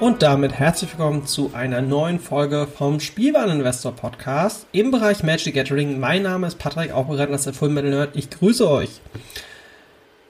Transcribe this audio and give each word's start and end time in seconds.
Und 0.00 0.22
damit 0.22 0.54
herzlich 0.54 0.92
willkommen 0.92 1.26
zu 1.26 1.50
einer 1.52 1.82
neuen 1.82 2.20
Folge 2.20 2.66
vom 2.66 3.00
Spielwareninvestor 3.00 3.92
Podcast 3.94 4.66
im 4.72 4.90
Bereich 4.90 5.22
Magic 5.22 5.54
Gathering. 5.54 6.00
Mein 6.00 6.22
Name 6.22 6.46
ist 6.46 6.58
Patrick, 6.58 6.90
auch 6.92 7.08
bekannt 7.08 7.32
als 7.32 7.44
der 7.44 7.52
Full 7.52 7.68
Metal 7.68 7.90
Nerd. 7.90 8.16
Ich 8.16 8.30
grüße 8.30 8.66
euch. 8.66 8.88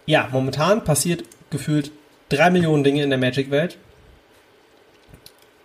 Ja, 0.07 0.29
momentan 0.33 0.83
passiert 0.83 1.23
gefühlt 1.51 1.93
drei 2.31 2.51
Millionen 2.51 2.83
Dinge 2.83 3.05
in 3.05 3.11
der 3.11 3.19
Magic-Welt. 3.21 3.79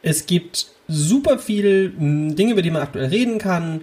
Es 0.03 0.27
gibt 0.27 0.67
super 0.87 1.39
viel 1.39 1.95
hm, 1.97 2.35
Dinge, 2.35 2.51
über 2.51 2.61
die 2.61 2.69
man 2.69 2.83
aktuell 2.83 3.07
reden 3.07 3.39
kann 3.39 3.81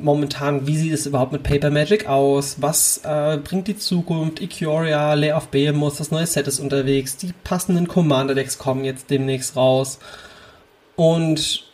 momentan, 0.00 0.66
wie 0.66 0.76
sieht 0.76 0.92
es 0.92 1.06
überhaupt 1.06 1.32
mit 1.32 1.42
Paper 1.42 1.70
Magic 1.70 2.08
aus? 2.08 2.56
Was 2.60 3.00
äh, 3.04 3.38
bringt 3.42 3.68
die 3.68 3.76
Zukunft? 3.76 4.40
Ikoria, 4.40 5.14
Layer 5.14 5.36
of 5.36 5.48
Behemoth, 5.48 5.98
das 5.98 6.10
neue 6.10 6.26
Set 6.26 6.46
ist 6.46 6.60
unterwegs. 6.60 7.16
Die 7.16 7.32
passenden 7.44 7.88
Commander-Decks 7.88 8.58
kommen 8.58 8.84
jetzt 8.84 9.10
demnächst 9.10 9.56
raus. 9.56 9.98
Und 10.94 11.64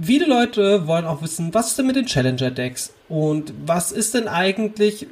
viele 0.00 0.26
Leute 0.26 0.86
wollen 0.86 1.04
auch 1.04 1.22
wissen, 1.22 1.52
was 1.52 1.68
ist 1.68 1.78
denn 1.78 1.86
mit 1.86 1.96
den 1.96 2.06
Challenger-Decks? 2.06 2.92
Und 3.08 3.52
was 3.66 3.92
ist 3.92 4.14
denn 4.14 4.28
eigentlich 4.28 5.06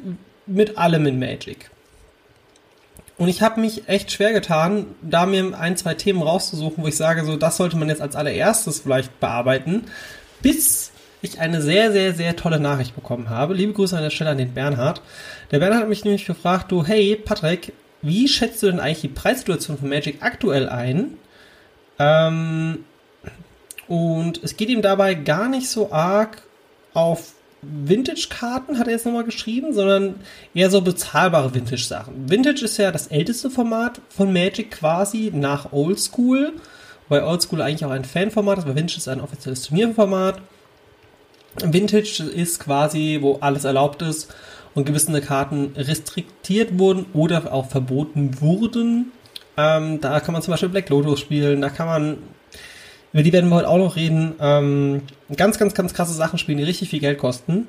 mit 0.46 0.78
allem 0.78 1.06
in 1.06 1.18
Magic? 1.18 1.70
Und 3.18 3.28
ich 3.28 3.42
habe 3.42 3.60
mich 3.60 3.88
echt 3.88 4.12
schwer 4.12 4.32
getan, 4.32 4.86
da 5.02 5.26
mir 5.26 5.58
ein, 5.58 5.76
zwei 5.76 5.94
Themen 5.94 6.22
rauszusuchen, 6.22 6.84
wo 6.84 6.86
ich 6.86 6.96
sage, 6.96 7.24
so, 7.24 7.36
das 7.36 7.56
sollte 7.56 7.76
man 7.76 7.88
jetzt 7.88 8.00
als 8.00 8.14
allererstes 8.14 8.80
vielleicht 8.80 9.18
bearbeiten, 9.18 9.84
bis 10.40 10.87
ich 11.22 11.40
eine 11.40 11.60
sehr, 11.60 11.92
sehr, 11.92 12.14
sehr 12.14 12.36
tolle 12.36 12.60
Nachricht 12.60 12.94
bekommen 12.94 13.28
habe. 13.28 13.54
Liebe 13.54 13.72
Grüße 13.72 13.96
an 13.96 14.02
der 14.02 14.10
Stelle 14.10 14.30
an 14.30 14.38
den 14.38 14.54
Bernhard. 14.54 15.02
Der 15.50 15.58
Bernhard 15.58 15.82
hat 15.82 15.88
mich 15.88 16.04
nämlich 16.04 16.26
gefragt, 16.26 16.70
du, 16.70 16.84
hey, 16.84 17.16
Patrick, 17.16 17.72
wie 18.02 18.28
schätzt 18.28 18.62
du 18.62 18.66
denn 18.66 18.80
eigentlich 18.80 19.00
die 19.00 19.08
Preissituation 19.08 19.78
von 19.78 19.88
Magic 19.88 20.22
aktuell 20.22 20.68
ein? 20.68 21.14
Ähm, 21.98 22.84
und 23.88 24.42
es 24.44 24.56
geht 24.56 24.68
ihm 24.68 24.82
dabei 24.82 25.14
gar 25.14 25.48
nicht 25.48 25.68
so 25.68 25.90
arg 25.92 26.42
auf 26.94 27.32
Vintage-Karten, 27.62 28.78
hat 28.78 28.86
er 28.86 28.92
jetzt 28.92 29.06
nochmal 29.06 29.24
geschrieben, 29.24 29.72
sondern 29.72 30.16
eher 30.54 30.70
so 30.70 30.80
bezahlbare 30.80 31.54
Vintage-Sachen. 31.54 32.30
Vintage 32.30 32.64
ist 32.64 32.76
ja 32.76 32.92
das 32.92 33.08
älteste 33.08 33.50
Format 33.50 34.00
von 34.10 34.32
Magic 34.32 34.70
quasi 34.70 35.32
nach 35.34 35.72
Oldschool, 35.72 36.52
weil 37.08 37.22
Oldschool 37.22 37.60
eigentlich 37.60 37.84
auch 37.84 37.90
ein 37.90 38.04
Fanformat 38.04 38.58
ist, 38.58 38.64
aber 38.64 38.76
Vintage 38.76 38.98
ist 38.98 39.08
ein 39.08 39.20
offizielles 39.20 39.62
Turnierformat. 39.62 40.40
Vintage 41.56 42.22
ist 42.22 42.60
quasi, 42.60 43.18
wo 43.20 43.38
alles 43.40 43.64
erlaubt 43.64 44.02
ist 44.02 44.32
und 44.74 44.84
gewisse 44.84 45.20
Karten 45.20 45.72
restriktiert 45.76 46.78
wurden 46.78 47.06
oder 47.14 47.52
auch 47.52 47.68
verboten 47.68 48.40
wurden. 48.40 49.12
Ähm, 49.56 50.00
da 50.00 50.20
kann 50.20 50.32
man 50.32 50.42
zum 50.42 50.52
Beispiel 50.52 50.68
Black 50.68 50.88
Lotus 50.88 51.20
spielen, 51.20 51.60
da 51.60 51.68
kann 51.68 51.86
man 51.86 52.18
Über 53.12 53.22
die 53.22 53.32
werden 53.32 53.48
wir 53.50 53.56
heute 53.56 53.68
auch 53.68 53.78
noch 53.78 53.96
reden. 53.96 54.34
Ähm, 54.40 55.02
ganz, 55.34 55.58
ganz, 55.58 55.74
ganz 55.74 55.94
krasse 55.94 56.12
Sachen 56.12 56.38
spielen, 56.38 56.58
die 56.58 56.64
richtig 56.64 56.90
viel 56.90 57.00
Geld 57.00 57.18
kosten. 57.18 57.66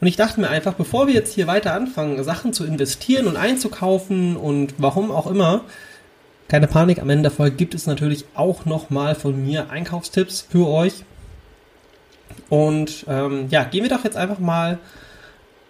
Und 0.00 0.08
ich 0.08 0.16
dachte 0.16 0.40
mir 0.40 0.50
einfach, 0.50 0.74
bevor 0.74 1.06
wir 1.06 1.14
jetzt 1.14 1.34
hier 1.34 1.46
weiter 1.46 1.72
anfangen, 1.72 2.22
Sachen 2.24 2.52
zu 2.52 2.64
investieren 2.64 3.26
und 3.26 3.36
einzukaufen 3.36 4.36
und 4.36 4.74
warum 4.78 5.10
auch 5.10 5.26
immer, 5.26 5.62
keine 6.48 6.66
Panik, 6.66 7.00
am 7.00 7.08
Ende 7.08 7.22
der 7.22 7.30
Folge 7.30 7.56
gibt 7.56 7.74
es 7.74 7.86
natürlich 7.86 8.26
auch 8.34 8.66
nochmal 8.66 9.14
von 9.14 9.42
mir 9.42 9.70
Einkaufstipps 9.70 10.46
für 10.50 10.68
euch. 10.68 11.04
Und 12.54 13.04
ähm, 13.08 13.48
ja, 13.50 13.64
gehen 13.64 13.82
wir 13.82 13.90
doch 13.90 14.04
jetzt 14.04 14.16
einfach 14.16 14.38
mal 14.38 14.78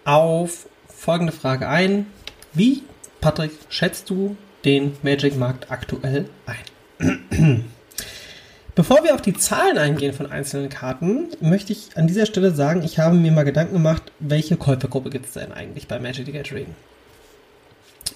auf 0.04 0.66
folgende 0.86 1.32
Frage 1.32 1.66
ein. 1.66 2.04
Wie, 2.52 2.82
Patrick, 3.22 3.52
schätzt 3.70 4.10
du 4.10 4.36
den 4.66 4.94
Magic-Markt 5.02 5.70
aktuell 5.70 6.28
ein? 6.44 7.64
Bevor 8.74 9.02
wir 9.02 9.14
auf 9.14 9.22
die 9.22 9.32
Zahlen 9.32 9.78
eingehen 9.78 10.12
von 10.12 10.30
einzelnen 10.30 10.68
Karten, 10.68 11.28
möchte 11.40 11.72
ich 11.72 11.96
an 11.96 12.06
dieser 12.06 12.26
Stelle 12.26 12.50
sagen, 12.50 12.82
ich 12.82 12.98
habe 12.98 13.14
mir 13.14 13.32
mal 13.32 13.44
Gedanken 13.44 13.72
gemacht, 13.72 14.02
welche 14.20 14.58
Käufergruppe 14.58 15.08
gibt 15.08 15.24
es 15.24 15.32
denn 15.32 15.52
eigentlich 15.52 15.88
bei 15.88 15.98
Magic 15.98 16.26
the 16.26 16.32
Gathering? 16.32 16.74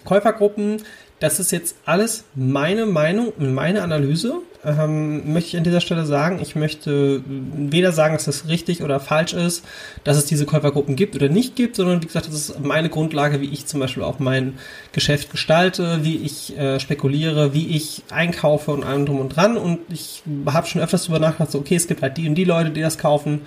Käufergruppen, 0.04 0.82
das 1.20 1.40
ist 1.40 1.50
jetzt 1.50 1.76
alles 1.84 2.24
meine 2.34 2.86
Meinung 2.86 3.32
und 3.38 3.52
meine 3.52 3.82
Analyse. 3.82 4.34
Ähm, 4.64 5.32
möchte 5.32 5.50
ich 5.50 5.56
an 5.56 5.64
dieser 5.64 5.80
Stelle 5.80 6.04
sagen, 6.04 6.40
ich 6.42 6.56
möchte 6.56 7.22
weder 7.26 7.92
sagen, 7.92 8.14
dass 8.14 8.24
das 8.24 8.48
richtig 8.48 8.82
oder 8.82 8.98
falsch 8.98 9.32
ist, 9.32 9.64
dass 10.04 10.16
es 10.16 10.26
diese 10.26 10.46
Käufergruppen 10.46 10.96
gibt 10.96 11.14
oder 11.14 11.28
nicht 11.28 11.54
gibt, 11.54 11.76
sondern 11.76 12.02
wie 12.02 12.06
gesagt, 12.06 12.26
das 12.26 12.34
ist 12.34 12.60
meine 12.60 12.88
Grundlage, 12.88 13.40
wie 13.40 13.50
ich 13.50 13.66
zum 13.66 13.78
Beispiel 13.80 14.02
auch 14.02 14.18
mein 14.18 14.58
Geschäft 14.92 15.30
gestalte, 15.30 16.00
wie 16.02 16.16
ich 16.16 16.56
äh, 16.56 16.80
spekuliere, 16.80 17.54
wie 17.54 17.68
ich 17.76 18.02
einkaufe 18.10 18.72
und 18.72 18.84
allem 18.84 19.06
drum 19.06 19.20
und 19.20 19.36
dran. 19.36 19.56
Und 19.56 19.80
ich 19.90 20.22
habe 20.46 20.66
schon 20.66 20.82
öfters 20.82 21.04
darüber 21.04 21.20
nachgedacht, 21.20 21.52
so, 21.52 21.58
okay, 21.58 21.76
es 21.76 21.86
gibt 21.86 22.02
halt 22.02 22.16
die 22.16 22.28
und 22.28 22.34
die 22.34 22.44
Leute, 22.44 22.70
die 22.70 22.80
das 22.80 22.98
kaufen. 22.98 23.42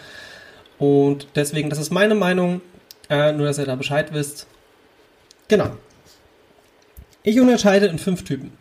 Und 0.77 1.27
deswegen, 1.35 1.69
das 1.69 1.79
ist 1.79 1.91
meine 1.91 2.15
Meinung, 2.15 2.61
äh, 3.09 3.33
nur 3.33 3.45
dass 3.45 3.57
ihr 3.57 3.65
da 3.65 3.75
Bescheid 3.75 4.13
wisst. 4.13 4.47
Genau. 5.47 5.71
Ich 7.23 7.39
unterscheide 7.39 7.85
in 7.85 7.99
fünf 7.99 8.23
Typen. 8.23 8.51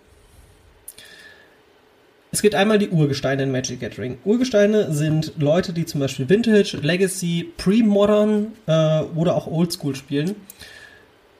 Es 2.32 2.42
gibt 2.42 2.54
einmal 2.54 2.78
die 2.78 2.90
Urgesteine 2.90 3.42
in 3.42 3.50
Magic 3.50 3.80
Gathering. 3.80 4.18
Urgesteine 4.24 4.92
sind 4.92 5.32
Leute, 5.38 5.72
die 5.72 5.86
zum 5.86 5.98
Beispiel 6.00 6.28
Vintage, 6.28 6.78
Legacy, 6.80 7.50
Pre-Modern 7.56 8.52
äh, 8.66 9.00
oder 9.16 9.34
auch 9.34 9.48
Oldschool 9.48 9.96
spielen. 9.96 10.36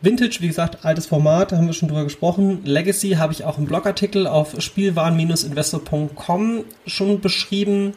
Vintage, 0.00 0.38
wie 0.40 0.49
gesagt, 0.49 0.84
altes 0.84 1.06
Format, 1.06 1.52
da 1.52 1.58
haben 1.58 1.67
wir 1.67 1.75
schon 1.75 1.88
drüber 1.88 2.05
gesprochen. 2.05 2.62
Legacy 2.64 3.11
habe 3.11 3.34
ich 3.34 3.44
auch 3.44 3.58
im 3.58 3.67
Blogartikel 3.67 4.26
auf 4.26 4.61
spielwaren-investor.com 4.61 6.64
schon 6.87 7.20
beschrieben. 7.20 7.93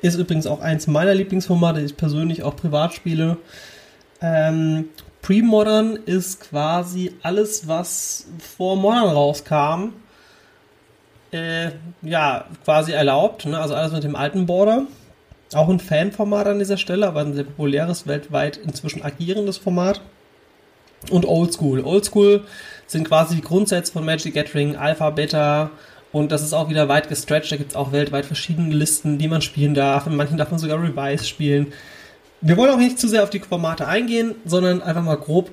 Ist 0.00 0.14
übrigens 0.14 0.46
auch 0.46 0.60
eins 0.60 0.86
meiner 0.86 1.14
Lieblingsformate, 1.14 1.80
die 1.80 1.86
ich 1.86 1.96
persönlich 1.96 2.44
auch 2.44 2.54
privat 2.54 2.94
spiele. 2.94 3.38
Ähm, 4.22 4.90
Pre-Modern 5.28 5.96
ist 6.06 6.40
quasi 6.40 7.12
alles, 7.22 7.68
was 7.68 8.28
vor 8.38 8.76
Modern 8.76 9.10
rauskam, 9.10 9.92
äh, 11.32 11.72
ja, 12.00 12.46
quasi 12.64 12.92
erlaubt. 12.92 13.44
Ne? 13.44 13.58
Also 13.58 13.74
alles 13.74 13.92
mit 13.92 14.04
dem 14.04 14.16
alten 14.16 14.46
Border. 14.46 14.86
Auch 15.52 15.68
ein 15.68 15.80
Fanformat 15.80 16.46
an 16.46 16.58
dieser 16.58 16.78
Stelle, 16.78 17.06
aber 17.06 17.20
ein 17.20 17.34
sehr 17.34 17.44
populäres, 17.44 18.06
weltweit 18.06 18.56
inzwischen 18.56 19.02
agierendes 19.02 19.58
Format. 19.58 20.00
Und 21.10 21.26
Oldschool. 21.26 21.84
Oldschool 21.84 22.44
sind 22.86 23.06
quasi 23.06 23.36
die 23.36 23.42
Grundsätze 23.42 23.92
von 23.92 24.06
Magic 24.06 24.32
Gathering, 24.32 24.76
Alpha, 24.76 25.10
Beta, 25.10 25.72
und 26.10 26.32
das 26.32 26.42
ist 26.42 26.54
auch 26.54 26.70
wieder 26.70 26.88
weit 26.88 27.10
gestretched. 27.10 27.52
Da 27.52 27.56
gibt 27.56 27.72
es 27.72 27.76
auch 27.76 27.92
weltweit 27.92 28.24
verschiedene 28.24 28.74
Listen, 28.74 29.18
die 29.18 29.28
man 29.28 29.42
spielen 29.42 29.74
darf. 29.74 30.06
In 30.06 30.16
manchen 30.16 30.38
darf 30.38 30.50
man 30.50 30.58
sogar 30.58 30.82
Revise 30.82 31.26
spielen. 31.26 31.74
Wir 32.40 32.56
wollen 32.56 32.70
auch 32.70 32.78
nicht 32.78 32.98
zu 32.98 33.08
sehr 33.08 33.22
auf 33.22 33.30
die 33.30 33.40
Formate 33.40 33.86
eingehen, 33.86 34.36
sondern 34.44 34.82
einfach 34.82 35.02
mal 35.02 35.16
grob, 35.16 35.50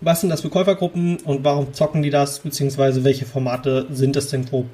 was 0.00 0.20
sind 0.20 0.30
das 0.30 0.42
für 0.42 0.50
Käufergruppen 0.50 1.16
und 1.18 1.44
warum 1.44 1.72
zocken 1.72 2.02
die 2.02 2.10
das, 2.10 2.40
beziehungsweise 2.40 3.04
welche 3.04 3.24
Formate 3.24 3.86
sind 3.90 4.16
das 4.16 4.28
denn 4.28 4.44
grob? 4.44 4.66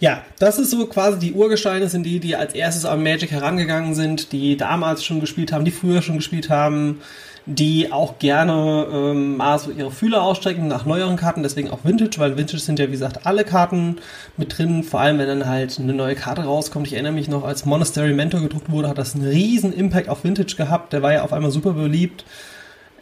Ja, 0.00 0.22
das 0.38 0.58
ist 0.58 0.70
so 0.70 0.86
quasi 0.86 1.18
die 1.18 1.32
Urgesteine 1.32 1.88
sind 1.88 2.02
die, 2.02 2.18
die 2.18 2.34
als 2.36 2.54
erstes 2.54 2.84
an 2.84 3.02
Magic 3.02 3.30
herangegangen 3.30 3.94
sind, 3.94 4.32
die 4.32 4.56
damals 4.56 5.04
schon 5.04 5.20
gespielt 5.20 5.52
haben, 5.52 5.64
die 5.64 5.70
früher 5.70 6.02
schon 6.02 6.16
gespielt 6.16 6.50
haben, 6.50 7.00
die 7.46 7.92
auch 7.92 8.18
gerne 8.18 8.86
ähm, 8.90 9.36
mal 9.36 9.58
so 9.58 9.70
ihre 9.70 9.90
Fühler 9.90 10.22
ausstrecken 10.22 10.66
nach 10.66 10.86
neueren 10.86 11.16
Karten, 11.16 11.42
deswegen 11.42 11.70
auch 11.70 11.80
Vintage, 11.84 12.18
weil 12.18 12.38
Vintage 12.38 12.58
sind 12.58 12.78
ja 12.78 12.86
wie 12.86 12.92
gesagt 12.92 13.26
alle 13.26 13.44
Karten 13.44 13.96
mit 14.38 14.56
drin, 14.56 14.82
vor 14.82 15.00
allem 15.00 15.18
wenn 15.18 15.28
dann 15.28 15.46
halt 15.46 15.78
eine 15.78 15.92
neue 15.92 16.14
Karte 16.14 16.44
rauskommt. 16.44 16.86
Ich 16.86 16.94
erinnere 16.94 17.12
mich 17.12 17.28
noch, 17.28 17.44
als 17.44 17.66
Monastery 17.66 18.14
Mentor 18.14 18.40
gedruckt 18.40 18.70
wurde, 18.70 18.88
hat 18.88 18.96
das 18.96 19.14
einen 19.14 19.26
riesen 19.26 19.72
Impact 19.74 20.08
auf 20.08 20.24
Vintage 20.24 20.56
gehabt, 20.56 20.94
der 20.94 21.02
war 21.02 21.12
ja 21.12 21.22
auf 21.22 21.34
einmal 21.34 21.50
super 21.50 21.72
beliebt. 21.72 22.24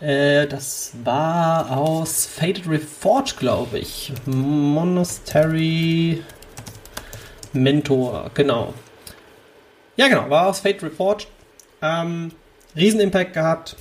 Äh, 0.01 0.49
das 0.49 0.93
war 1.05 1.77
aus 1.77 2.27
Fated 2.27 2.69
Reforged, 2.69 3.39
glaube 3.39 3.79
ich. 3.79 4.13
Monastery 4.27 6.25
Mentor, 7.53 8.31
genau. 8.35 8.75
Ja, 9.97 10.09
genau, 10.09 10.29
war 10.29 10.49
aus 10.49 10.59
Fate 10.59 10.83
Reforged. 10.83 11.29
Ähm, 11.81 12.33
riesen 12.75 12.99
Impact 13.01 13.35
gehabt, 13.35 13.77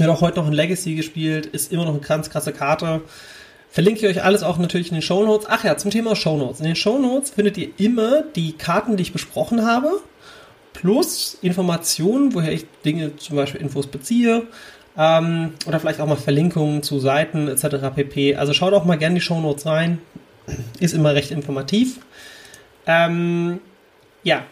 hat 0.00 0.10
auch 0.10 0.20
heute 0.20 0.38
noch 0.38 0.46
ein 0.46 0.52
Legacy 0.52 0.94
gespielt, 0.94 1.46
ist 1.46 1.72
immer 1.72 1.84
noch 1.84 1.92
eine 1.92 2.00
ganz 2.00 2.30
krasse 2.30 2.52
Karte. 2.52 3.02
Verlinke 3.70 4.00
ich 4.00 4.16
euch 4.16 4.24
alles 4.24 4.42
auch 4.42 4.58
natürlich 4.58 4.88
in 4.88 4.94
den 4.94 5.02
Show 5.02 5.24
Notes. 5.24 5.46
Ach 5.50 5.64
ja, 5.64 5.76
zum 5.76 5.90
Thema 5.90 6.16
Show 6.16 6.36
Notes. 6.36 6.60
In 6.60 6.66
den 6.66 6.76
Show 6.76 6.98
Notes 6.98 7.30
findet 7.30 7.58
ihr 7.58 7.68
immer 7.76 8.22
die 8.22 8.52
Karten, 8.52 8.96
die 8.96 9.02
ich 9.02 9.12
besprochen 9.12 9.66
habe, 9.66 10.00
plus 10.72 11.36
Informationen, 11.42 12.34
woher 12.34 12.52
ich 12.52 12.66
Dinge, 12.84 13.16
zum 13.16 13.36
Beispiel 13.36 13.60
Infos 13.60 13.86
beziehe, 13.86 14.46
ähm, 14.96 15.52
oder 15.66 15.80
vielleicht 15.80 16.00
auch 16.00 16.06
mal 16.06 16.16
Verlinkungen 16.16 16.82
zu 16.82 16.98
Seiten 16.98 17.48
etc. 17.48 17.94
pp. 17.94 18.36
Also 18.36 18.52
schaut 18.52 18.72
auch 18.72 18.84
mal 18.84 18.98
gerne 18.98 19.16
die 19.16 19.20
Show 19.20 19.40
Notes 19.40 19.66
rein. 19.66 19.98
Ist 20.80 20.94
immer 20.94 21.14
recht 21.14 21.30
informativ. 21.30 22.00
Ähm, 22.86 23.60
ja, 24.22 24.44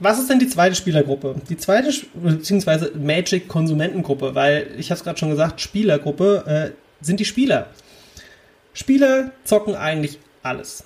was 0.00 0.18
ist 0.18 0.30
denn 0.30 0.38
die 0.38 0.48
zweite 0.48 0.74
Spielergruppe? 0.74 1.36
Die 1.48 1.56
zweite, 1.56 1.92
beziehungsweise 2.14 2.92
Magic-Konsumentengruppe, 2.96 4.34
weil 4.34 4.68
ich 4.78 4.90
habe 4.90 4.98
es 4.98 5.04
gerade 5.04 5.18
schon 5.18 5.30
gesagt, 5.30 5.60
Spielergruppe 5.60 6.44
äh, 6.46 7.04
sind 7.04 7.20
die 7.20 7.24
Spieler. 7.24 7.68
Spieler 8.74 9.32
zocken 9.44 9.74
eigentlich 9.74 10.18
alles. 10.42 10.84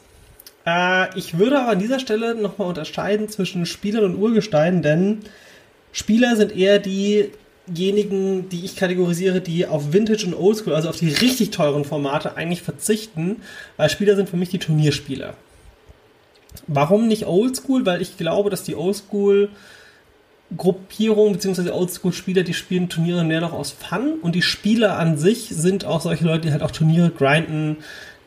Äh, 0.66 1.18
ich 1.18 1.38
würde 1.38 1.60
aber 1.60 1.72
an 1.72 1.78
dieser 1.78 1.98
Stelle 1.98 2.34
nochmal 2.34 2.68
unterscheiden 2.68 3.28
zwischen 3.28 3.66
Spielern 3.66 4.04
und 4.04 4.16
Urgestein, 4.16 4.82
denn 4.82 5.20
Spieler 5.92 6.36
sind 6.36 6.56
eher 6.56 6.78
diejenigen, 6.78 8.48
die 8.48 8.64
ich 8.64 8.76
kategorisiere, 8.76 9.42
die 9.42 9.66
auf 9.66 9.92
Vintage 9.92 10.26
und 10.26 10.34
Oldschool, 10.34 10.74
also 10.74 10.88
auf 10.88 10.96
die 10.96 11.10
richtig 11.10 11.50
teuren 11.50 11.84
Formate 11.84 12.36
eigentlich 12.36 12.62
verzichten, 12.62 13.42
weil 13.76 13.90
Spieler 13.90 14.16
sind 14.16 14.30
für 14.30 14.38
mich 14.38 14.48
die 14.48 14.58
Turnierspieler. 14.58 15.34
Warum 16.66 17.08
nicht 17.08 17.26
Oldschool? 17.26 17.86
Weil 17.86 18.02
ich 18.02 18.16
glaube, 18.16 18.50
dass 18.50 18.62
die 18.62 18.76
Oldschool 18.76 19.50
Gruppierung 20.56 21.32
bzw. 21.32 21.70
Oldschool-Spieler, 21.70 22.42
die 22.42 22.54
spielen 22.54 22.88
Turniere 22.88 23.24
mehr 23.24 23.40
noch 23.40 23.52
aus 23.52 23.72
Fun 23.72 24.18
und 24.20 24.34
die 24.34 24.42
Spieler 24.42 24.98
an 24.98 25.16
sich 25.16 25.48
sind 25.48 25.84
auch 25.84 26.00
solche 26.00 26.24
Leute, 26.24 26.42
die 26.42 26.52
halt 26.52 26.62
auch 26.62 26.70
Turniere 26.70 27.10
grinden, 27.10 27.78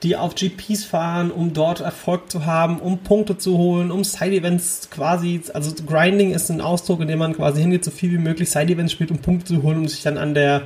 die 0.03 0.15
auf 0.15 0.35
GPs 0.35 0.83
fahren, 0.83 1.31
um 1.31 1.53
dort 1.53 1.79
Erfolg 1.79 2.31
zu 2.31 2.45
haben, 2.45 2.79
um 2.79 2.99
Punkte 2.99 3.37
zu 3.37 3.57
holen, 3.57 3.91
um 3.91 4.03
Side-Events 4.03 4.89
quasi, 4.91 5.41
also 5.53 5.73
Grinding 5.85 6.31
ist 6.31 6.49
ein 6.49 6.61
Ausdruck, 6.61 7.01
in 7.01 7.07
dem 7.07 7.19
man 7.19 7.35
quasi 7.35 7.61
hingeht, 7.61 7.85
so 7.85 7.91
viel 7.91 8.11
wie 8.11 8.17
möglich 8.17 8.49
Side-Events 8.49 8.91
spielt, 8.91 9.11
um 9.11 9.19
Punkte 9.19 9.45
zu 9.45 9.63
holen, 9.63 9.79
um 9.79 9.87
sich 9.87 10.03
dann 10.03 10.17
an 10.17 10.33
der 10.33 10.63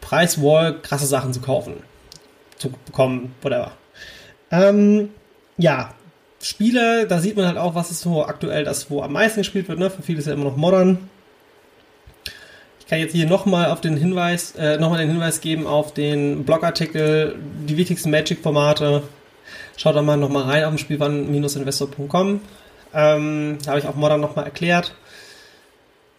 Preiswall 0.00 0.80
krasse 0.80 1.06
Sachen 1.06 1.32
zu 1.32 1.40
kaufen, 1.40 1.74
zu 2.58 2.70
bekommen, 2.70 3.34
whatever. 3.40 3.72
Ähm, 4.50 5.10
ja, 5.56 5.94
Spiele, 6.42 7.06
da 7.06 7.20
sieht 7.20 7.36
man 7.36 7.46
halt 7.46 7.56
auch, 7.56 7.74
was 7.74 7.90
ist 7.90 8.00
so 8.00 8.26
aktuell 8.26 8.64
das, 8.64 8.90
wo 8.90 9.00
am 9.02 9.12
meisten 9.12 9.40
gespielt 9.40 9.68
wird. 9.68 9.78
Ne? 9.78 9.90
Für 9.90 10.02
viele 10.02 10.18
ist 10.18 10.26
ja 10.26 10.32
immer 10.32 10.44
noch 10.44 10.56
Modern. 10.56 11.08
Ich 12.80 12.86
kann 12.88 12.98
jetzt 12.98 13.12
hier 13.12 13.26
nochmal 13.26 13.70
auf 13.70 13.80
den 13.80 13.96
Hinweis, 13.96 14.54
äh, 14.56 14.76
nochmal 14.76 14.98
den 14.98 15.08
Hinweis 15.08 15.40
geben 15.40 15.66
auf 15.66 15.94
den 15.94 16.44
Blogartikel, 16.44 17.36
die 17.68 17.76
wichtigsten 17.76 18.10
Magic-Formate. 18.10 19.04
Schaut 19.76 19.94
da 19.94 20.02
mal 20.02 20.16
nochmal 20.16 20.42
rein 20.42 20.64
auf 20.64 20.70
dem 20.70 20.78
Spielwaren-investor.com. 20.78 22.40
Ähm, 22.92 23.58
da 23.64 23.70
habe 23.70 23.78
ich 23.78 23.86
auch 23.86 23.94
Modern 23.94 24.20
nochmal 24.20 24.44
erklärt. 24.44 24.94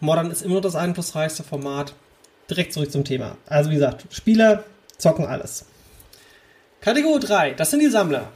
Modern 0.00 0.30
ist 0.30 0.42
immer 0.42 0.54
noch 0.54 0.62
das 0.62 0.74
einflussreichste 0.74 1.44
Format. 1.44 1.94
Direkt 2.50 2.72
zurück 2.72 2.90
zum 2.90 3.04
Thema. 3.04 3.36
Also 3.46 3.70
wie 3.70 3.74
gesagt, 3.74 4.06
Spieler 4.10 4.64
zocken 4.96 5.26
alles. 5.26 5.66
Kategorie 6.80 7.20
3, 7.20 7.50
das 7.52 7.70
sind 7.70 7.80
die 7.80 7.88
Sammler. 7.88 8.30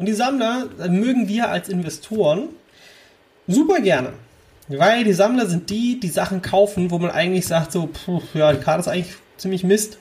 Und 0.00 0.06
die 0.06 0.14
Sammler 0.14 0.70
mögen 0.88 1.28
wir 1.28 1.50
als 1.50 1.68
Investoren 1.68 2.48
super 3.46 3.80
gerne. 3.80 4.14
Weil 4.68 5.04
die 5.04 5.12
Sammler 5.12 5.44
sind 5.44 5.68
die, 5.68 6.00
die 6.00 6.08
Sachen 6.08 6.40
kaufen, 6.40 6.90
wo 6.90 6.98
man 6.98 7.10
eigentlich 7.10 7.46
sagt, 7.46 7.72
so, 7.72 7.86
puh, 7.86 8.22
ja, 8.32 8.50
die 8.54 8.60
Karte 8.60 8.80
ist 8.80 8.88
eigentlich 8.88 9.14
ziemlich 9.36 9.62
Mist. 9.62 9.98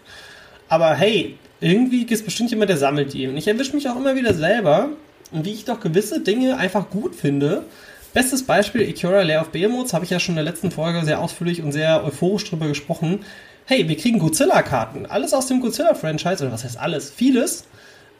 Aber 0.69 0.95
hey, 0.95 1.37
irgendwie 1.59 2.05
gibt 2.05 2.13
es 2.13 2.23
bestimmt 2.23 2.49
jemand, 2.49 2.69
der 2.69 2.77
sammelt 2.77 3.11
die. 3.11 3.27
Und 3.27 3.35
ich 3.35 3.49
erwische 3.49 3.75
mich 3.75 3.89
auch 3.89 3.97
immer 3.97 4.15
wieder 4.15 4.33
selber, 4.33 4.87
wie 5.33 5.51
ich 5.51 5.65
doch 5.65 5.81
gewisse 5.81 6.21
Dinge 6.21 6.55
einfach 6.55 6.89
gut 6.89 7.13
finde. 7.13 7.65
Bestes 8.13 8.43
Beispiel, 8.43 8.87
Ikora 8.87 9.23
Lair 9.23 9.41
of 9.41 9.49
Behemoths, 9.49 9.93
habe 9.93 10.05
ich 10.05 10.11
ja 10.11 10.21
schon 10.21 10.37
in 10.37 10.45
der 10.45 10.45
letzten 10.45 10.71
Folge 10.71 11.03
sehr 11.03 11.19
ausführlich 11.19 11.61
und 11.61 11.73
sehr 11.73 12.05
euphorisch 12.05 12.49
drüber 12.49 12.69
gesprochen. 12.69 13.25
Hey, 13.65 13.89
wir 13.89 13.97
kriegen 13.97 14.19
Godzilla-Karten. 14.19 15.07
Alles 15.07 15.33
aus 15.33 15.47
dem 15.47 15.59
Godzilla-Franchise, 15.59 16.41
oder 16.41 16.53
was 16.53 16.63
heißt 16.63 16.79
alles? 16.79 17.09
Vieles. 17.09 17.65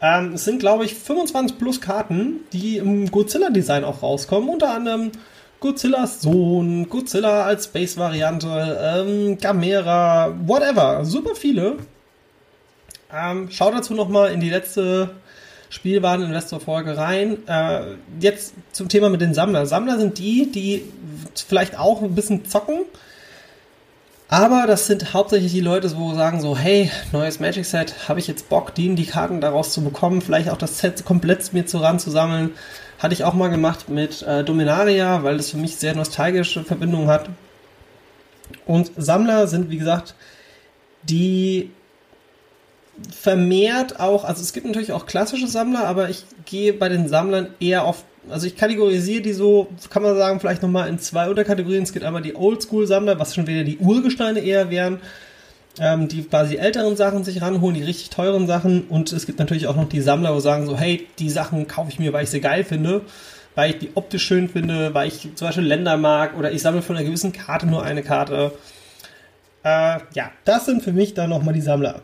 Ähm, 0.01 0.33
es 0.33 0.45
sind, 0.45 0.59
glaube 0.59 0.85
ich, 0.85 0.95
25 0.95 1.57
plus 1.57 1.81
Karten, 1.81 2.41
die 2.53 2.77
im 2.77 3.11
Godzilla-Design 3.11 3.83
auch 3.83 4.01
rauskommen. 4.01 4.49
Unter 4.49 4.73
anderem 4.73 5.11
Godzillas 5.59 6.21
Sohn, 6.21 6.87
Godzilla 6.87 7.43
als 7.43 7.65
Space-Variante, 7.65 8.79
ähm, 8.81 9.37
Gamera, 9.37 10.33
whatever. 10.45 11.03
Super 11.03 11.35
viele. 11.35 11.77
Ähm, 13.13 13.49
schau 13.51 13.71
dazu 13.71 13.93
nochmal 13.93 14.31
in 14.31 14.39
die 14.39 14.49
letzte 14.49 15.09
Spielwaren-Investor-Folge 15.69 16.97
rein. 16.97 17.45
Äh, 17.47 17.95
jetzt 18.21 18.53
zum 18.71 18.87
Thema 18.87 19.09
mit 19.09 19.19
den 19.19 19.33
Sammlern. 19.33 19.65
Sammler 19.65 19.97
sind 19.97 20.17
die, 20.17 20.49
die 20.51 20.85
vielleicht 21.35 21.77
auch 21.77 22.01
ein 22.01 22.15
bisschen 22.15 22.45
zocken, 22.45 22.85
aber 24.29 24.67
das 24.67 24.85
sind 24.85 25.13
hauptsächlich 25.13 25.51
die 25.51 25.59
Leute, 25.59 25.91
wo 25.97 26.13
sagen 26.13 26.39
so, 26.39 26.55
hey, 26.55 26.91
neues 27.11 27.39
Magic 27.39 27.65
Set, 27.65 28.07
habe 28.07 28.19
ich 28.19 28.27
jetzt 28.27 28.47
Bock, 28.47 28.75
die, 28.75 28.93
die 28.93 29.07
Karten 29.07 29.41
daraus 29.41 29.73
zu 29.73 29.83
bekommen, 29.83 30.21
vielleicht 30.21 30.49
auch 30.49 30.57
das 30.57 30.77
Set 30.77 31.03
komplett 31.03 31.51
mir 31.51 31.65
zu 31.65 31.79
ran 31.79 31.99
zu 31.99 32.11
sammeln. 32.11 32.51
Hatte 32.99 33.13
ich 33.13 33.23
auch 33.23 33.33
mal 33.33 33.49
gemacht 33.49 33.89
mit 33.89 34.21
äh, 34.21 34.43
Dominaria, 34.43 35.23
weil 35.23 35.37
das 35.37 35.49
für 35.49 35.57
mich 35.57 35.77
sehr 35.77 35.95
nostalgische 35.95 36.63
Verbindungen 36.63 37.07
hat. 37.07 37.29
Und 38.65 38.91
Sammler 38.97 39.47
sind, 39.47 39.71
wie 39.71 39.77
gesagt, 39.77 40.13
die 41.03 41.71
vermehrt 43.11 43.99
auch, 43.99 44.25
also 44.25 44.41
es 44.41 44.53
gibt 44.53 44.65
natürlich 44.65 44.91
auch 44.91 45.05
klassische 45.05 45.47
Sammler, 45.47 45.87
aber 45.87 46.09
ich 46.09 46.25
gehe 46.45 46.73
bei 46.73 46.89
den 46.89 47.07
Sammlern 47.07 47.47
eher 47.59 47.83
auf, 47.85 48.03
also 48.29 48.47
ich 48.47 48.55
kategorisiere 48.55 49.21
die 49.21 49.33
so, 49.33 49.67
kann 49.89 50.03
man 50.03 50.15
sagen, 50.17 50.39
vielleicht 50.39 50.61
nochmal 50.61 50.89
in 50.89 50.99
zwei 50.99 51.29
Unterkategorien. 51.29 51.83
Es 51.83 51.93
gibt 51.93 52.05
einmal 52.05 52.21
die 52.21 52.35
Oldschool-Sammler, 52.35 53.19
was 53.19 53.35
schon 53.35 53.47
wieder 53.47 53.63
die 53.63 53.77
Urgesteine 53.77 54.39
eher 54.39 54.69
wären, 54.69 54.99
ähm, 55.79 56.07
die 56.07 56.23
quasi 56.23 56.57
älteren 56.57 56.95
Sachen 56.95 57.23
sich 57.23 57.41
ranholen, 57.41 57.75
die 57.75 57.83
richtig 57.83 58.09
teuren 58.09 58.47
Sachen. 58.47 58.83
Und 58.89 59.11
es 59.11 59.25
gibt 59.25 59.39
natürlich 59.39 59.67
auch 59.67 59.75
noch 59.75 59.89
die 59.89 60.01
Sammler, 60.01 60.35
wo 60.35 60.39
sagen 60.39 60.65
so, 60.65 60.77
hey, 60.77 61.07
die 61.19 61.29
Sachen 61.29 61.67
kaufe 61.67 61.89
ich 61.89 61.99
mir, 61.99 62.13
weil 62.13 62.23
ich 62.23 62.29
sie 62.29 62.41
geil 62.41 62.63
finde, 62.63 63.01
weil 63.55 63.71
ich 63.71 63.79
die 63.79 63.91
optisch 63.95 64.23
schön 64.23 64.49
finde, 64.49 64.93
weil 64.93 65.07
ich 65.07 65.29
zum 65.35 65.47
Beispiel 65.47 65.65
Länder 65.65 65.97
mag 65.97 66.37
oder 66.37 66.51
ich 66.51 66.61
sammle 66.61 66.81
von 66.81 66.95
einer 66.95 67.05
gewissen 67.05 67.31
Karte 67.31 67.67
nur 67.67 67.83
eine 67.83 68.03
Karte. 68.03 68.51
Äh, 69.63 69.99
ja, 70.13 70.31
das 70.45 70.65
sind 70.65 70.83
für 70.83 70.93
mich 70.93 71.13
dann 71.13 71.29
nochmal 71.29 71.53
die 71.53 71.61
Sammler. 71.61 72.01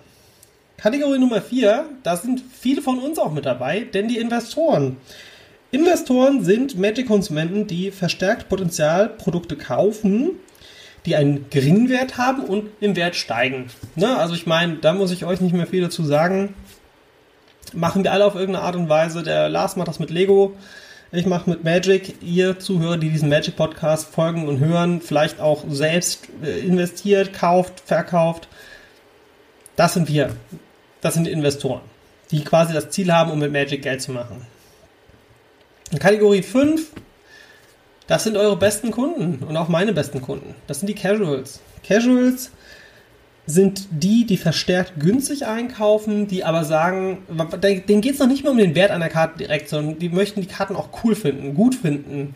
Kategorie 0.78 1.20
Nummer 1.20 1.42
4, 1.42 1.86
da 2.04 2.18
sind 2.18 2.42
viele 2.52 2.82
von 2.82 3.00
uns 3.00 3.18
auch 3.18 3.32
mit 3.32 3.46
dabei, 3.46 3.82
denn 3.82 4.08
die 4.08 4.18
Investoren. 4.18 4.98
Investoren 5.76 6.42
sind 6.42 6.80
Magic-Konsumenten, 6.80 7.68
die 7.68 7.92
verstärkt 7.92 8.48
Potenzialprodukte 8.48 9.58
kaufen, 9.58 10.32
die 11.06 11.18
einen 11.18 11.50
geringen 11.50 11.90
Wert 11.90 12.18
haben 12.18 12.46
und 12.46 12.70
im 12.80 12.96
Wert 12.96 13.18
steigen. 13.18 13.68
Ne? 13.98 14.18
Also 14.18 14.36
ich 14.36 14.46
meine, 14.46 14.78
da 14.78 14.94
muss 14.94 15.12
ich 15.12 15.26
euch 15.26 15.42
nicht 15.42 15.54
mehr 15.54 15.68
viel 15.68 15.82
dazu 15.82 16.06
sagen. 16.06 16.54
Machen 17.74 18.06
wir 18.06 18.14
alle 18.14 18.24
auf 18.24 18.36
irgendeine 18.36 18.64
Art 18.64 18.78
und 18.78 18.88
Weise. 18.88 19.22
Der 19.22 19.50
Lars 19.50 19.76
macht 19.76 19.90
das 19.90 20.00
mit 20.00 20.12
Lego. 20.12 20.56
Ich 21.12 21.26
mache 21.26 21.50
mit 21.50 21.66
Magic. 21.66 22.24
Ihr 22.24 22.58
Zuhörer, 22.58 22.96
die 22.96 23.10
diesen 23.10 23.28
Magic-Podcast 23.28 24.14
folgen 24.14 24.48
und 24.48 24.60
hören, 24.60 25.02
vielleicht 25.02 25.42
auch 25.42 25.66
selbst 25.68 26.30
äh, 26.42 26.60
investiert, 26.60 27.34
kauft, 27.34 27.82
verkauft. 27.86 28.48
Das 29.76 29.94
sind 29.94 30.08
wir. 30.08 30.30
Das 31.02 31.16
sind 31.16 31.28
Investoren, 31.28 31.82
die 32.32 32.46
quasi 32.46 32.74
das 32.74 32.92
Ziel 32.92 33.12
haben, 33.12 33.30
um 33.30 33.40
mit 33.40 33.52
Magic 33.52 33.82
Geld 33.82 34.02
zu 34.02 34.14
machen. 34.14 34.55
Kategorie 36.00 36.42
5, 36.42 36.92
das 38.08 38.24
sind 38.24 38.38
eure 38.38 38.58
besten 38.58 38.92
Kunden 38.92 39.44
und 39.44 39.58
auch 39.58 39.68
meine 39.68 39.94
besten 39.94 40.22
Kunden. 40.22 40.56
Das 40.68 40.80
sind 40.80 40.88
die 40.88 40.96
Casuals. 40.96 41.60
Casuals 41.88 42.52
sind 43.48 43.88
die, 43.92 44.26
die 44.26 44.38
verstärkt 44.38 44.94
günstig 45.00 45.46
einkaufen, 45.46 46.28
die 46.28 46.44
aber 46.44 46.66
sagen, 46.66 47.20
denen 47.62 48.02
geht 48.02 48.14
es 48.14 48.20
noch 48.20 48.28
nicht 48.28 48.44
mehr 48.44 48.52
um 48.52 48.58
den 48.58 48.76
Wert 48.76 48.92
einer 48.92 49.10
Karte 49.10 49.38
direkt, 49.38 49.70
sondern 49.70 50.00
die 50.00 50.10
möchten 50.10 50.42
die 50.42 50.48
Karten 50.48 50.76
auch 50.76 50.90
cool 51.04 51.16
finden, 51.16 51.54
gut 51.54 51.76
finden. 51.76 52.34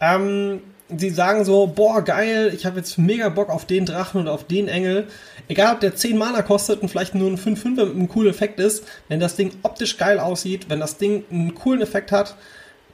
Ähm, 0.00 0.60
sie 0.96 1.10
sagen 1.10 1.44
so, 1.44 1.66
boah, 1.66 2.02
geil, 2.02 2.52
ich 2.54 2.64
habe 2.64 2.78
jetzt 2.78 2.98
mega 2.98 3.28
Bock 3.28 3.50
auf 3.50 3.66
den 3.66 3.84
Drachen 3.84 4.22
und 4.22 4.28
auf 4.28 4.44
den 4.44 4.68
Engel. 4.68 5.06
Egal, 5.48 5.74
ob 5.74 5.80
der 5.80 5.94
10 5.94 6.16
Mana 6.16 6.42
kostet 6.42 6.80
und 6.80 6.88
vielleicht 6.88 7.14
nur 7.14 7.30
ein 7.30 7.36
5-5 7.36 7.68
mit 7.68 7.80
einem 7.80 8.08
coolen 8.08 8.30
Effekt 8.30 8.58
ist, 8.58 8.84
wenn 9.08 9.20
das 9.20 9.36
Ding 9.36 9.52
optisch 9.62 9.98
geil 9.98 10.18
aussieht, 10.18 10.70
wenn 10.70 10.80
das 10.80 10.96
Ding 10.96 11.24
einen 11.30 11.54
coolen 11.54 11.82
Effekt 11.82 12.10
hat, 12.10 12.36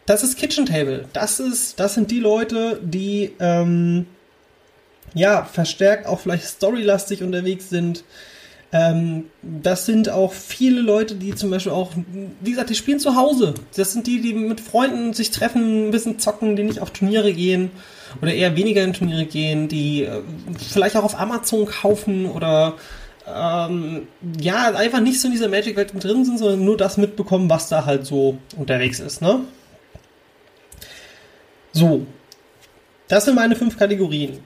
das 0.07 0.23
ist 0.23 0.39
Kitchen 0.39 0.67
Table. 0.67 1.07
Das 1.13 1.41
ist, 1.41 1.81
das 1.81 1.95
sind 1.95 2.11
die 2.11 2.21
Leute, 2.21 2.81
die 2.83 3.33
ähm, 3.41 4.07
ja 5.15 5.45
verstärkt 5.45 6.07
auch 6.07 6.21
vielleicht 6.21 6.45
storylastig 6.45 7.23
unterwegs 7.23 7.71
sind. 7.71 8.05
Ähm, 8.73 9.27
das 9.43 9.87
sind 9.87 10.09
auch 10.09 10.33
viele 10.33 10.81
Leute, 10.81 11.15
die 11.15 11.35
zum 11.35 11.51
Beispiel 11.51 11.73
auch, 11.73 11.93
wie 12.41 12.51
gesagt, 12.51 12.71
die 12.71 12.75
spielen 12.75 12.99
zu 12.99 13.15
Hause. 13.15 13.55
Das 13.77 13.93
sind 13.93 14.07
die, 14.07 14.21
die 14.21 14.35
mit 14.35 14.61
Freunden 14.61 15.13
sich 15.13 15.31
treffen, 15.31 15.89
ein 15.89 15.91
bisschen 15.93 16.19
zocken, 16.19 16.57
die 16.57 16.65
nicht 16.65 16.81
auf 16.81 16.91
Turniere 16.91 17.33
gehen 17.33 17.71
oder 18.21 18.35
eher 18.35 18.57
weniger 18.57 18.83
in 18.83 18.93
Turniere 18.93 19.27
gehen, 19.27 19.69
die 19.69 20.03
äh, 20.03 20.23
vielleicht 20.59 20.97
auch 20.97 21.05
auf 21.05 21.19
Amazon 21.19 21.67
kaufen 21.67 22.27
oder 22.27 22.75
ähm, 23.27 24.09
ja, 24.41 24.75
einfach 24.75 25.01
nicht 25.01 25.21
so 25.21 25.29
in 25.29 25.33
dieser 25.33 25.49
Magic-Welt 25.49 25.93
drin 25.95 26.25
sind, 26.25 26.39
sondern 26.39 26.65
nur 26.65 26.77
das 26.77 26.97
mitbekommen, 26.97 27.49
was 27.49 27.69
da 27.69 27.87
halt 27.87 28.05
so 28.05 28.39
unterwegs 28.59 29.01
ist, 29.01 29.23
ne? 29.23 29.41
So. 31.75 32.07
Das 33.09 33.27
sind 33.27 33.35
meine 33.35 33.55
fünf 33.55 33.79
Kategorien 33.79 34.41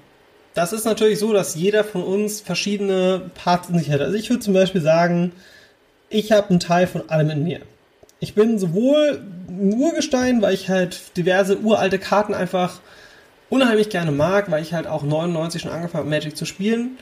das 0.59 0.73
ist 0.73 0.85
natürlich 0.85 1.21
so, 1.21 1.33
dass 1.33 1.55
jeder 1.55 1.85
von 1.85 2.03
uns 2.03 2.41
verschiedene 2.41 3.31
Parts 3.37 3.69
in 3.69 3.79
sich 3.79 3.93
hat. 3.93 4.01
Also 4.01 4.17
ich 4.17 4.29
würde 4.29 4.43
zum 4.43 4.55
Beispiel 4.55 4.81
sagen, 4.81 5.31
ich 6.09 6.33
habe 6.33 6.51
einen 6.51 6.59
Teil 6.59 6.89
von 6.89 7.09
allem 7.09 7.31
in 7.31 7.45
mir. 7.45 7.61
Ich 8.19 8.35
bin 8.35 8.59
sowohl 8.59 9.23
ein 9.49 9.75
Urgestein, 9.75 10.43
weil 10.43 10.55
ich 10.55 10.69
halt 10.69 11.17
diverse 11.17 11.61
uralte 11.61 12.01
Karten 12.01 12.35
einfach 12.35 12.81
unheimlich 13.49 13.89
gerne 13.89 14.11
mag, 14.11 14.51
weil 14.51 14.61
ich 14.61 14.75
halt 14.75 14.89
auch 14.89 15.05
99 15.05 15.63
schon 15.63 15.71
angefangen 15.71 16.03
habe, 16.03 16.11
Magic 16.11 16.37
zu 16.37 16.45
spielen. 16.45 16.99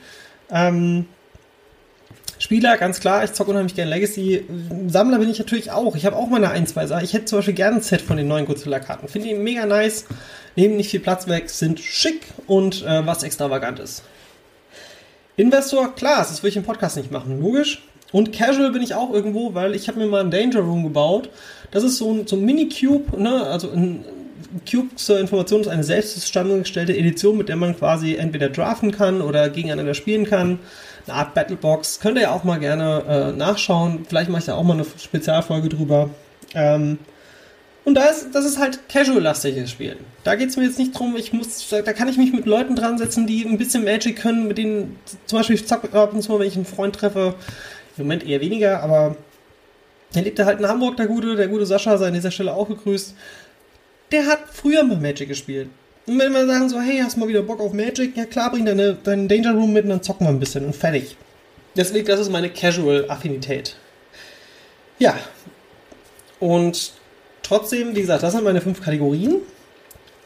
Ähm, 0.51 1.07
Spieler, 2.39 2.77
ganz 2.77 2.99
klar, 2.99 3.23
ich 3.23 3.33
zocke 3.33 3.51
unheimlich 3.51 3.75
gerne 3.75 3.91
Legacy. 3.91 4.45
Sammler 4.87 5.19
bin 5.19 5.29
ich 5.29 5.39
natürlich 5.39 5.71
auch. 5.71 5.95
Ich 5.95 6.05
habe 6.05 6.15
auch 6.15 6.27
meine 6.27 6.49
ein, 6.49 6.67
zwei 6.67 6.85
Sachen. 6.85 7.03
Ich 7.03 7.13
hätte 7.13 7.25
zum 7.25 7.39
Beispiel 7.39 7.55
gerne 7.55 7.77
ein 7.77 7.81
Set 7.81 8.01
von 8.01 8.17
den 8.17 8.27
neuen 8.27 8.45
Godzilla-Karten. 8.45 9.07
Finde 9.07 9.29
ich 9.29 9.37
mega 9.37 9.65
nice 9.65 10.05
nehmen 10.57 10.75
nicht 10.75 10.89
viel 10.89 10.99
Platz 10.99 11.27
weg, 11.27 11.49
sind 11.49 11.79
schick 11.79 12.21
und 12.47 12.83
äh, 12.83 13.05
was 13.05 13.23
extravagantes. 13.23 14.01
Investor, 15.37 15.93
klar, 15.95 16.17
das 16.17 16.41
würde 16.41 16.49
ich 16.49 16.57
im 16.57 16.63
Podcast 16.63 16.97
nicht 16.97 17.11
machen, 17.11 17.39
logisch. 17.39 17.83
Und 18.11 18.33
Casual 18.33 18.71
bin 18.71 18.81
ich 18.81 18.95
auch 18.95 19.13
irgendwo, 19.13 19.53
weil 19.53 19.75
ich 19.75 19.87
habe 19.87 19.99
mir 19.99 20.07
mal 20.07 20.21
einen 20.21 20.31
Danger 20.31 20.61
Room 20.61 20.83
gebaut. 20.83 21.29
Das 21.71 21.83
ist 21.83 21.97
so 21.97 22.11
ein, 22.11 22.25
so 22.25 22.35
ein 22.35 22.43
Mini-Cube, 22.43 23.21
ne? 23.21 23.43
also 23.43 23.69
ein 23.69 24.03
Cube 24.69 24.95
zur 24.95 25.19
Information 25.19 25.61
ist 25.61 25.67
eine 25.67 25.83
selbst 25.83 26.19
zusammengestellte 26.19 26.95
Edition, 26.95 27.37
mit 27.37 27.49
der 27.49 27.57
man 27.57 27.77
quasi 27.77 28.15
entweder 28.15 28.49
draften 28.49 28.91
kann 28.91 29.21
oder 29.21 29.49
gegeneinander 29.49 29.93
spielen 29.93 30.25
kann. 30.25 30.59
Eine 31.07 31.17
Art 31.17 31.33
Battlebox. 31.33 31.99
Könnt 31.99 32.17
ihr 32.17 32.23
ja 32.23 32.31
auch 32.31 32.43
mal 32.43 32.59
gerne 32.59 33.03
äh, 33.07 33.37
nachschauen. 33.37 34.05
Vielleicht 34.07 34.29
mache 34.29 34.39
ich 34.39 34.45
da 34.45 34.55
auch 34.55 34.63
mal 34.63 34.73
eine 34.73 34.85
Spezialfolge 34.85 35.69
drüber. 35.69 36.09
Ähm, 36.53 36.99
und 37.87 37.95
da 37.95 38.07
ist, 38.07 38.35
das 38.35 38.43
ist 38.43 38.59
halt 38.59 38.89
casual-lastiges 38.89 39.71
Spiel. 39.71 39.95
Da 40.25 40.35
geht 40.35 40.49
es 40.49 40.57
mir 40.57 40.65
jetzt 40.65 40.77
nicht 40.77 40.91
drum, 40.91 41.15
ich 41.15 41.31
muss, 41.31 41.69
da, 41.69 41.81
kann 41.93 42.09
ich 42.09 42.17
mich 42.17 42.33
mit 42.33 42.45
Leuten 42.45 42.75
dran 42.75 42.97
setzen, 42.97 43.27
die 43.27 43.45
ein 43.45 43.57
bisschen 43.57 43.85
Magic 43.85 44.17
können, 44.17 44.45
mit 44.45 44.57
denen, 44.57 44.99
zum 45.25 45.39
Beispiel, 45.39 45.55
ich 45.55 45.67
zock 45.67 45.93
ab 45.95 46.11
und 46.11 46.21
zu 46.21 46.37
wenn 46.37 46.47
ich 46.47 46.57
einen 46.57 46.65
Freund 46.65 46.97
treffe, 46.97 47.35
im 47.95 48.03
Moment 48.03 48.25
eher 48.25 48.41
weniger, 48.41 48.83
aber 48.83 49.15
der 50.13 50.23
lebt 50.23 50.37
halt 50.39 50.59
in 50.59 50.67
Hamburg, 50.67 50.97
der 50.97 51.07
gute, 51.07 51.37
der 51.37 51.47
gute 51.47 51.65
Sascha, 51.65 51.97
sei 51.97 52.07
an 52.07 52.13
dieser 52.13 52.31
Stelle 52.31 52.53
auch 52.53 52.67
gegrüßt. 52.67 53.15
Der 54.11 54.25
hat 54.25 54.39
früher 54.51 54.83
mal 54.83 54.97
Magic 54.97 55.29
gespielt. 55.29 55.69
Und 56.07 56.19
wenn 56.19 56.31
wir 56.31 56.47
sagen 56.47 56.69
so, 56.69 56.79
hey, 56.79 56.99
hast 57.03 57.17
du 57.17 57.19
mal 57.19 57.27
wieder 57.27 57.41
Bock 57.41 57.59
auf 57.59 57.73
Magic? 57.73 58.15
Ja 58.15 58.25
klar, 58.25 58.49
bring 58.51 58.65
deine, 58.65 58.93
deinen 58.95 59.27
Danger 59.27 59.53
Room 59.53 59.73
mit 59.73 59.83
und 59.83 59.89
dann 59.89 60.01
zocken 60.03 60.25
wir 60.25 60.31
ein 60.31 60.39
bisschen 60.39 60.65
und 60.65 60.75
fertig. 60.75 61.17
Deswegen, 61.75 62.07
das 62.07 62.21
ist 62.21 62.31
meine 62.31 62.49
Casual-Affinität. 62.49 63.75
Ja. 64.99 65.15
Und 66.39 66.93
trotzdem, 67.43 67.95
wie 67.95 68.01
gesagt, 68.01 68.23
das 68.23 68.33
sind 68.33 68.45
meine 68.45 68.61
fünf 68.61 68.81
Kategorien. 68.81 69.41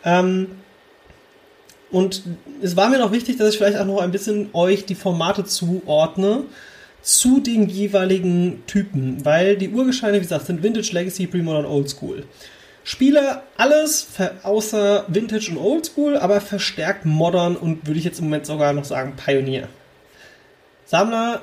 Ähm, 0.06 0.52
und 1.90 2.24
es 2.62 2.78
war 2.78 2.90
mir 2.90 3.00
noch 3.00 3.12
wichtig, 3.12 3.38
dass 3.38 3.50
ich 3.50 3.58
vielleicht 3.58 3.78
auch 3.78 3.86
noch 3.86 4.02
ein 4.02 4.12
bisschen 4.12 4.50
euch 4.54 4.86
die 4.86 4.96
Formate 4.96 5.46
zuordne 5.46 6.44
zu 7.02 7.40
den 7.40 7.68
jeweiligen 7.68 8.64
Typen, 8.68 9.26
weil 9.26 9.58
die 9.58 9.70
Urgescheine, 9.70 10.18
wie 10.18 10.22
gesagt, 10.22 10.46
sind 10.46 10.62
Vintage, 10.62 10.92
Legacy, 10.94 11.26
Pre-Modern, 11.28 11.66
Oldschool. 11.66 12.24
Spiele 12.84 13.44
alles 13.58 14.08
außer 14.44 15.06
Vintage 15.08 15.52
und 15.52 15.58
Oldschool, 15.58 16.18
aber 16.18 16.42
verstärkt 16.42 17.06
Modern 17.06 17.56
und 17.56 17.86
würde 17.86 18.00
ich 18.00 18.06
jetzt 18.06 18.20
im 18.20 18.26
Moment 18.26 18.46
sogar 18.46 18.74
noch 18.74 18.86
sagen 18.86 19.14
Pioneer. 19.16 19.68
Sammler 20.86 21.42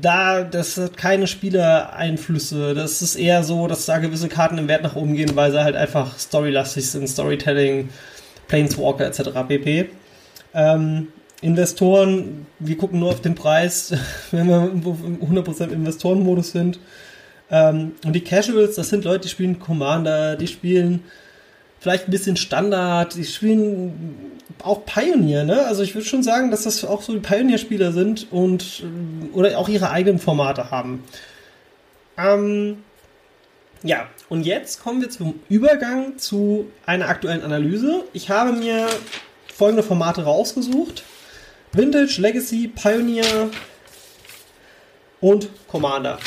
da, 0.00 0.42
das 0.42 0.76
hat 0.78 0.96
keine 0.96 1.26
Spielereinflüsse. 1.26 2.74
Das 2.74 3.02
ist 3.02 3.16
eher 3.16 3.44
so, 3.44 3.66
dass 3.66 3.86
da 3.86 3.98
gewisse 3.98 4.28
Karten 4.28 4.58
im 4.58 4.68
Wert 4.68 4.82
nach 4.82 4.96
oben 4.96 5.14
gehen, 5.14 5.36
weil 5.36 5.50
sie 5.50 5.62
halt 5.62 5.76
einfach 5.76 6.18
storylastig 6.18 6.88
sind, 6.88 7.08
Storytelling, 7.08 7.90
Planeswalker 8.48 9.06
etc. 9.06 9.30
pp. 9.46 9.90
Ähm, 10.54 11.08
Investoren, 11.42 12.46
wir 12.58 12.76
gucken 12.76 13.00
nur 13.00 13.10
auf 13.10 13.20
den 13.20 13.34
Preis, 13.34 13.92
wenn 14.30 14.48
wir 14.48 14.70
im 14.70 14.82
100% 14.82 15.70
Investorenmodus 15.70 16.52
sind. 16.52 16.78
Ähm, 17.50 17.92
und 18.04 18.12
die 18.12 18.22
Casuals, 18.22 18.76
das 18.76 18.88
sind 18.88 19.04
Leute, 19.04 19.20
die 19.20 19.28
spielen 19.28 19.58
Commander, 19.58 20.36
die 20.36 20.46
spielen 20.46 21.04
vielleicht 21.80 22.08
ein 22.08 22.10
bisschen 22.10 22.36
Standard, 22.36 23.14
die 23.14 23.24
spielen 23.24 24.40
auch 24.62 24.84
Pioneer, 24.84 25.44
ne? 25.44 25.66
Also 25.66 25.82
ich 25.82 25.94
würde 25.94 26.06
schon 26.06 26.22
sagen, 26.22 26.50
dass 26.50 26.64
das 26.64 26.84
auch 26.84 27.02
so 27.02 27.14
die 27.14 27.20
Pioneer-Spieler 27.20 27.92
sind 27.92 28.26
und 28.30 28.82
oder 29.32 29.58
auch 29.58 29.68
ihre 29.68 29.90
eigenen 29.90 30.18
Formate 30.18 30.70
haben. 30.70 31.02
Ähm, 32.18 32.78
ja, 33.82 34.06
und 34.28 34.44
jetzt 34.44 34.82
kommen 34.82 35.00
wir 35.00 35.08
zum 35.08 35.40
Übergang 35.48 36.18
zu 36.18 36.70
einer 36.84 37.08
aktuellen 37.08 37.42
Analyse. 37.42 38.04
Ich 38.12 38.28
habe 38.28 38.52
mir 38.52 38.86
folgende 39.54 39.82
Formate 39.82 40.24
rausgesucht. 40.24 41.02
Vintage, 41.72 42.20
Legacy, 42.20 42.68
Pioneer 42.68 43.48
und 45.20 45.48
Commander. 45.68 46.18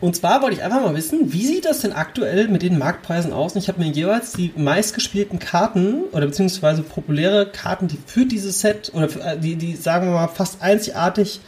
Und 0.00 0.14
zwar 0.16 0.42
wollte 0.42 0.56
ich 0.56 0.62
einfach 0.62 0.82
mal 0.82 0.94
wissen, 0.94 1.32
wie 1.32 1.46
sieht 1.46 1.64
das 1.64 1.80
denn 1.80 1.92
aktuell 1.92 2.48
mit 2.48 2.62
den 2.62 2.78
Marktpreisen 2.78 3.32
aus? 3.32 3.54
Und 3.54 3.62
ich 3.62 3.68
habe 3.68 3.80
mir 3.80 3.90
jeweils 3.90 4.32
die 4.32 4.52
meistgespielten 4.56 5.38
Karten 5.38 6.02
oder 6.12 6.26
beziehungsweise 6.26 6.82
populäre 6.82 7.46
Karten, 7.46 7.88
die 7.88 7.98
für 8.04 8.26
dieses 8.26 8.60
Set 8.60 8.92
oder 8.94 9.08
für, 9.08 9.20
äh, 9.20 9.38
die, 9.38 9.56
die 9.56 9.74
sagen 9.74 10.06
wir 10.08 10.14
mal 10.14 10.28
fast 10.28 10.62
einzigartig 10.62 11.40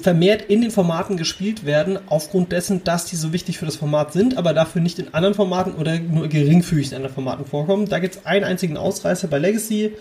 vermehrt 0.00 0.42
in 0.48 0.62
den 0.62 0.70
Formaten 0.70 1.16
gespielt 1.16 1.66
werden, 1.66 1.98
aufgrund 2.06 2.52
dessen, 2.52 2.84
dass 2.84 3.04
die 3.04 3.16
so 3.16 3.32
wichtig 3.34 3.58
für 3.58 3.66
das 3.66 3.76
Format 3.76 4.14
sind, 4.14 4.38
aber 4.38 4.54
dafür 4.54 4.80
nicht 4.80 4.98
in 4.98 5.12
anderen 5.12 5.34
Formaten 5.34 5.74
oder 5.74 5.98
nur 5.98 6.28
geringfügig 6.28 6.88
in 6.88 6.96
anderen 6.96 7.14
Formaten 7.14 7.44
vorkommen. 7.44 7.86
Da 7.86 7.98
gibt 7.98 8.16
es 8.16 8.26
einen 8.26 8.44
einzigen 8.44 8.78
Ausreißer 8.78 9.28
bei 9.28 9.38
Legacy, 9.38 9.92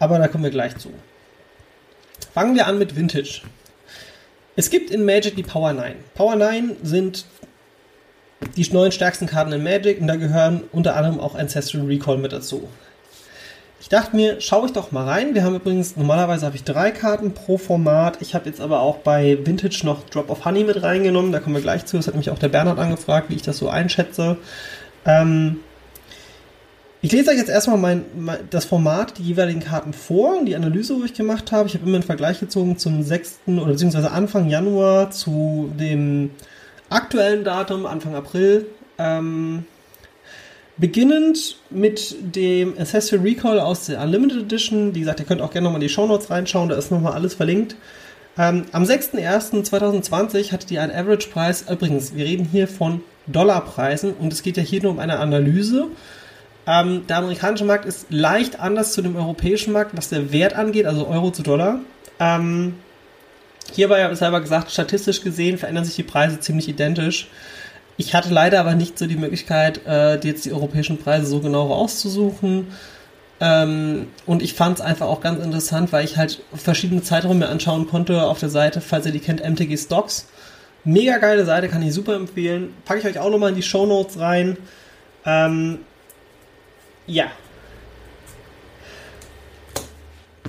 aber 0.00 0.18
da 0.18 0.26
kommen 0.26 0.42
wir 0.42 0.50
gleich 0.50 0.76
zu. 0.78 0.90
Fangen 2.32 2.56
wir 2.56 2.66
an 2.66 2.78
mit 2.78 2.96
Vintage. 2.96 3.42
Es 4.56 4.70
gibt 4.70 4.90
in 4.90 5.04
Magic 5.04 5.34
die 5.34 5.42
Power 5.42 5.72
9. 5.72 5.94
Power 6.14 6.36
9 6.36 6.76
sind 6.82 7.24
die 8.56 8.72
neun 8.72 8.92
stärksten 8.92 9.26
Karten 9.26 9.52
in 9.52 9.64
Magic 9.64 10.00
und 10.00 10.06
da 10.06 10.16
gehören 10.16 10.64
unter 10.70 10.96
anderem 10.96 11.18
auch 11.18 11.34
Ancestral 11.34 11.86
Recall 11.86 12.18
mit 12.18 12.32
dazu. 12.32 12.68
Ich 13.80 13.88
dachte 13.88 14.16
mir, 14.16 14.40
schaue 14.40 14.66
ich 14.66 14.72
doch 14.72 14.92
mal 14.92 15.04
rein. 15.04 15.34
Wir 15.34 15.42
haben 15.42 15.56
übrigens, 15.56 15.96
normalerweise 15.96 16.46
habe 16.46 16.56
ich 16.56 16.64
drei 16.64 16.90
Karten 16.90 17.32
pro 17.34 17.58
Format. 17.58 18.22
Ich 18.22 18.34
habe 18.34 18.48
jetzt 18.48 18.60
aber 18.60 18.80
auch 18.80 18.98
bei 18.98 19.38
Vintage 19.44 19.80
noch 19.84 20.08
Drop 20.08 20.30
of 20.30 20.44
Honey 20.44 20.64
mit 20.64 20.82
reingenommen. 20.82 21.32
Da 21.32 21.40
kommen 21.40 21.56
wir 21.56 21.62
gleich 21.62 21.84
zu. 21.84 21.96
Das 21.96 22.06
hat 22.06 22.14
mich 22.14 22.30
auch 22.30 22.38
der 22.38 22.48
Bernhard 22.48 22.78
angefragt, 22.78 23.28
wie 23.28 23.34
ich 23.34 23.42
das 23.42 23.58
so 23.58 23.68
einschätze. 23.68 24.38
Ähm, 25.04 25.60
ich 27.04 27.12
lese 27.12 27.30
euch 27.30 27.36
jetzt 27.36 27.50
erstmal 27.50 27.76
mein, 27.76 28.06
mein, 28.16 28.38
das 28.48 28.64
Format, 28.64 29.18
die 29.18 29.24
jeweiligen 29.24 29.60
Karten 29.60 29.92
vor 29.92 30.42
die 30.42 30.56
Analyse, 30.56 30.98
wo 30.98 31.04
ich 31.04 31.12
gemacht 31.12 31.52
habe. 31.52 31.68
Ich 31.68 31.74
habe 31.74 31.84
immer 31.84 31.96
einen 31.96 32.02
Vergleich 32.02 32.40
gezogen 32.40 32.78
zum 32.78 33.02
6. 33.02 33.40
oder 33.46 33.66
beziehungsweise 33.66 34.10
Anfang 34.10 34.48
Januar 34.48 35.10
zu 35.10 35.70
dem 35.78 36.30
aktuellen 36.88 37.44
Datum, 37.44 37.84
Anfang 37.84 38.14
April. 38.14 38.64
Ähm, 38.96 39.66
beginnend 40.78 41.58
mit 41.68 42.16
dem 42.34 42.72
Ancestral 42.78 43.20
Recall 43.20 43.60
aus 43.60 43.84
der 43.84 44.00
Unlimited 44.00 44.44
Edition. 44.44 44.94
Wie 44.94 45.00
gesagt, 45.00 45.20
ihr 45.20 45.26
könnt 45.26 45.42
auch 45.42 45.50
gerne 45.50 45.66
nochmal 45.66 45.82
in 45.82 45.88
die 45.88 45.92
Show 45.92 46.06
Notes 46.06 46.30
reinschauen, 46.30 46.70
da 46.70 46.76
ist 46.76 46.90
nochmal 46.90 47.12
alles 47.12 47.34
verlinkt. 47.34 47.76
Ähm, 48.38 48.64
am 48.72 48.84
6.01.2020 48.84 50.52
hatte 50.52 50.66
die 50.66 50.78
einen 50.78 50.90
Average-Preis, 50.90 51.66
übrigens, 51.70 52.14
wir 52.14 52.24
reden 52.24 52.48
hier 52.50 52.66
von 52.66 53.02
Dollarpreisen 53.26 54.14
und 54.14 54.32
es 54.32 54.42
geht 54.42 54.56
ja 54.56 54.62
hier 54.62 54.80
nur 54.80 54.92
um 54.92 55.00
eine 55.00 55.18
Analyse 55.18 55.88
ähm, 56.66 57.06
der 57.06 57.18
amerikanische 57.18 57.64
Markt 57.64 57.84
ist 57.84 58.06
leicht 58.10 58.60
anders 58.60 58.92
zu 58.92 59.02
dem 59.02 59.16
europäischen 59.16 59.72
Markt, 59.72 59.96
was 59.96 60.08
der 60.08 60.32
Wert 60.32 60.54
angeht, 60.54 60.86
also 60.86 61.06
Euro 61.06 61.30
zu 61.30 61.42
Dollar. 61.42 61.80
Ähm, 62.18 62.74
hier 63.72 63.90
war 63.90 63.98
ja 63.98 64.14
selber 64.14 64.40
gesagt, 64.40 64.70
statistisch 64.70 65.22
gesehen 65.22 65.58
verändern 65.58 65.84
sich 65.84 65.96
die 65.96 66.02
Preise 66.02 66.40
ziemlich 66.40 66.68
identisch. 66.68 67.28
Ich 67.96 68.14
hatte 68.14 68.32
leider 68.32 68.60
aber 68.60 68.74
nicht 68.74 68.98
so 68.98 69.06
die 69.06 69.16
Möglichkeit, 69.16 69.80
äh, 69.86 70.18
jetzt 70.18 70.44
die 70.44 70.52
europäischen 70.52 70.98
Preise 70.98 71.26
so 71.26 71.40
genau 71.40 71.66
rauszusuchen. 71.68 72.68
Ähm, 73.40 74.08
und 74.26 74.42
ich 74.42 74.54
fand 74.54 74.78
es 74.78 74.84
einfach 74.84 75.06
auch 75.06 75.20
ganz 75.20 75.44
interessant, 75.44 75.92
weil 75.92 76.04
ich 76.04 76.16
halt 76.16 76.42
verschiedene 76.54 77.02
Zeiträume 77.02 77.48
anschauen 77.48 77.86
konnte 77.86 78.22
auf 78.24 78.40
der 78.40 78.48
Seite, 78.48 78.80
falls 78.80 79.06
ihr 79.06 79.12
die 79.12 79.20
kennt, 79.20 79.44
MTG 79.44 79.76
Stocks. 79.76 80.28
Mega 80.84 81.18
geile 81.18 81.44
Seite, 81.44 81.68
kann 81.68 81.82
ich 81.82 81.94
super 81.94 82.14
empfehlen. 82.14 82.74
Packe 82.84 83.00
ich 83.00 83.06
euch 83.06 83.18
auch 83.18 83.30
nochmal 83.30 83.50
in 83.50 83.56
die 83.56 83.62
Show 83.62 83.86
Notes 83.86 84.18
rein. 84.18 84.56
Ähm, 85.24 85.80
ja. 87.06 87.30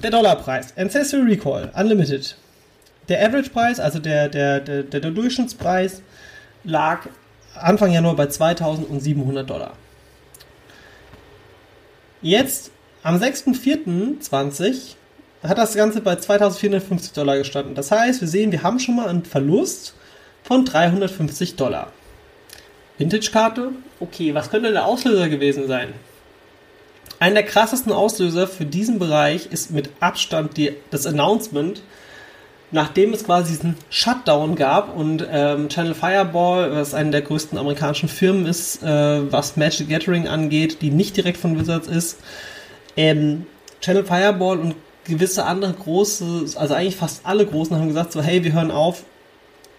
Der 0.01 0.11
Dollarpreis. 0.11 0.75
Ancestral 0.77 1.23
Recall, 1.23 1.71
Unlimited. 1.75 2.37
Der 3.09 3.25
Average-Preis, 3.25 3.79
also 3.79 3.99
der, 3.99 4.29
der, 4.29 4.59
der, 4.59 4.83
der 4.83 5.11
Durchschnittspreis, 5.11 6.01
lag 6.63 7.07
Anfang 7.55 7.91
Januar 7.91 8.15
bei 8.15 8.27
2700 8.27 9.49
Dollar. 9.49 9.73
Jetzt, 12.21 12.71
am 13.03 13.17
6.4.20 13.17 14.95
hat 15.43 15.57
das 15.57 15.75
Ganze 15.75 16.01
bei 16.01 16.15
2450 16.15 17.13
Dollar 17.13 17.37
gestanden. 17.37 17.75
Das 17.75 17.91
heißt, 17.91 18.21
wir 18.21 18.27
sehen, 18.27 18.51
wir 18.51 18.63
haben 18.63 18.79
schon 18.79 18.95
mal 18.95 19.07
einen 19.07 19.25
Verlust 19.25 19.93
von 20.43 20.65
350 20.65 21.55
Dollar. 21.55 21.91
Vintage-Karte? 22.97 23.71
Okay, 23.99 24.33
was 24.33 24.49
könnte 24.49 24.71
der 24.71 24.85
Auslöser 24.85 25.29
gewesen 25.29 25.67
sein? 25.67 25.93
Einer 27.19 27.35
der 27.35 27.43
krassesten 27.43 27.91
Auslöser 27.91 28.47
für 28.47 28.65
diesen 28.65 28.99
Bereich 28.99 29.47
ist 29.47 29.71
mit 29.71 29.89
Abstand 29.99 30.57
die, 30.57 30.73
das 30.91 31.05
Announcement, 31.05 31.81
nachdem 32.71 33.13
es 33.13 33.23
quasi 33.23 33.53
diesen 33.53 33.77
Shutdown 33.89 34.55
gab 34.55 34.95
und 34.95 35.25
ähm, 35.31 35.69
Channel 35.69 35.93
Fireball, 35.93 36.73
was 36.73 36.93
eine 36.93 37.11
der 37.11 37.21
größten 37.21 37.57
amerikanischen 37.57 38.09
Firmen 38.09 38.45
ist, 38.45 38.83
äh, 38.83 39.31
was 39.31 39.55
Magic 39.55 39.89
Gathering 39.89 40.27
angeht, 40.27 40.81
die 40.81 40.91
nicht 40.91 41.15
direkt 41.15 41.37
von 41.37 41.57
Wizards 41.59 41.87
ist, 41.87 42.19
ähm, 42.97 43.45
Channel 43.81 44.03
Fireball 44.03 44.59
und 44.59 44.75
gewisse 45.05 45.45
andere 45.45 45.73
große, 45.73 46.45
also 46.55 46.73
eigentlich 46.73 46.95
fast 46.95 47.25
alle 47.25 47.45
großen 47.45 47.75
haben 47.77 47.87
gesagt 47.87 48.11
so, 48.11 48.21
hey, 48.21 48.43
wir 48.43 48.53
hören 48.53 48.71
auf, 48.71 49.03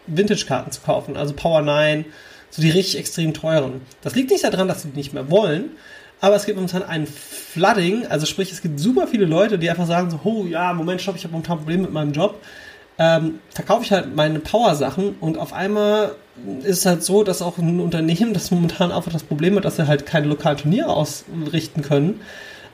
Vintage-Karten 0.06 0.70
zu 0.70 0.80
kaufen, 0.80 1.16
also 1.16 1.34
Power 1.34 1.62
9, 1.62 2.04
so 2.50 2.62
die 2.62 2.70
richtig 2.70 2.98
extrem 2.98 3.34
teuren. 3.34 3.80
Das 4.02 4.14
liegt 4.14 4.30
nicht 4.30 4.44
daran, 4.44 4.68
dass 4.68 4.82
sie 4.82 4.90
die 4.90 4.96
nicht 4.96 5.12
mehr 5.12 5.30
wollen, 5.30 5.70
aber 6.20 6.36
es 6.36 6.46
gibt 6.46 6.56
momentan 6.56 6.82
ein 6.82 7.06
Flooding, 7.06 8.06
also 8.06 8.26
sprich, 8.26 8.50
es 8.52 8.62
gibt 8.62 8.80
super 8.80 9.06
viele 9.06 9.26
Leute, 9.26 9.58
die 9.58 9.68
einfach 9.68 9.86
sagen 9.86 10.10
so, 10.10 10.20
oh 10.24 10.44
ja, 10.46 10.72
Moment, 10.72 11.00
stopp, 11.00 11.16
ich 11.16 11.24
habe 11.24 11.32
momentan 11.32 11.56
ein 11.56 11.60
Problem 11.60 11.82
mit 11.82 11.92
meinem 11.92 12.12
Job. 12.12 12.40
Ähm, 12.98 13.40
verkaufe 13.50 13.84
ich 13.84 13.92
halt 13.92 14.16
meine 14.16 14.38
Power-Sachen 14.38 15.16
und 15.20 15.36
auf 15.36 15.52
einmal 15.52 16.12
ist 16.62 16.78
es 16.78 16.86
halt 16.86 17.02
so, 17.02 17.22
dass 17.22 17.42
auch 17.42 17.58
ein 17.58 17.80
Unternehmen, 17.80 18.32
das 18.32 18.50
momentan 18.50 18.90
einfach 18.90 19.12
das 19.12 19.22
Problem 19.22 19.56
hat, 19.56 19.66
dass 19.66 19.76
sie 19.76 19.86
halt 19.86 20.06
keine 20.06 20.26
lokalen 20.26 20.56
Turniere 20.56 20.88
ausrichten 20.88 21.82
können. 21.82 22.20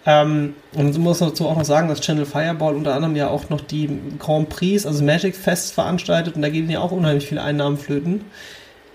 Ähm, 0.04 0.54
und 0.74 0.92
so 0.92 1.00
muss 1.00 1.20
man 1.20 1.30
dazu 1.30 1.48
auch 1.48 1.56
noch 1.56 1.64
sagen, 1.64 1.88
dass 1.88 2.00
Channel 2.00 2.26
Fireball 2.26 2.74
unter 2.74 2.94
anderem 2.94 3.14
ja 3.16 3.28
auch 3.28 3.50
noch 3.50 3.60
die 3.60 3.88
Grand 4.18 4.48
Prix, 4.48 4.86
also 4.86 5.02
Magic 5.04 5.36
Fest 5.36 5.74
veranstaltet 5.74 6.34
und 6.36 6.42
da 6.42 6.48
gehen 6.48 6.70
ja 6.70 6.80
auch 6.80 6.92
unheimlich 6.92 7.26
viele 7.26 7.42
Einnahmen 7.42 7.76
flöten. 7.76 8.24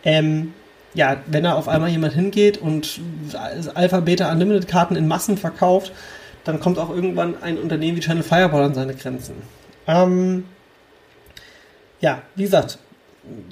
Ähm, 0.04 0.54
ja, 0.98 1.18
wenn 1.28 1.44
da 1.44 1.54
auf 1.54 1.68
einmal 1.68 1.90
jemand 1.90 2.16
hingeht 2.16 2.58
und 2.58 3.00
Alpha, 3.76 4.00
Beta 4.00 4.32
Unlimited 4.32 4.68
Karten 4.68 4.96
in 4.96 5.08
Massen 5.08 5.38
verkauft, 5.38 5.92
dann 6.44 6.60
kommt 6.60 6.80
auch 6.80 6.90
irgendwann 6.90 7.42
ein 7.42 7.60
Unternehmen 7.60 7.98
wie 7.98 8.02
Channel 8.02 8.24
Fireball 8.24 8.64
an 8.64 8.74
seine 8.74 8.96
Grenzen. 8.96 9.36
Ähm, 9.86 10.46
ja, 12.02 12.24
wie 12.36 12.44
gesagt, 12.44 12.80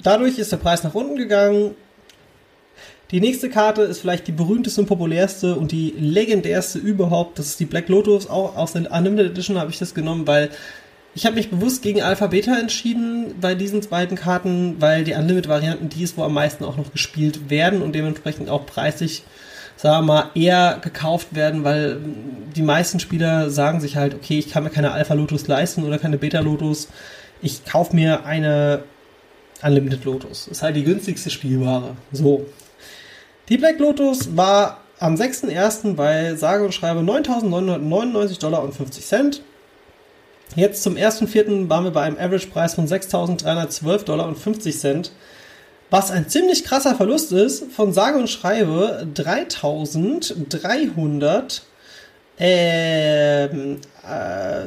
dadurch 0.02 0.38
ist 0.38 0.50
der 0.50 0.56
Preis 0.56 0.82
nach 0.82 0.94
unten 0.94 1.16
gegangen. 1.16 1.76
Die 3.12 3.20
nächste 3.20 3.48
Karte 3.48 3.82
ist 3.82 4.00
vielleicht 4.00 4.26
die 4.26 4.32
berühmteste 4.32 4.80
und 4.80 4.88
populärste 4.88 5.54
und 5.54 5.70
die 5.70 5.94
legendärste 5.96 6.80
überhaupt. 6.80 7.38
Das 7.38 7.46
ist 7.46 7.60
die 7.60 7.64
Black 7.64 7.88
Lotus. 7.88 8.28
Auch 8.28 8.56
aus 8.56 8.72
der 8.72 8.90
Unlimited 8.90 9.30
Edition 9.30 9.56
habe 9.56 9.70
ich 9.70 9.78
das 9.78 9.94
genommen, 9.94 10.26
weil 10.26 10.50
ich 11.16 11.24
habe 11.24 11.36
mich 11.36 11.48
bewusst 11.48 11.80
gegen 11.80 12.02
Alpha 12.02 12.26
Beta 12.26 12.58
entschieden 12.58 13.36
bei 13.40 13.54
diesen 13.54 13.80
beiden 13.88 14.18
Karten, 14.18 14.76
weil 14.80 15.02
die 15.02 15.14
Unlimited-Varianten 15.14 15.88
die 15.88 16.02
ist, 16.02 16.18
wo 16.18 16.22
am 16.22 16.34
meisten 16.34 16.62
auch 16.62 16.76
noch 16.76 16.92
gespielt 16.92 17.48
werden 17.48 17.80
und 17.80 17.94
dementsprechend 17.94 18.50
auch 18.50 18.66
preislich, 18.66 19.24
sagen 19.78 20.06
wir 20.06 20.14
mal, 20.14 20.30
eher 20.34 20.78
gekauft 20.82 21.28
werden, 21.34 21.64
weil 21.64 22.00
die 22.54 22.60
meisten 22.60 23.00
Spieler 23.00 23.48
sagen 23.48 23.80
sich 23.80 23.96
halt, 23.96 24.14
okay, 24.14 24.38
ich 24.38 24.50
kann 24.50 24.62
mir 24.62 24.68
keine 24.68 24.92
Alpha 24.92 25.14
Lotus 25.14 25.46
leisten 25.46 25.84
oder 25.84 25.98
keine 25.98 26.18
Beta 26.18 26.40
Lotus. 26.40 26.88
Ich 27.40 27.64
kaufe 27.64 27.96
mir 27.96 28.26
eine 28.26 28.82
Unlimited 29.62 30.04
Lotus. 30.04 30.48
Ist 30.48 30.62
halt 30.62 30.76
die 30.76 30.84
günstigste 30.84 31.30
Spielware. 31.30 31.96
So. 32.12 32.44
Die 33.48 33.56
Black 33.56 33.78
Lotus 33.78 34.36
war 34.36 34.82
am 34.98 35.14
6.1. 35.14 35.94
bei 35.94 36.34
sage 36.34 36.62
und 36.62 36.74
schreibe 36.74 37.00
9.999 37.00 38.38
Dollar 38.38 38.62
und 38.62 38.74
50 38.74 39.06
Cent. 39.06 39.42
Jetzt 40.54 40.82
zum 40.82 40.94
1.4. 40.94 41.68
waren 41.68 41.84
wir 41.84 41.90
bei 41.90 42.02
einem 42.02 42.18
Average-Preis 42.18 42.74
von 42.74 42.86
6.312 42.86 44.04
Dollar 44.04 44.28
und 44.28 44.38
50 44.38 44.78
Cent. 44.78 45.12
Was 45.90 46.10
ein 46.10 46.28
ziemlich 46.28 46.64
krasser 46.64 46.96
Verlust 46.96 47.32
ist, 47.32 47.72
von 47.72 47.92
sage 47.92 48.18
und 48.18 48.28
schreibe 48.28 49.06
3.300, 49.14 51.62
ähm, 52.38 53.80
äh, 54.02 54.66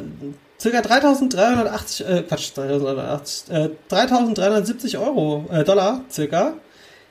circa 0.60 0.80
3.380, 0.80 2.06
äh, 2.06 2.24
Quatsch, 2.24 2.52
3.380, 2.56 3.52
äh, 3.52 3.70
3.370 3.90 5.00
Euro, 5.00 5.46
äh, 5.52 5.64
Dollar, 5.64 6.04
circa. 6.10 6.56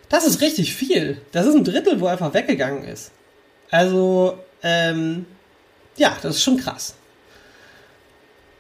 Das 0.09 0.27
ist 0.27 0.41
richtig 0.41 0.75
viel. 0.75 1.21
Das 1.33 1.47
ist 1.47 1.55
ein 1.55 1.63
Drittel, 1.65 2.01
wo 2.01 2.07
einfach 2.07 2.33
weggegangen 2.33 2.85
ist. 2.85 3.13
Also, 3.71 4.39
ähm, 4.63 5.27
ja, 5.97 6.17
das 6.23 6.37
ist 6.37 6.43
schon 6.43 6.57
krass. 6.57 6.95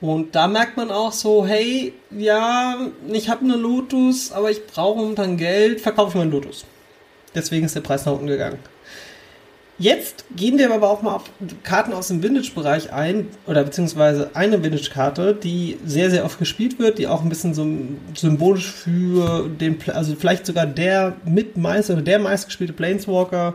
Und 0.00 0.34
da 0.34 0.46
merkt 0.46 0.76
man 0.76 0.90
auch 0.90 1.12
so, 1.12 1.44
hey, 1.44 1.92
ja, 2.11 2.76
ich 3.11 3.28
habe 3.28 3.44
eine 3.44 3.56
Lotus, 3.56 4.30
aber 4.30 4.50
ich 4.50 4.66
brauche 4.66 4.98
momentan 4.98 5.37
Geld, 5.37 5.80
verkaufe 5.80 6.11
ich 6.11 6.14
meinen 6.14 6.30
Lotus. 6.30 6.64
Deswegen 7.34 7.66
ist 7.66 7.74
der 7.74 7.80
Preis 7.80 8.06
nach 8.06 8.12
unten 8.12 8.28
gegangen. 8.28 8.58
Jetzt 9.80 10.24
gehen 10.34 10.58
wir 10.58 10.72
aber 10.72 10.90
auch 10.90 11.02
mal 11.02 11.14
auf 11.14 11.30
Karten 11.62 11.92
aus 11.92 12.08
dem 12.08 12.20
Vintage-Bereich 12.20 12.92
ein, 12.92 13.28
oder 13.46 13.62
beziehungsweise 13.62 14.30
eine 14.34 14.62
Vintage-Karte, 14.64 15.34
die 15.34 15.78
sehr, 15.84 16.11
sehr 16.11 16.24
oft 16.24 16.38
gespielt 16.38 16.80
wird, 16.80 16.98
die 16.98 17.06
auch 17.06 17.22
ein 17.22 17.28
bisschen 17.28 17.54
so 17.54 17.64
symbolisch 18.16 18.72
für 18.72 19.48
den, 19.48 19.78
also 19.92 20.16
vielleicht 20.16 20.46
sogar 20.46 20.66
der 20.66 21.14
mit 21.24 21.56
meist 21.56 21.90
oder 21.90 22.02
der 22.02 22.18
meistgespielte 22.18 22.72
Planeswalker 22.72 23.54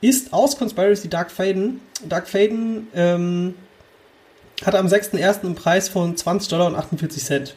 ist 0.00 0.32
aus 0.32 0.56
Conspiracy 0.56 1.08
Dark 1.08 1.32
Faden. 1.32 1.80
Dark 2.08 2.28
Faden 2.28 2.86
ähm, 2.94 3.54
hat 4.64 4.74
am 4.74 4.86
6.1. 4.86 5.44
einen 5.44 5.54
Preis 5.54 5.88
von 5.88 6.16
20 6.16 6.48
Dollar 6.48 6.66
und 6.66 6.74
48 6.74 7.24
Cent. 7.24 7.54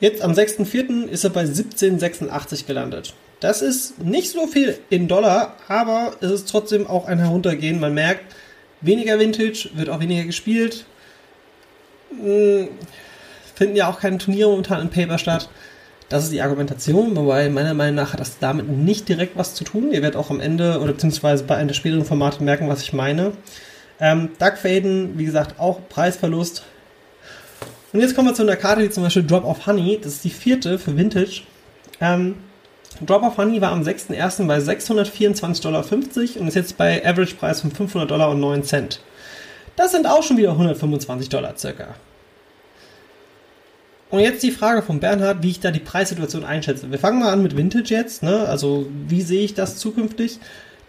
Jetzt 0.00 0.22
am 0.22 0.32
6.4. 0.32 1.06
ist 1.06 1.24
er 1.24 1.30
bei 1.30 1.44
17,86 1.44 2.66
gelandet. 2.66 3.14
Das 3.38 3.62
ist 3.62 4.00
nicht 4.00 4.30
so 4.30 4.46
viel 4.46 4.78
in 4.90 5.08
Dollar, 5.08 5.56
aber 5.68 6.12
es 6.20 6.30
ist 6.30 6.48
trotzdem 6.48 6.86
auch 6.86 7.06
ein 7.06 7.18
Heruntergehen. 7.18 7.80
Man 7.80 7.94
merkt, 7.94 8.34
weniger 8.80 9.18
Vintage, 9.18 9.70
wird 9.74 9.88
auch 9.88 10.00
weniger 10.00 10.24
gespielt. 10.24 10.84
Hm, 12.10 12.68
finden 13.54 13.76
ja 13.76 13.88
auch 13.88 14.00
keine 14.00 14.18
Turniere 14.18 14.50
momentan 14.50 14.80
in 14.80 14.90
Paper 14.90 15.18
statt. 15.18 15.48
Das 16.08 16.24
ist 16.24 16.32
die 16.32 16.42
Argumentation, 16.42 17.16
wobei 17.16 17.48
meiner 17.48 17.74
Meinung 17.74 17.94
nach 17.94 18.12
hat 18.12 18.20
das 18.20 18.38
damit 18.38 18.68
nicht 18.68 19.08
direkt 19.08 19.36
was 19.36 19.54
zu 19.54 19.64
tun. 19.64 19.92
Ihr 19.92 20.02
werdet 20.02 20.16
auch 20.16 20.30
am 20.30 20.40
Ende 20.40 20.80
oder 20.80 20.92
beziehungsweise 20.92 21.44
bei 21.44 21.56
einem 21.56 21.68
der 21.68 21.74
späteren 21.74 22.04
Formate 22.04 22.42
merken, 22.42 22.68
was 22.68 22.82
ich 22.82 22.92
meine. 22.92 23.32
Ähm, 24.00 24.30
Duck 24.38 24.56
Faden, 24.56 25.18
wie 25.18 25.24
gesagt, 25.24 25.58
auch 25.58 25.80
Preisverlust. 25.88 26.64
Und 27.92 28.00
jetzt 28.00 28.14
kommen 28.14 28.28
wir 28.28 28.34
zu 28.34 28.42
einer 28.42 28.56
Karte 28.56 28.82
wie 28.82 28.90
zum 28.90 29.02
Beispiel 29.02 29.24
Drop 29.24 29.44
of 29.44 29.66
Honey. 29.66 29.98
Das 30.02 30.14
ist 30.14 30.24
die 30.24 30.30
vierte 30.30 30.78
für 30.78 30.96
Vintage. 30.96 31.42
Ähm, 32.00 32.36
Drop 33.00 33.22
of 33.22 33.36
Honey 33.36 33.60
war 33.60 33.72
am 33.72 33.82
6.1. 33.82 34.46
bei 34.46 34.58
624,50 34.58 35.62
Dollar 35.62 35.84
und 35.90 36.48
ist 36.48 36.54
jetzt 36.54 36.76
bei 36.76 37.04
Average 37.06 37.34
Preis 37.36 37.60
von 37.60 37.70
500 37.70 38.10
Dollar 38.10 38.30
und 38.30 38.40
9 38.40 38.64
Cent. 38.64 39.00
Das 39.76 39.92
sind 39.92 40.06
auch 40.06 40.22
schon 40.22 40.36
wieder 40.36 40.52
125 40.52 41.28
Dollar 41.28 41.56
circa. 41.56 41.94
Und 44.10 44.20
jetzt 44.20 44.42
die 44.42 44.50
Frage 44.50 44.82
von 44.82 45.00
Bernhard, 45.00 45.42
wie 45.42 45.50
ich 45.50 45.60
da 45.60 45.70
die 45.70 45.80
Preissituation 45.80 46.44
einschätze. 46.44 46.90
Wir 46.90 46.98
fangen 46.98 47.20
mal 47.20 47.32
an 47.32 47.42
mit 47.42 47.56
Vintage 47.56 47.94
jetzt. 47.94 48.22
Ne? 48.22 48.46
Also 48.46 48.86
wie 49.08 49.22
sehe 49.22 49.42
ich 49.42 49.54
das 49.54 49.78
zukünftig? 49.78 50.38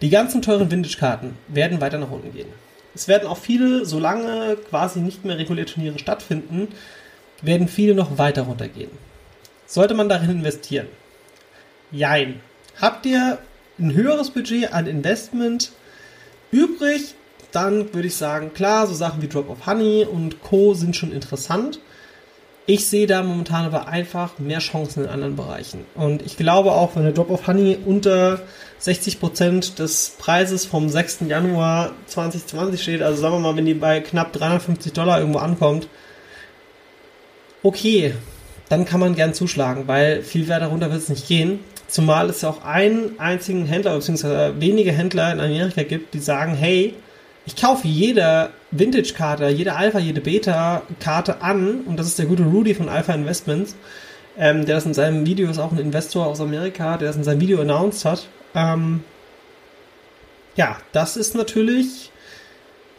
Die 0.02 0.10
ganzen 0.10 0.42
teuren 0.42 0.70
Vintage-Karten 0.70 1.34
werden 1.48 1.80
weiter 1.80 1.96
nach 1.96 2.10
unten 2.10 2.34
gehen. 2.34 2.48
Es 2.94 3.08
werden 3.08 3.28
auch 3.28 3.38
viele, 3.38 3.84
solange 3.84 4.56
quasi 4.68 5.00
nicht 5.00 5.24
mehr 5.24 5.38
reguläre 5.38 5.66
Turniere 5.66 5.98
stattfinden, 5.98 6.68
werden 7.42 7.68
viele 7.68 7.94
noch 7.94 8.18
weiter 8.18 8.42
runtergehen. 8.42 8.90
Sollte 9.66 9.94
man 9.94 10.08
darin 10.08 10.30
investieren? 10.30 10.86
Jein. 11.90 12.40
Habt 12.80 13.06
ihr 13.06 13.38
ein 13.78 13.92
höheres 13.92 14.30
Budget 14.30 14.72
an 14.72 14.86
Investment 14.86 15.72
übrig, 16.50 17.14
dann 17.52 17.92
würde 17.94 18.08
ich 18.08 18.16
sagen, 18.16 18.52
klar, 18.52 18.86
so 18.86 18.94
Sachen 18.94 19.22
wie 19.22 19.28
Drop 19.28 19.48
of 19.48 19.66
Honey 19.66 20.06
und 20.10 20.42
Co. 20.42 20.74
sind 20.74 20.96
schon 20.96 21.12
interessant. 21.12 21.80
Ich 22.66 22.86
sehe 22.86 23.06
da 23.06 23.22
momentan 23.22 23.66
aber 23.66 23.88
einfach 23.88 24.38
mehr 24.38 24.58
Chancen 24.58 25.04
in 25.04 25.10
anderen 25.10 25.36
Bereichen. 25.36 25.84
Und 25.94 26.22
ich 26.22 26.36
glaube 26.36 26.72
auch, 26.72 26.96
wenn 26.96 27.02
der 27.04 27.12
Drop 27.12 27.30
of 27.30 27.46
Honey 27.46 27.78
unter 27.84 28.40
60% 28.84 29.76
des 29.76 30.14
Preises 30.18 30.66
vom 30.66 30.88
6. 30.88 31.20
Januar 31.28 31.92
2020 32.06 32.82
steht, 32.82 33.02
also 33.02 33.20
sagen 33.20 33.36
wir 33.36 33.40
mal, 33.40 33.56
wenn 33.56 33.64
die 33.64 33.74
bei 33.74 34.00
knapp 34.00 34.32
350 34.32 34.92
Dollar 34.92 35.20
irgendwo 35.20 35.38
ankommt, 35.38 35.88
okay, 37.62 38.14
dann 38.68 38.84
kann 38.84 39.00
man 39.00 39.14
gern 39.14 39.32
zuschlagen, 39.32 39.84
weil 39.86 40.22
viel 40.22 40.48
weiter 40.48 40.66
runter 40.66 40.90
wird 40.90 41.00
es 41.00 41.08
nicht 41.08 41.26
gehen. 41.28 41.60
Zumal 41.88 42.28
es 42.28 42.42
ja 42.42 42.50
auch 42.50 42.64
einen 42.64 43.18
einzigen 43.18 43.66
Händler, 43.66 43.94
beziehungsweise 43.94 44.54
wenige 44.58 44.92
Händler 44.92 45.32
in 45.32 45.40
Amerika 45.40 45.82
gibt, 45.82 46.12
die 46.12 46.18
sagen, 46.18 46.54
hey, 46.54 46.94
ich 47.46 47.56
kaufe 47.56 47.86
jede 47.86 48.50
Vintage-Karte, 48.70 49.48
jede 49.48 49.74
Alpha, 49.76 49.98
jede 49.98 50.20
Beta-Karte 50.20 51.42
an 51.42 51.82
und 51.86 51.98
das 51.98 52.06
ist 52.06 52.18
der 52.18 52.26
gute 52.26 52.42
Rudy 52.42 52.74
von 52.74 52.88
Alpha 52.88 53.12
Investments, 53.14 53.76
ähm, 54.38 54.66
der 54.66 54.76
das 54.76 54.86
in 54.86 54.94
seinem 54.94 55.26
Video 55.26 55.48
ist 55.48 55.58
auch 55.58 55.72
ein 55.72 55.78
Investor 55.78 56.26
aus 56.26 56.40
Amerika, 56.40 56.96
der 56.96 57.08
das 57.08 57.16
in 57.16 57.24
seinem 57.24 57.40
Video 57.40 57.60
announced 57.60 58.04
hat. 58.04 58.28
Ähm, 58.54 59.02
ja, 60.56 60.78
das 60.92 61.16
ist 61.16 61.34
natürlich. 61.34 62.10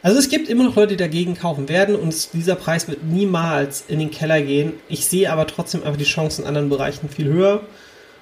Also 0.01 0.19
es 0.19 0.29
gibt 0.29 0.49
immer 0.49 0.63
noch 0.63 0.75
Leute, 0.75 0.95
die 0.95 1.03
dagegen 1.03 1.35
kaufen 1.35 1.67
werden 1.67 1.95
und 1.95 2.33
dieser 2.33 2.55
Preis 2.55 2.87
wird 2.87 3.03
niemals 3.03 3.85
in 3.87 3.97
den 3.97 4.11
Keller 4.11 4.41
gehen. 4.41 4.73
Ich 4.87 5.07
sehe 5.07 5.31
aber 5.31 5.47
trotzdem 5.47 5.83
einfach 5.83 5.97
die 5.97 6.03
Chancen 6.03 6.41
in 6.41 6.47
anderen 6.47 6.69
Bereichen 6.69 7.09
viel 7.09 7.27
höher. 7.27 7.61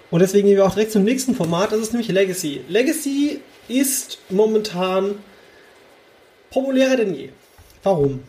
Und 0.10 0.22
deswegen 0.22 0.48
gehen 0.48 0.56
wir 0.56 0.65
auch 0.65 0.76
direkt 0.76 0.93
zum 0.93 1.04
nächsten 1.04 1.36
Format, 1.36 1.72
das 1.72 1.80
ist 1.80 1.91
nämlich 1.91 2.08
Legacy. 2.08 2.62
Legacy 2.69 3.41
ist 3.67 4.19
momentan 4.30 5.15
populärer 6.52 6.98
denn 6.98 7.15
je. 7.15 7.30
Warum? 7.82 8.24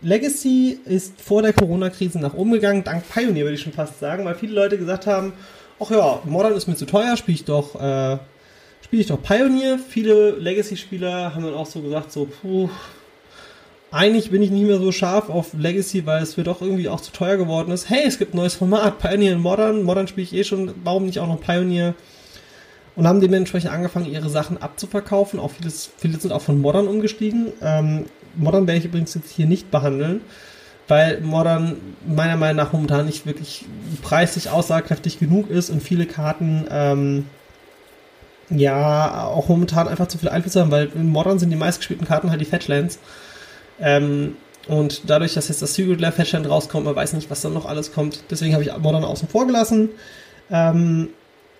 Legacy 0.00 0.78
ist 0.84 1.20
vor 1.20 1.42
der 1.42 1.52
Corona-Krise 1.52 2.20
nach 2.20 2.34
oben 2.34 2.52
gegangen, 2.52 2.84
dank 2.84 3.02
Pioneer 3.12 3.44
würde 3.44 3.56
ich 3.56 3.60
schon 3.62 3.72
fast 3.72 3.98
sagen, 3.98 4.24
weil 4.24 4.36
viele 4.36 4.54
Leute 4.54 4.78
gesagt 4.78 5.06
haben, 5.06 5.32
ach 5.80 5.90
ja, 5.90 6.20
Modern 6.24 6.54
ist 6.54 6.66
mir 6.66 6.76
zu 6.76 6.86
teuer, 6.86 7.16
spiele 7.16 7.36
ich 7.36 7.44
doch, 7.44 7.74
äh, 7.80 8.18
spiele 8.84 9.02
ich 9.02 9.08
doch 9.08 9.22
Pioneer. 9.22 9.78
Viele 9.78 10.30
Legacy-Spieler 10.32 11.34
haben 11.34 11.44
dann 11.44 11.54
auch 11.54 11.66
so 11.66 11.80
gesagt, 11.80 12.12
so, 12.12 12.26
puh, 12.26 12.68
eigentlich 13.90 14.30
bin 14.30 14.42
ich 14.42 14.50
nicht 14.50 14.66
mehr 14.66 14.78
so 14.78 14.92
scharf 14.92 15.30
auf 15.30 15.54
Legacy, 15.54 16.04
weil 16.06 16.22
es 16.22 16.36
mir 16.36 16.44
doch 16.44 16.60
irgendwie 16.60 16.88
auch 16.88 17.00
zu 17.00 17.12
teuer 17.12 17.36
geworden 17.36 17.70
ist. 17.72 17.88
Hey, 17.88 18.02
es 18.06 18.18
gibt 18.18 18.34
ein 18.34 18.38
neues 18.38 18.54
Format, 18.54 18.98
Pioneer 18.98 19.32
in 19.32 19.40
Modern. 19.40 19.82
Modern 19.82 20.08
spiele 20.08 20.24
ich 20.24 20.34
eh 20.34 20.44
schon, 20.44 20.74
warum 20.84 21.06
nicht 21.06 21.18
auch 21.18 21.28
noch 21.28 21.40
Pioneer? 21.40 21.94
und 22.98 23.06
haben 23.06 23.20
dementsprechend 23.20 23.70
angefangen, 23.70 24.12
ihre 24.12 24.28
Sachen 24.28 24.60
abzuverkaufen. 24.60 25.38
Auch 25.38 25.52
vieles, 25.52 25.88
viele 25.98 26.18
sind 26.18 26.32
auch 26.32 26.42
von 26.42 26.60
Modern 26.60 26.88
umgestiegen. 26.88 27.52
Ähm, 27.62 28.06
Modern 28.34 28.66
werde 28.66 28.80
ich 28.80 28.86
übrigens 28.86 29.14
jetzt 29.14 29.30
hier 29.30 29.46
nicht 29.46 29.70
behandeln, 29.70 30.20
weil 30.88 31.20
Modern 31.20 31.76
meiner 32.06 32.36
Meinung 32.36 32.56
nach 32.56 32.72
momentan 32.72 33.06
nicht 33.06 33.26
wirklich 33.26 33.66
preislich 34.02 34.50
aussagekräftig 34.50 35.18
genug 35.18 35.50
ist 35.50 35.70
und 35.70 35.82
viele 35.82 36.06
Karten 36.06 36.66
ähm, 36.70 37.26
ja 38.50 39.24
auch 39.24 39.48
momentan 39.48 39.86
einfach 39.86 40.08
zu 40.08 40.18
viel 40.18 40.30
Einfluss 40.30 40.56
haben, 40.56 40.70
weil 40.70 40.90
in 40.94 41.08
Modern 41.08 41.38
sind 41.38 41.50
die 41.50 41.56
meistgespielten 41.56 42.06
Karten 42.06 42.30
halt 42.30 42.40
die 42.40 42.46
Fetchlands. 42.46 42.98
Ähm, 43.80 44.36
und 44.66 45.08
dadurch, 45.08 45.34
dass 45.34 45.48
jetzt 45.48 45.62
das 45.62 45.74
Secret 45.74 46.00
Lair 46.00 46.12
Fetchland 46.12 46.48
rauskommt, 46.48 46.84
man 46.84 46.96
weiß 46.96 47.12
nicht, 47.12 47.30
was 47.30 47.40
dann 47.40 47.54
noch 47.54 47.64
alles 47.64 47.92
kommt. 47.92 48.24
Deswegen 48.30 48.52
habe 48.52 48.64
ich 48.64 48.76
Modern 48.76 49.04
außen 49.04 49.28
vor 49.28 49.46
gelassen. 49.46 49.90
Ähm, 50.50 51.10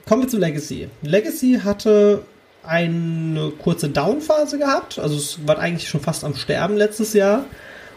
Kommen 0.08 0.22
wir 0.22 0.28
zu 0.28 0.38
Legacy. 0.38 0.88
Legacy 1.02 1.60
hatte 1.62 2.22
eine 2.62 3.52
kurze 3.62 3.90
Downphase 3.90 4.58
gehabt, 4.58 4.98
also 4.98 5.16
es 5.16 5.46
war 5.46 5.58
eigentlich 5.58 5.88
schon 5.88 6.00
fast 6.00 6.24
am 6.24 6.34
Sterben 6.34 6.78
letztes 6.78 7.12
Jahr. 7.12 7.44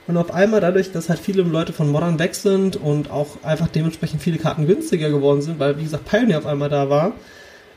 Und 0.07 0.17
auf 0.17 0.33
einmal 0.33 0.61
dadurch, 0.61 0.91
dass 0.91 1.09
halt 1.09 1.19
viele 1.19 1.43
Leute 1.43 1.73
von 1.73 1.89
Modern 1.89 2.19
weg 2.19 2.35
sind 2.35 2.75
und 2.75 3.11
auch 3.11 3.43
einfach 3.43 3.67
dementsprechend 3.67 4.21
viele 4.21 4.37
Karten 4.37 4.65
günstiger 4.65 5.09
geworden 5.09 5.41
sind, 5.41 5.59
weil 5.59 5.77
wie 5.77 5.83
gesagt 5.83 6.05
Pioneer 6.05 6.39
auf 6.39 6.45
einmal 6.45 6.69
da 6.69 6.89
war, 6.89 7.13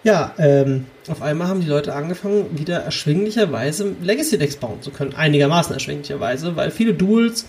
ja, 0.04 0.34
ähm, 0.38 0.84
auf 1.08 1.22
einmal 1.22 1.48
haben 1.48 1.62
die 1.62 1.66
Leute 1.66 1.94
angefangen, 1.94 2.58
wieder 2.58 2.78
erschwinglicherweise 2.80 3.96
Legacy-Decks 4.02 4.56
bauen 4.56 4.82
zu 4.82 4.90
können. 4.90 5.14
Einigermaßen 5.14 5.72
erschwinglicherweise, 5.72 6.56
weil 6.56 6.70
viele 6.70 6.92
Duels, 6.92 7.46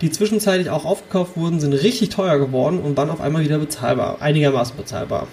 die 0.00 0.12
zwischenzeitlich 0.12 0.70
auch 0.70 0.84
aufgekauft 0.84 1.36
wurden, 1.36 1.58
sind 1.58 1.72
richtig 1.72 2.10
teuer 2.10 2.38
geworden 2.38 2.78
und 2.78 2.96
waren 2.96 3.10
auf 3.10 3.20
einmal 3.20 3.42
wieder 3.42 3.58
bezahlbar. 3.58 4.18
Einigermaßen 4.20 4.76
bezahlbar. 4.76 5.26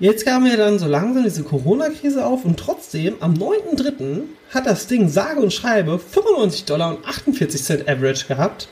Jetzt 0.00 0.24
kam 0.24 0.46
ja 0.46 0.56
dann 0.56 0.78
so 0.78 0.86
langsam 0.86 1.24
diese 1.24 1.42
Corona-Krise 1.42 2.24
auf 2.24 2.44
und 2.44 2.58
trotzdem 2.58 3.16
am 3.20 3.34
9.3. 3.34 4.22
hat 4.50 4.66
das 4.66 4.86
Ding 4.86 5.08
sage 5.08 5.40
und 5.40 5.52
schreibe 5.52 5.98
95 5.98 6.66
Dollar 6.66 6.90
und 6.90 7.04
48 7.04 7.62
Cent 7.62 7.88
Average 7.88 8.26
gehabt. 8.26 8.68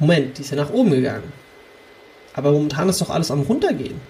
Moment, 0.00 0.36
die 0.36 0.42
ist 0.42 0.50
ja 0.50 0.56
nach 0.56 0.72
oben 0.72 0.90
gegangen. 0.90 1.32
Aber 2.34 2.50
momentan 2.50 2.88
ist 2.88 3.00
doch 3.00 3.10
alles 3.10 3.30
am 3.30 3.42
runtergehen. 3.42 4.00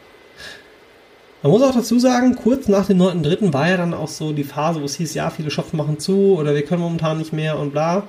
Man 1.44 1.52
muss 1.52 1.62
auch 1.62 1.74
dazu 1.74 1.98
sagen, 1.98 2.36
kurz 2.36 2.68
nach 2.68 2.86
dem 2.86 3.02
9.3. 3.02 3.52
war 3.52 3.68
ja 3.68 3.76
dann 3.76 3.92
auch 3.92 4.08
so 4.08 4.32
die 4.32 4.44
Phase, 4.44 4.80
wo 4.80 4.86
es 4.86 4.94
hieß, 4.94 5.12
ja, 5.12 5.28
viele 5.28 5.50
Shops 5.50 5.74
machen 5.74 5.98
zu 5.98 6.38
oder 6.38 6.54
wir 6.54 6.64
können 6.64 6.80
momentan 6.80 7.18
nicht 7.18 7.34
mehr 7.34 7.58
und 7.58 7.72
bla. 7.72 8.08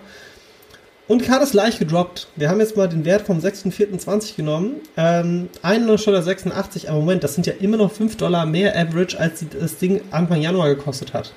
Und 1.09 1.21
Karte 1.21 1.43
ist 1.43 1.53
leicht 1.53 1.79
gedroppt. 1.79 2.29
Wir 2.37 2.47
haben 2.47 2.61
jetzt 2.61 2.77
mal 2.77 2.87
den 2.87 3.03
Wert 3.03 3.25
vom 3.25 3.39
6.4.20 3.39 4.37
genommen. 4.37 4.77
Ähm, 4.95 5.49
91,86 5.63 6.05
Dollar, 6.05 6.91
aber 6.91 6.99
Moment, 7.01 7.25
das 7.25 7.35
sind 7.35 7.45
ja 7.45 7.51
immer 7.59 7.75
noch 7.75 7.91
5 7.91 8.15
Dollar 8.15 8.45
mehr 8.45 8.73
Average, 8.73 9.19
als 9.19 9.43
das 9.59 9.79
Ding 9.79 9.99
Anfang 10.11 10.41
Januar 10.41 10.69
gekostet 10.69 11.13
hat. 11.13 11.33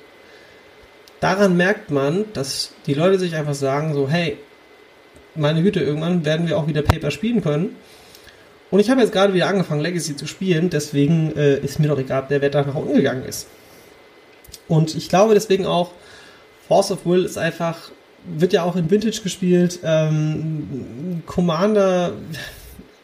Daran 1.19 1.57
merkt 1.57 1.91
man, 1.91 2.23
dass 2.31 2.71
die 2.85 2.93
Leute 2.93 3.19
sich 3.19 3.35
einfach 3.35 3.55
sagen, 3.55 3.93
so, 3.93 4.07
hey, 4.07 4.37
meine 5.35 5.61
Güte, 5.61 5.81
irgendwann 5.81 6.23
werden 6.23 6.47
wir 6.47 6.57
auch 6.57 6.67
wieder 6.67 6.81
Paper 6.81 7.11
spielen 7.11 7.41
können. 7.41 7.75
Und 8.71 8.79
ich 8.79 8.89
habe 8.89 9.01
jetzt 9.01 9.11
gerade 9.11 9.33
wieder 9.33 9.47
angefangen, 9.47 9.81
Legacy 9.81 10.15
zu 10.15 10.27
spielen, 10.27 10.69
deswegen 10.69 11.35
äh, 11.35 11.57
ist 11.57 11.79
mir 11.79 11.87
doch 11.87 11.97
egal, 11.97 12.23
ob 12.23 12.29
der 12.29 12.41
Wert 12.41 12.55
da 12.55 12.63
nach 12.63 12.75
unten 12.75 12.95
gegangen 12.95 13.23
ist. 13.23 13.47
Und 14.67 14.95
ich 14.95 15.09
glaube 15.09 15.33
deswegen 15.33 15.65
auch, 15.65 15.91
Force 16.67 16.91
of 16.91 17.05
Will 17.05 17.25
ist 17.25 17.37
einfach 17.37 17.91
wird 18.25 18.53
ja 18.53 18.63
auch 18.63 18.75
in 18.75 18.89
Vintage 18.89 19.21
gespielt. 19.23 19.79
Ähm, 19.83 21.23
Commander, 21.25 22.13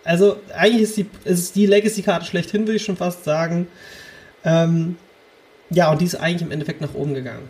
also 0.04 0.38
eigentlich 0.56 0.84
ist 0.84 0.98
die, 0.98 1.06
ist 1.24 1.56
die 1.56 1.66
Legacy-Karte 1.66 2.26
schlechthin, 2.26 2.62
würde 2.62 2.76
ich 2.76 2.84
schon 2.84 2.98
fast 2.98 3.24
sagen. 3.24 3.68
Ähm, 4.44 4.98
ja, 5.70 5.92
und 5.92 6.02
die 6.02 6.06
ist 6.06 6.16
eigentlich 6.16 6.44
im 6.44 6.52
Endeffekt 6.52 6.82
nach 6.82 6.94
oben 6.94 7.14
gegangen. 7.14 7.48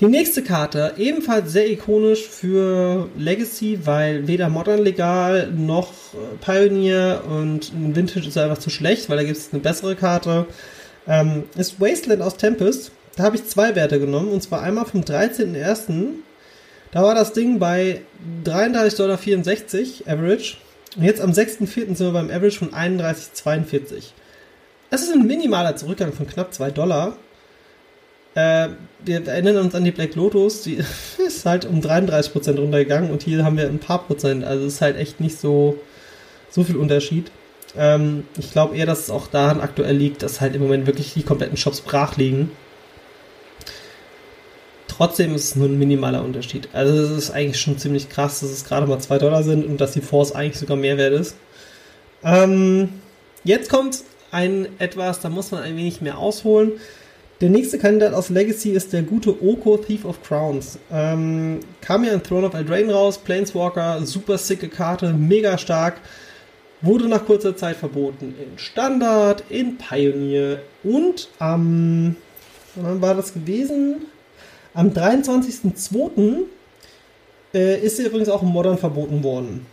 Die 0.00 0.06
nächste 0.06 0.42
Karte, 0.42 0.94
ebenfalls 0.96 1.52
sehr 1.52 1.70
ikonisch 1.70 2.26
für 2.26 3.10
Legacy, 3.18 3.80
weil 3.84 4.26
weder 4.26 4.48
Modern 4.48 4.82
legal 4.82 5.52
noch 5.54 5.92
Pioneer 6.40 7.22
und 7.28 7.70
Vintage 7.94 8.26
ist 8.26 8.38
einfach 8.38 8.56
zu 8.56 8.70
schlecht, 8.70 9.10
weil 9.10 9.18
da 9.18 9.24
gibt 9.24 9.36
es 9.36 9.52
eine 9.52 9.60
bessere 9.60 9.96
Karte, 9.96 10.46
ähm, 11.06 11.44
ist 11.54 11.82
Wasteland 11.82 12.22
aus 12.22 12.38
Tempest. 12.38 12.92
Da 13.16 13.24
habe 13.24 13.36
ich 13.36 13.44
zwei 13.44 13.76
Werte 13.76 14.00
genommen 14.00 14.30
und 14.32 14.42
zwar 14.42 14.62
einmal 14.62 14.86
vom 14.86 15.02
13.01. 15.02 16.14
Da 16.92 17.02
war 17.02 17.14
das 17.14 17.34
Ding 17.34 17.58
bei 17.58 18.00
33,64 18.46 18.96
Dollar 18.96 19.18
Average. 20.18 20.56
Und 20.96 21.04
jetzt 21.04 21.20
am 21.20 21.32
6.04. 21.32 21.94
sind 21.94 22.00
wir 22.00 22.12
beim 22.12 22.30
Average 22.30 22.58
von 22.58 22.70
31,42. 22.70 24.12
Das 24.88 25.02
ist 25.02 25.12
ein 25.12 25.26
minimaler 25.26 25.76
Zurückgang 25.76 26.14
von 26.14 26.26
knapp 26.26 26.54
2 26.54 26.70
Dollar. 26.70 27.18
Äh, 28.34 28.70
wir 29.04 29.26
erinnern 29.26 29.58
uns 29.58 29.74
an 29.74 29.84
die 29.84 29.90
Black 29.90 30.14
Lotus, 30.14 30.62
die 30.62 30.78
ist 31.26 31.46
halt 31.46 31.64
um 31.64 31.80
33% 31.80 32.58
runtergegangen 32.58 33.10
und 33.10 33.22
hier 33.22 33.44
haben 33.44 33.56
wir 33.56 33.66
ein 33.66 33.78
paar 33.78 34.06
Prozent. 34.06 34.44
Also 34.44 34.66
es 34.66 34.74
ist 34.74 34.80
halt 34.80 34.96
echt 34.96 35.20
nicht 35.20 35.38
so, 35.38 35.78
so 36.50 36.64
viel 36.64 36.76
Unterschied. 36.76 37.30
Ähm, 37.76 38.24
ich 38.38 38.52
glaube 38.52 38.76
eher, 38.76 38.86
dass 38.86 39.00
es 39.00 39.10
auch 39.10 39.26
daran 39.26 39.60
aktuell 39.60 39.96
liegt, 39.96 40.22
dass 40.22 40.40
halt 40.40 40.54
im 40.54 40.62
Moment 40.62 40.86
wirklich 40.86 41.14
die 41.14 41.22
kompletten 41.22 41.56
Shops 41.56 41.80
brach 41.80 42.16
liegen. 42.16 42.50
Trotzdem 44.88 45.34
ist 45.34 45.44
es 45.44 45.56
nur 45.56 45.68
ein 45.68 45.78
minimaler 45.78 46.22
Unterschied. 46.22 46.68
Also 46.72 46.92
es 46.92 47.10
ist 47.10 47.30
eigentlich 47.30 47.60
schon 47.60 47.78
ziemlich 47.78 48.08
krass, 48.10 48.40
dass 48.40 48.50
es 48.50 48.64
gerade 48.64 48.86
mal 48.86 48.98
2 48.98 49.18
Dollar 49.18 49.42
sind 49.42 49.64
und 49.64 49.80
dass 49.80 49.92
die 49.92 50.02
Force 50.02 50.32
eigentlich 50.32 50.58
sogar 50.58 50.76
mehr 50.76 50.98
wert 50.98 51.14
ist. 51.14 51.36
Ähm, 52.22 52.90
jetzt 53.44 53.70
kommt 53.70 54.02
ein 54.30 54.68
etwas, 54.78 55.20
da 55.20 55.28
muss 55.28 55.52
man 55.52 55.62
ein 55.62 55.76
wenig 55.76 56.00
mehr 56.00 56.18
ausholen. 56.18 56.72
Der 57.40 57.48
nächste 57.48 57.78
Kandidat 57.78 58.12
aus 58.12 58.28
Legacy 58.28 58.72
ist 58.72 58.92
der 58.92 59.02
gute 59.02 59.42
Oko 59.42 59.78
Thief 59.78 60.04
of 60.04 60.22
Crowns. 60.22 60.78
Ähm, 60.92 61.60
kam 61.80 62.04
ja 62.04 62.12
in 62.12 62.22
Throne 62.22 62.46
of 62.46 62.52
Eldraine 62.52 62.92
raus, 62.92 63.16
Planeswalker, 63.16 64.04
super 64.04 64.36
sicke 64.36 64.68
Karte, 64.68 65.14
mega 65.14 65.56
stark. 65.56 66.02
Wurde 66.82 67.08
nach 67.08 67.24
kurzer 67.24 67.56
Zeit 67.56 67.76
verboten 67.76 68.34
in 68.38 68.58
Standard, 68.58 69.44
in 69.48 69.78
Pioneer 69.78 70.60
und 70.82 71.28
am, 71.38 72.16
wann 72.74 73.00
war 73.00 73.14
das 73.14 73.32
gewesen? 73.32 74.02
Am 74.74 74.90
23.02. 74.90 76.42
Äh, 77.54 77.80
ist 77.80 77.96
sie 77.96 78.04
übrigens 78.04 78.28
auch 78.28 78.42
im 78.42 78.48
Modern 78.48 78.76
verboten 78.76 79.24
worden. 79.24 79.66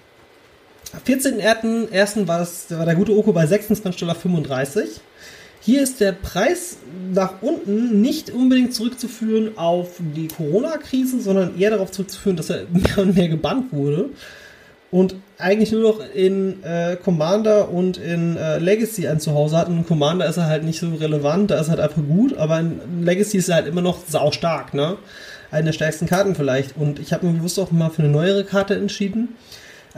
Am 0.93 0.99
14.01. 1.05 2.27
war, 2.27 2.47
war 2.77 2.85
der 2.85 2.95
gute 2.95 3.11
Oko 3.11 3.33
bei 3.33 3.43
26,35 3.43 3.99
Dollar. 3.99 4.15
Hier 5.67 5.83
ist 5.83 5.99
der 5.99 6.13
Preis 6.13 6.77
nach 7.13 7.41
unten 7.41 7.99
nicht 7.99 8.29
unbedingt 8.29 8.73
zurückzuführen 8.73 9.57
auf 9.57 9.99
die 9.99 10.29
Corona-Krise, 10.29 11.19
sondern 11.19 11.59
eher 11.59 11.71
darauf 11.71 11.91
zurückzuführen, 11.91 12.37
dass 12.37 12.49
er 12.49 12.67
mehr 12.71 12.99
und 12.99 13.17
mehr 13.17 13.27
gebannt 13.27 13.73
wurde 13.73 14.11
und 14.91 15.15
eigentlich 15.37 15.73
nur 15.73 15.81
noch 15.81 15.99
in 16.15 16.63
äh, 16.63 16.95
Commander 16.95 17.67
und 17.69 17.97
in 17.97 18.37
äh, 18.37 18.59
Legacy 18.59 19.09
ein 19.09 19.19
Zuhause 19.19 19.57
hat. 19.57 19.67
Und 19.67 19.79
in 19.79 19.85
Commander 19.85 20.25
ist 20.29 20.37
er 20.37 20.45
halt 20.45 20.63
nicht 20.63 20.79
so 20.79 20.87
relevant, 20.87 21.51
da 21.51 21.59
ist 21.59 21.67
er 21.67 21.71
halt 21.71 21.81
einfach 21.81 22.01
gut, 22.01 22.37
aber 22.37 22.61
in 22.61 23.03
Legacy 23.03 23.35
ist 23.35 23.49
er 23.49 23.55
halt 23.55 23.67
immer 23.67 23.81
noch 23.81 23.99
sau 24.07 24.31
stark, 24.31 24.73
ne? 24.73 24.95
Eine 25.51 25.65
der 25.65 25.73
stärksten 25.73 26.07
Karten 26.07 26.33
vielleicht. 26.33 26.77
Und 26.77 26.97
ich 26.99 27.11
habe 27.11 27.25
mir 27.25 27.33
bewusst 27.33 27.59
auch 27.59 27.71
mal 27.71 27.89
für 27.89 28.03
eine 28.03 28.11
neuere 28.11 28.45
Karte 28.45 28.75
entschieden. 28.75 29.35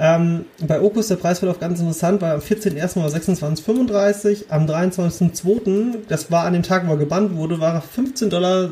Ähm, 0.02 0.46
bei 0.66 0.80
Okus 0.80 1.10
der 1.10 1.18
Preisverlauf 1.18 1.60
ganz 1.60 1.82
interessant, 1.82 2.22
weil 2.22 2.32
am 2.32 2.40
14.01. 2.40 2.96
war 3.02 3.10
26,35, 3.10 4.46
am 4.48 4.66
23.02., 4.66 6.06
das 6.08 6.32
war 6.32 6.46
an 6.46 6.54
dem 6.54 6.64
Tag, 6.64 6.88
wo 6.88 6.92
er 6.94 6.98
gebannt 6.98 7.36
wurde, 7.36 7.60
war 7.60 7.74
er 7.74 7.84
15,47 7.84 8.30
Dollar. 8.30 8.70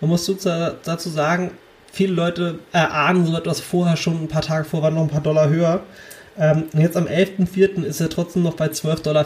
Man 0.00 0.10
muss 0.10 0.26
dazu 0.26 1.08
sagen, 1.08 1.52
viele 1.92 2.12
Leute 2.12 2.58
erahnen 2.72 3.26
so 3.26 3.36
etwas 3.36 3.60
vorher 3.60 3.96
schon, 3.96 4.24
ein 4.24 4.28
paar 4.28 4.42
Tage 4.42 4.64
vor 4.64 4.82
waren 4.82 4.94
noch 4.94 5.02
ein 5.02 5.08
paar 5.08 5.22
Dollar 5.22 5.48
höher. 5.48 5.84
Ähm, 6.36 6.64
jetzt 6.76 6.96
am 6.96 7.06
11.04. 7.06 7.84
ist 7.84 8.00
er 8.00 8.10
trotzdem 8.10 8.42
noch 8.42 8.54
bei 8.54 8.66
12,40 8.66 9.02
Dollar. 9.02 9.24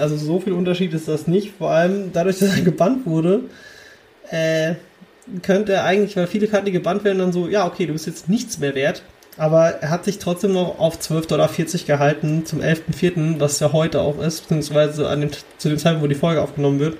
Also 0.00 0.16
so 0.16 0.40
viel 0.40 0.52
Unterschied 0.52 0.92
ist 0.94 1.06
das 1.06 1.28
nicht. 1.28 1.52
Vor 1.56 1.70
allem 1.70 2.12
dadurch, 2.12 2.40
dass 2.40 2.56
er 2.56 2.62
gebannt 2.64 3.06
wurde, 3.06 3.42
äh, 4.30 4.74
könnte 5.42 5.74
er 5.74 5.84
eigentlich, 5.84 6.16
weil 6.16 6.26
viele 6.26 6.48
Karten, 6.48 6.66
die 6.66 6.72
gebannt 6.72 7.04
werden, 7.04 7.18
dann 7.18 7.32
so, 7.32 7.46
ja, 7.46 7.68
okay, 7.68 7.86
du 7.86 7.92
bist 7.92 8.08
jetzt 8.08 8.28
nichts 8.28 8.58
mehr 8.58 8.74
wert. 8.74 9.04
Aber 9.36 9.82
er 9.82 9.90
hat 9.90 10.04
sich 10.04 10.18
trotzdem 10.18 10.52
noch 10.52 10.78
auf 10.78 10.98
12,40 10.98 11.26
Dollar 11.28 11.50
gehalten 11.86 12.44
zum 12.44 12.60
11.04., 12.60 13.40
was 13.40 13.60
ja 13.60 13.72
heute 13.72 14.00
auch 14.00 14.20
ist, 14.20 14.42
beziehungsweise 14.42 15.08
an 15.08 15.20
dem, 15.20 15.30
zu 15.58 15.68
dem 15.68 15.78
Zeitpunkt, 15.78 16.04
wo 16.04 16.08
die 16.08 16.14
Folge 16.14 16.42
aufgenommen 16.42 16.80
wird. 16.80 16.98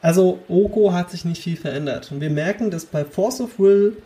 Also 0.00 0.40
Oko 0.48 0.92
hat 0.92 1.10
sich 1.10 1.24
nicht 1.24 1.42
viel 1.42 1.56
verändert. 1.56 2.12
Und 2.12 2.20
wir 2.20 2.30
merken, 2.30 2.70
dass 2.70 2.84
bei 2.84 3.04
Force 3.04 3.40
of 3.40 3.58
Will 3.58 3.96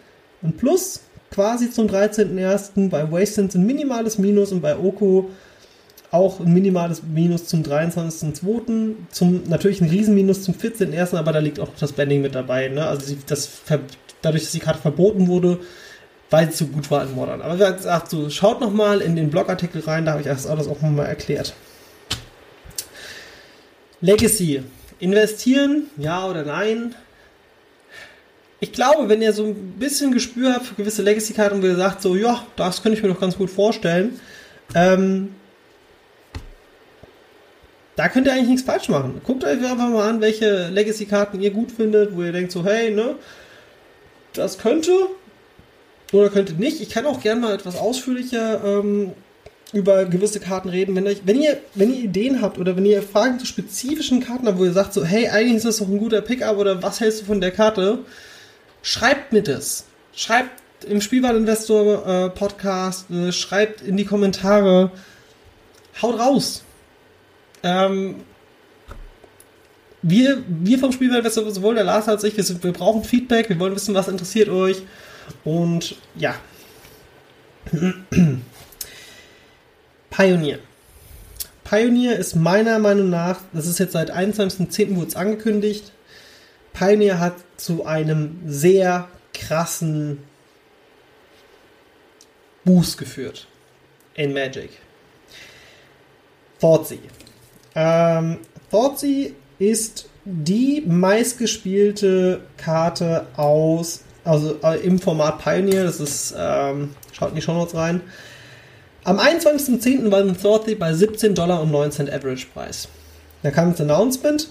ein 0.42 0.52
Plus 0.56 1.00
quasi 1.30 1.70
zum 1.70 1.88
13.01., 1.88 2.88
bei 2.88 3.10
Wastelands 3.10 3.56
ein 3.56 3.66
minimales 3.66 4.16
Minus 4.16 4.52
und 4.52 4.60
bei 4.60 4.78
Oko 4.78 5.30
auch 6.10 6.40
ein 6.40 6.54
minimales 6.54 7.02
Minus 7.02 7.46
zum 7.46 7.62
23.02., 7.62 8.94
zum 9.10 9.42
natürlich 9.48 9.80
ein 9.80 9.90
Riesenminus 9.90 10.42
zum 10.42 10.54
14.01., 10.54 11.16
aber 11.16 11.32
da 11.32 11.40
liegt 11.40 11.60
auch 11.60 11.68
das 11.78 11.92
Banding 11.92 12.22
mit 12.22 12.34
dabei. 12.34 12.68
Ne? 12.68 12.86
Also 12.86 13.14
das, 13.26 13.50
dadurch, 14.22 14.44
dass 14.44 14.52
die 14.52 14.60
Karte 14.60 14.80
verboten 14.80 15.26
wurde, 15.28 15.58
weil 16.30 16.50
sie 16.50 16.58
so 16.58 16.66
gut 16.66 16.90
war 16.90 17.02
in 17.04 17.14
Modern. 17.14 17.42
Aber 17.42 17.54
wie 17.54 17.74
gesagt, 17.76 18.10
so, 18.10 18.28
schaut 18.30 18.60
nochmal 18.60 19.00
in 19.00 19.16
den 19.16 19.30
Blogartikel 19.30 19.80
rein, 19.82 20.04
da 20.04 20.12
habe 20.12 20.20
ich 20.20 20.26
das 20.26 20.46
alles 20.46 20.68
auch 20.68 20.80
nochmal 20.80 21.06
erklärt. 21.06 21.54
Legacy. 24.00 24.62
Investieren, 25.00 25.84
ja 25.96 26.26
oder 26.26 26.44
nein? 26.44 26.94
Ich 28.60 28.72
glaube, 28.72 29.08
wenn 29.08 29.22
ihr 29.22 29.32
so 29.32 29.44
ein 29.44 29.74
bisschen 29.78 30.10
Gespür 30.10 30.54
habt 30.54 30.66
für 30.66 30.74
gewisse 30.74 31.02
Legacy-Karten 31.02 31.56
und 31.56 31.62
ihr 31.62 31.76
sagt 31.76 32.02
so, 32.02 32.16
ja, 32.16 32.44
das 32.56 32.82
könnte 32.82 32.98
ich 32.98 33.04
mir 33.04 33.10
doch 33.10 33.20
ganz 33.20 33.36
gut 33.36 33.50
vorstellen, 33.50 34.18
ähm, 34.74 35.34
da 37.94 38.08
könnt 38.08 38.26
ihr 38.26 38.32
eigentlich 38.32 38.48
nichts 38.48 38.66
falsch 38.66 38.88
machen. 38.88 39.20
Guckt 39.24 39.44
euch 39.44 39.52
einfach 39.52 39.88
mal 39.88 40.08
an, 40.08 40.20
welche 40.20 40.68
Legacy-Karten 40.68 41.40
ihr 41.40 41.50
gut 41.50 41.70
findet, 41.70 42.16
wo 42.16 42.22
ihr 42.22 42.32
denkt 42.32 42.50
so, 42.50 42.64
hey, 42.64 42.90
ne, 42.90 43.14
das 44.32 44.58
könnte 44.58 44.92
oder 46.12 46.30
könnte 46.30 46.54
nicht. 46.54 46.80
Ich 46.80 46.90
kann 46.90 47.06
auch 47.06 47.20
gerne 47.20 47.40
mal 47.40 47.54
etwas 47.54 47.76
ausführlicher 47.76 48.64
ähm, 48.64 49.12
über 49.72 50.06
gewisse 50.06 50.40
Karten 50.40 50.68
reden. 50.68 50.96
Wenn, 50.96 51.06
euch, 51.06 51.22
wenn, 51.24 51.40
ihr, 51.40 51.58
wenn 51.74 51.92
ihr 51.92 52.04
Ideen 52.04 52.40
habt 52.40 52.58
oder 52.58 52.76
wenn 52.76 52.86
ihr 52.86 53.02
Fragen 53.02 53.38
zu 53.38 53.46
spezifischen 53.46 54.20
Karten 54.20 54.46
habt, 54.46 54.58
wo 54.58 54.64
ihr 54.64 54.72
sagt 54.72 54.94
so, 54.94 55.04
hey, 55.04 55.28
eigentlich 55.28 55.56
ist 55.56 55.66
das 55.66 55.78
doch 55.78 55.88
ein 55.88 55.98
guter 55.98 56.22
Pickup 56.22 56.56
oder 56.56 56.82
was 56.82 57.00
hältst 57.00 57.22
du 57.22 57.26
von 57.26 57.40
der 57.40 57.50
Karte, 57.50 57.98
schreibt 58.82 59.32
mir 59.32 59.42
das. 59.42 59.84
Schreibt 60.14 60.62
im 60.88 61.00
Spielwareninvestor 61.00 62.06
äh, 62.06 62.30
Podcast, 62.30 63.10
äh, 63.10 63.32
schreibt 63.32 63.82
in 63.82 63.96
die 63.96 64.04
Kommentare, 64.04 64.90
haut 66.00 66.18
raus. 66.18 66.62
Ähm, 67.62 68.16
wir, 70.00 70.42
wir 70.48 70.78
vom 70.78 70.92
Spielwareninvestor, 70.92 71.50
sowohl 71.50 71.74
der 71.74 71.84
Lars 71.84 72.08
als 72.08 72.24
ich, 72.24 72.36
wir, 72.36 72.44
sind, 72.44 72.62
wir 72.62 72.72
brauchen 72.72 73.04
Feedback, 73.04 73.48
wir 73.48 73.58
wollen 73.58 73.74
wissen, 73.74 73.94
was 73.94 74.08
interessiert 74.08 74.48
euch. 74.48 74.82
Und 75.44 75.96
ja. 76.14 76.34
Pioneer. 80.10 80.58
Pioneer 81.64 82.16
ist 82.16 82.34
meiner 82.34 82.78
Meinung 82.78 83.10
nach, 83.10 83.40
das 83.52 83.66
ist 83.66 83.78
jetzt 83.78 83.92
seit 83.92 84.10
21.10. 84.10 84.96
wurde 84.96 85.08
es 85.08 85.16
angekündigt, 85.16 85.92
Pioneer 86.72 87.18
hat 87.20 87.34
zu 87.56 87.84
einem 87.84 88.40
sehr 88.46 89.08
krassen 89.34 90.22
Boost 92.64 92.98
geführt 92.98 93.46
in 94.14 94.32
Magic. 94.32 94.70
Thoughtsea. 96.60 96.98
Ähm, 97.74 98.38
Thoughtsea 98.70 99.30
ist 99.58 100.08
die 100.24 100.82
meistgespielte 100.86 102.42
Karte 102.56 103.26
aus, 103.36 104.04
also 104.28 104.58
äh, 104.62 104.80
im 104.80 104.98
Format 104.98 105.38
Pioneer. 105.42 105.84
Das 105.84 106.00
ist, 106.00 106.34
ähm, 106.36 106.94
schaut 107.12 107.30
in 107.30 107.36
die 107.36 107.42
Show 107.42 107.54
Notes 107.54 107.74
rein. 107.74 108.02
Am 109.04 109.18
21.10. 109.18 110.10
war 110.10 110.22
Thoughtsea 110.36 110.76
bei 110.78 110.92
17 110.92 111.34
Dollar 111.34 111.62
und 111.62 111.70
9 111.70 111.92
Cent 111.92 112.12
Average 112.12 112.46
Preis. 112.52 112.88
Da 113.42 113.50
kam 113.50 113.70
das 113.70 113.80
Announcement. 113.80 114.48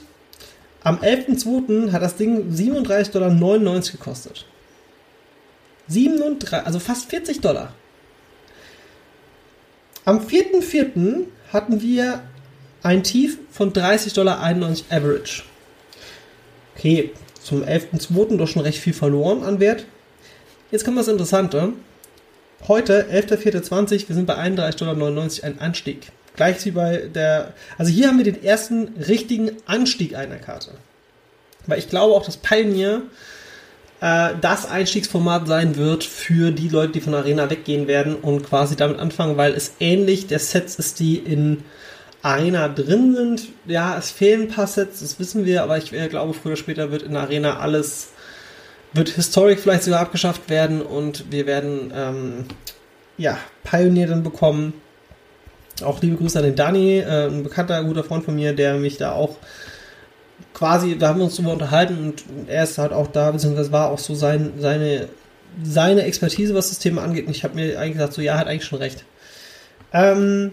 Am 0.83 0.97
11.2. 0.97 1.91
hat 1.91 2.01
das 2.01 2.15
Ding 2.15 2.51
37,99 2.51 3.11
Dollar 3.11 3.81
gekostet. 3.91 4.45
37, 5.89 6.65
also 6.65 6.79
fast 6.79 7.09
40 7.09 7.41
Dollar. 7.41 7.73
Am 10.05 10.19
4.4. 10.19 11.25
hatten 11.51 11.81
wir 11.81 12.23
ein 12.83 13.03
Tief 13.03 13.37
von 13.51 13.73
30,91 13.73 14.15
Dollar 14.15 14.39
Average. 14.41 15.43
Okay, 16.75 17.11
zum 17.47 17.63
11.2. 17.63 18.35
doch 18.35 18.47
schon 18.47 18.61
recht 18.61 18.79
viel 18.79 18.93
verloren 18.93 19.43
an 19.43 19.61
Wert. 19.61 19.85
Jetzt 20.69 20.83
kommt 20.83 20.97
das 20.97 21.07
Interessante. 21.07 21.71
Heute, 22.67 23.05
11.04.20, 23.09 24.09
wir 24.09 24.15
sind 24.15 24.25
bei 24.25 24.35
31,99 24.35 24.77
Dollar 24.77 25.43
ein 25.43 25.59
Anstieg. 25.61 26.11
Gleich 26.35 26.65
wie 26.65 26.71
bei 26.71 26.97
der. 26.97 27.53
Also 27.77 27.89
hier 27.89 28.09
haben 28.09 28.17
wir 28.17 28.25
den 28.25 28.43
ersten 28.43 28.89
richtigen 29.07 29.51
Anstieg 29.65 30.15
einer 30.15 30.35
Karte. 30.35 30.71
Weil 31.67 31.79
ich 31.79 31.89
glaube 31.89 32.13
auch, 32.13 32.25
dass 32.25 32.35
Pioneer 32.35 33.03
äh, 34.01 34.31
das 34.41 34.69
Einstiegsformat 34.69 35.47
sein 35.47 35.77
wird 35.77 36.03
für 36.03 36.51
die 36.51 36.67
Leute, 36.67 36.93
die 36.93 37.01
von 37.01 37.15
Arena 37.15 37.49
weggehen 37.49 37.87
werden 37.87 38.15
und 38.15 38.45
quasi 38.45 38.75
damit 38.75 38.99
anfangen, 38.99 39.37
weil 39.37 39.53
es 39.53 39.71
ähnlich 39.79 40.27
der 40.27 40.39
Sets 40.39 40.75
ist, 40.75 40.99
die 40.99 41.15
in 41.15 41.63
Arena 42.21 42.67
drin 42.67 43.15
sind. 43.15 43.47
Ja, 43.65 43.97
es 43.97 44.11
fehlen 44.11 44.43
ein 44.43 44.47
paar 44.49 44.67
Sets, 44.67 44.99
das 44.99 45.19
wissen 45.19 45.45
wir, 45.45 45.63
aber 45.63 45.77
ich 45.77 45.93
äh, 45.93 46.07
glaube, 46.07 46.33
früher 46.33 46.53
oder 46.53 46.57
später 46.57 46.91
wird 46.91 47.03
in 47.03 47.15
Arena 47.15 47.59
alles, 47.59 48.09
wird 48.93 49.09
Historic 49.09 49.59
vielleicht 49.59 49.83
sogar 49.83 50.01
abgeschafft 50.01 50.49
werden 50.49 50.81
und 50.81 51.31
wir 51.31 51.45
werden, 51.45 51.91
ähm, 51.95 52.45
ja, 53.17 53.37
Pioneer 53.63 54.07
dann 54.07 54.23
bekommen. 54.23 54.73
Auch 55.83 56.01
liebe 56.01 56.17
Grüße 56.17 56.39
an 56.39 56.45
den 56.45 56.55
Dani, 56.55 56.99
äh, 56.99 57.27
ein 57.27 57.43
bekannter, 57.43 57.83
guter 57.83 58.03
Freund 58.03 58.25
von 58.25 58.35
mir, 58.35 58.53
der 58.53 58.75
mich 58.75 58.97
da 58.97 59.11
auch 59.11 59.37
quasi, 60.53 60.97
da 60.97 61.09
haben 61.09 61.19
wir 61.19 61.25
uns 61.25 61.35
drüber 61.35 61.53
unterhalten 61.53 61.97
und 61.99 62.23
er 62.47 62.63
ist 62.63 62.79
halt 62.79 62.91
auch 62.91 63.07
da, 63.07 63.29
beziehungsweise 63.29 63.71
war 63.71 63.91
auch 63.91 63.99
so 63.99 64.15
sein, 64.15 64.53
seine, 64.57 65.07
seine 65.63 66.03
Expertise, 66.03 66.55
was 66.55 66.69
das 66.69 66.79
Thema 66.79 67.03
angeht. 67.03 67.27
Und 67.27 67.35
ich 67.35 67.43
habe 67.43 67.55
mir 67.55 67.79
eigentlich 67.79 67.93
gesagt, 67.93 68.13
so 68.13 68.21
ja, 68.21 68.39
hat 68.39 68.47
eigentlich 68.47 68.65
schon 68.65 68.79
recht. 68.79 69.05
Ähm, 69.93 70.51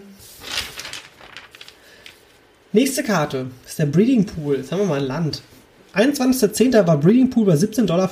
nächste 2.75 3.03
Karte 3.03 3.47
ist 3.65 3.79
der 3.79 3.87
Breeding 3.87 4.25
Pool. 4.25 4.57
Jetzt 4.57 4.71
haben 4.71 4.79
wir 4.79 4.85
mal 4.85 4.99
ein 4.99 5.07
Land. 5.07 5.41
21.10. 5.95 6.85
war 6.85 6.97
Breeding 6.97 7.29
Pool 7.29 7.45
bei 7.45 7.53
17,95 7.53 7.85
Dollar. 7.85 8.09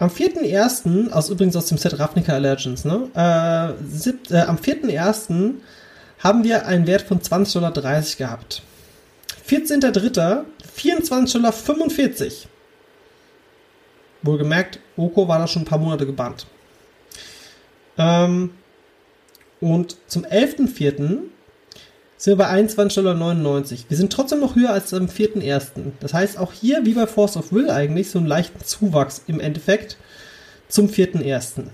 Am 0.00 0.10
4.1., 0.10 1.10
aus 1.10 1.30
übrigens 1.30 1.56
aus 1.56 1.66
dem 1.66 1.78
Set 1.78 1.98
Ravnica 1.98 2.36
Legends, 2.36 2.84
ne? 2.84 3.08
Äh, 3.16 4.34
äh, 4.34 4.42
am 4.42 4.56
4.1. 4.56 5.54
haben 6.18 6.44
wir 6.44 6.66
einen 6.66 6.86
Wert 6.86 7.02
von 7.02 7.20
20,30 7.20 7.52
Dollar 7.54 7.72
gehabt. 8.18 8.62
14.03. 9.48 10.44
24,45 10.76 11.32
Dollar. 11.32 11.52
Wohlgemerkt, 14.22 14.80
Oko 14.96 15.26
war 15.26 15.38
da 15.38 15.46
schon 15.46 15.62
ein 15.62 15.64
paar 15.64 15.78
Monate 15.78 16.06
gebannt. 16.06 16.46
Ähm, 17.96 18.50
und 19.60 19.96
zum 20.06 20.24
11.04. 20.24 21.20
sind 22.18 22.32
wir 22.36 22.44
bei 22.44 22.50
21,99 22.50 22.94
Dollar. 23.02 23.64
Wir 23.88 23.96
sind 23.96 24.12
trotzdem 24.12 24.40
noch 24.40 24.56
höher 24.56 24.70
als 24.70 24.92
am 24.92 25.06
4.01. 25.06 25.92
Das 26.00 26.12
heißt, 26.12 26.38
auch 26.38 26.52
hier, 26.52 26.84
wie 26.84 26.94
bei 26.94 27.06
Force 27.06 27.36
of 27.36 27.52
Will 27.52 27.70
eigentlich, 27.70 28.10
so 28.10 28.18
einen 28.18 28.26
leichten 28.26 28.62
Zuwachs 28.64 29.22
im 29.28 29.40
Endeffekt 29.40 29.96
zum 30.68 30.88
4.01. 30.88 31.68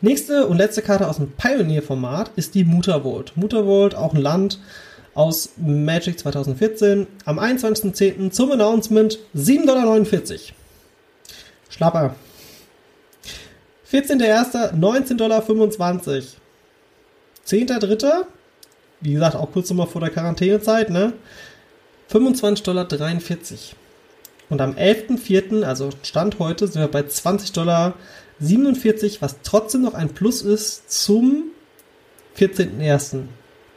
Nächste 0.00 0.46
und 0.46 0.58
letzte 0.58 0.82
Karte 0.82 1.08
aus 1.08 1.16
dem 1.16 1.32
Pioneer-Format 1.32 2.30
ist 2.36 2.54
die 2.54 2.62
Muttervolt. 2.62 3.36
Muttervolt, 3.36 3.96
auch 3.96 4.14
ein 4.14 4.22
Land, 4.22 4.60
aus 5.14 5.50
Magic 5.56 6.20
2014 6.20 7.08
am 7.24 7.40
21.10. 7.40 8.30
zum 8.30 8.52
Announcement 8.52 9.18
7,49 9.34 9.66
Dollar. 9.66 10.06
Schlapper. 11.70 12.14
14.01. 13.90 14.78
19,25 14.78 15.16
Dollar. 15.16 15.42
10.03. 17.48 18.26
Wie 19.00 19.14
gesagt, 19.14 19.36
auch 19.36 19.50
kurz 19.52 19.70
nochmal 19.70 19.86
vor 19.86 20.00
der 20.00 20.10
Quarantänezeit, 20.10 20.90
ne? 20.90 21.14
25,43 22.10 22.62
Dollar. 22.62 22.86
Und 24.50 24.60
am 24.60 24.72
11.04., 24.72 25.62
also 25.62 25.90
Stand 26.02 26.38
heute, 26.38 26.66
sind 26.66 26.80
wir 26.80 26.88
bei 26.88 27.00
20,47 27.00 27.52
Dollar, 27.52 27.94
was 29.20 29.36
trotzdem 29.42 29.82
noch 29.82 29.94
ein 29.94 30.10
Plus 30.10 30.42
ist 30.42 30.90
zum 30.90 31.44
14.01. 32.36 33.24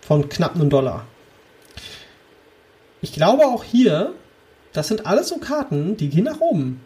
von 0.02 0.30
knapp 0.30 0.56
einem 0.56 0.70
Dollar. 0.70 1.06
Ich 3.02 3.14
glaube 3.14 3.46
auch 3.46 3.64
hier, 3.64 4.14
das 4.74 4.88
sind 4.88 5.06
alles 5.06 5.30
so 5.30 5.38
Karten, 5.38 5.98
die 5.98 6.10
gehen 6.10 6.26
nach 6.26 6.40
oben. 6.40 6.82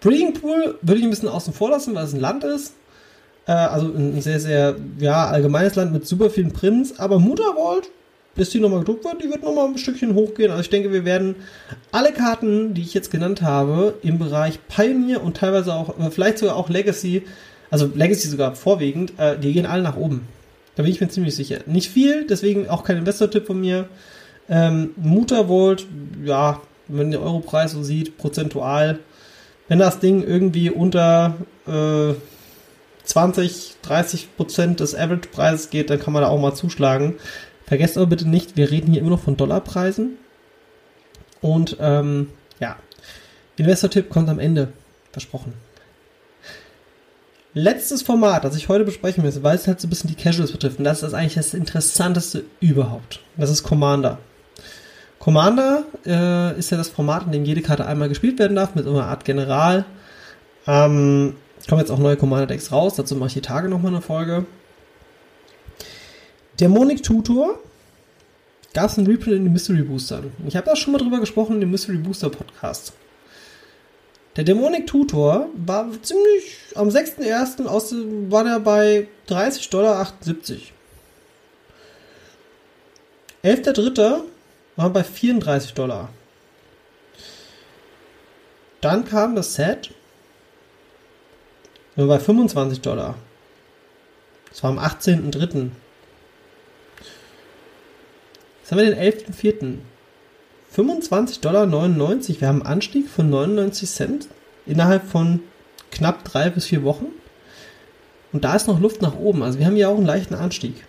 Breeding 0.00 0.34
Pool 0.34 0.78
würde 0.82 0.98
ich 0.98 1.04
ein 1.04 1.10
bisschen 1.10 1.28
außen 1.28 1.54
vor 1.54 1.70
lassen, 1.70 1.94
weil 1.94 2.04
es 2.04 2.12
ein 2.12 2.20
Land 2.20 2.44
ist. 2.44 2.74
Äh, 3.46 3.52
also 3.52 3.86
ein 3.86 4.20
sehr, 4.20 4.40
sehr, 4.40 4.76
ja, 4.98 5.26
allgemeines 5.26 5.74
Land 5.74 5.92
mit 5.92 6.06
super 6.06 6.30
vielen 6.30 6.52
Prints. 6.52 6.98
Aber 6.98 7.18
Mutterwald, 7.18 7.90
bis 8.34 8.50
die 8.50 8.60
nochmal 8.60 8.80
gedruckt 8.80 9.04
wird, 9.04 9.22
die 9.22 9.30
wird 9.30 9.42
nochmal 9.42 9.68
ein 9.68 9.78
Stückchen 9.78 10.14
hochgehen. 10.14 10.50
Also 10.50 10.62
ich 10.62 10.70
denke, 10.70 10.92
wir 10.92 11.04
werden 11.04 11.36
alle 11.92 12.12
Karten, 12.12 12.74
die 12.74 12.82
ich 12.82 12.94
jetzt 12.94 13.10
genannt 13.10 13.42
habe, 13.42 13.94
im 14.02 14.18
Bereich 14.18 14.58
Pioneer 14.68 15.22
und 15.22 15.36
teilweise 15.36 15.74
auch, 15.74 15.98
äh, 15.98 16.10
vielleicht 16.10 16.38
sogar 16.38 16.56
auch 16.56 16.68
Legacy, 16.68 17.22
also 17.70 17.90
Legacy 17.94 18.28
sogar 18.28 18.54
vorwiegend, 18.54 19.12
äh, 19.18 19.38
die 19.38 19.52
gehen 19.52 19.66
alle 19.66 19.82
nach 19.82 19.96
oben. 19.96 20.28
Da 20.76 20.82
bin 20.82 20.90
ich 20.90 21.00
mir 21.00 21.08
ziemlich 21.08 21.36
sicher. 21.36 21.58
Nicht 21.66 21.90
viel, 21.90 22.26
deswegen 22.26 22.68
auch 22.68 22.82
kein 22.82 22.96
Investor-Tipp 22.96 23.46
von 23.46 23.60
mir. 23.60 23.88
Ähm, 24.48 24.90
Muttervolt, 24.96 25.86
ja, 26.24 26.60
wenn 26.88 26.96
man 26.96 27.10
den 27.12 27.20
Europreis 27.20 27.72
so 27.72 27.82
sieht, 27.82 28.18
prozentual, 28.18 28.98
wenn 29.68 29.78
das 29.78 30.00
Ding 30.00 30.22
irgendwie 30.22 30.70
unter 30.70 31.36
äh, 31.66 32.14
20, 33.04 33.76
30 33.82 34.36
Prozent 34.36 34.80
des 34.80 34.94
Average-Preises 34.94 35.70
geht, 35.70 35.90
dann 35.90 36.00
kann 36.00 36.12
man 36.12 36.22
da 36.22 36.28
auch 36.28 36.40
mal 36.40 36.54
zuschlagen. 36.54 37.14
Vergesst 37.66 37.96
aber 37.96 38.06
bitte 38.06 38.28
nicht, 38.28 38.56
wir 38.56 38.70
reden 38.70 38.92
hier 38.92 39.00
immer 39.00 39.10
noch 39.10 39.22
von 39.22 39.36
Dollarpreisen. 39.36 40.18
Und 41.40 41.76
ähm, 41.80 42.30
ja, 42.60 42.76
Investor-Tipp 43.56 44.10
kommt 44.10 44.28
am 44.28 44.38
Ende. 44.38 44.72
Versprochen. 45.12 45.52
Letztes 47.56 48.02
Format, 48.02 48.42
das 48.44 48.56
ich 48.56 48.68
heute 48.68 48.84
besprechen 48.84 49.22
möchte, 49.22 49.44
weil 49.44 49.54
es 49.54 49.68
halt 49.68 49.80
so 49.80 49.86
ein 49.86 49.90
bisschen 49.90 50.10
die 50.10 50.16
Casuals 50.16 50.50
betrifft. 50.50 50.78
Und 50.78 50.84
das 50.84 51.04
ist 51.04 51.14
eigentlich 51.14 51.34
das 51.34 51.54
Interessanteste 51.54 52.44
überhaupt. 52.60 53.20
Das 53.36 53.48
ist 53.48 53.62
Commander. 53.62 54.18
Commander 55.20 55.84
äh, 56.04 56.58
ist 56.58 56.70
ja 56.70 56.76
das 56.76 56.88
Format, 56.88 57.26
in 57.26 57.32
dem 57.32 57.44
jede 57.44 57.62
Karte 57.62 57.86
einmal 57.86 58.08
gespielt 58.08 58.38
werden 58.40 58.56
darf, 58.56 58.74
mit 58.74 58.84
so 58.84 58.90
einer 58.90 59.06
Art 59.06 59.24
General. 59.24 59.84
Ähm, 60.66 61.36
kommen 61.66 61.80
jetzt 61.80 61.90
auch 61.90 61.98
neue 61.98 62.16
Commander-Decks 62.16 62.72
raus, 62.72 62.96
dazu 62.96 63.16
mache 63.16 63.28
ich 63.28 63.34
die 63.34 63.40
Tage 63.40 63.68
nochmal 63.68 63.92
eine 63.92 64.02
Folge. 64.02 64.46
Dämonik 66.60 67.02
Tutor 67.02 67.58
gab 68.74 68.90
es 68.90 68.98
einen 68.98 69.06
Reprint 69.06 69.36
in 69.36 69.44
den 69.44 69.52
Mystery 69.52 69.82
Boostern. 69.82 70.32
Ich 70.46 70.56
habe 70.56 70.66
da 70.66 70.76
schon 70.76 70.92
mal 70.92 70.98
drüber 70.98 71.20
gesprochen 71.20 71.54
in 71.54 71.60
dem 71.60 71.70
Mystery 71.70 71.96
Booster 71.96 72.28
Podcast. 72.28 72.92
Der 74.36 74.42
Demonic 74.42 74.88
Tutor 74.88 75.48
war 75.54 75.88
ziemlich 76.02 76.56
am 76.74 76.88
6.1. 76.88 77.66
aus 77.66 77.94
war 78.28 78.42
der 78.42 78.58
bei 78.58 79.06
30,78 79.28 79.70
Dollar. 79.70 80.08
11.3. 83.44 84.22
war 84.74 84.90
bei 84.90 85.04
34 85.04 85.74
Dollar. 85.74 86.08
Dann 88.80 89.04
kam 89.04 89.36
das 89.36 89.54
Set. 89.54 89.92
Nur 91.96 92.08
bei 92.08 92.18
25 92.18 92.80
Dollar. 92.80 93.14
Das 94.50 94.62
war 94.62 94.70
am 94.70 94.78
18.3. 94.78 95.70
Jetzt 98.60 98.70
haben 98.70 98.78
wir 98.78 98.94
den 98.94 98.98
11.4. 98.98 99.78
25,99 100.74 101.40
Dollar. 101.40 101.70
Wir 101.70 102.48
haben 102.48 102.62
einen 102.62 102.66
Anstieg 102.66 103.08
von 103.08 103.30
99 103.30 103.88
Cent 103.88 104.28
innerhalb 104.66 105.08
von 105.08 105.40
knapp 105.90 106.24
drei 106.24 106.50
bis 106.50 106.66
vier 106.66 106.82
Wochen. 106.82 107.06
Und 108.32 108.44
da 108.44 108.56
ist 108.56 108.66
noch 108.66 108.80
Luft 108.80 109.00
nach 109.00 109.14
oben. 109.16 109.42
Also 109.42 109.58
wir 109.58 109.66
haben 109.66 109.76
hier 109.76 109.88
auch 109.88 109.96
einen 109.96 110.06
leichten 110.06 110.34
Anstieg. 110.34 110.84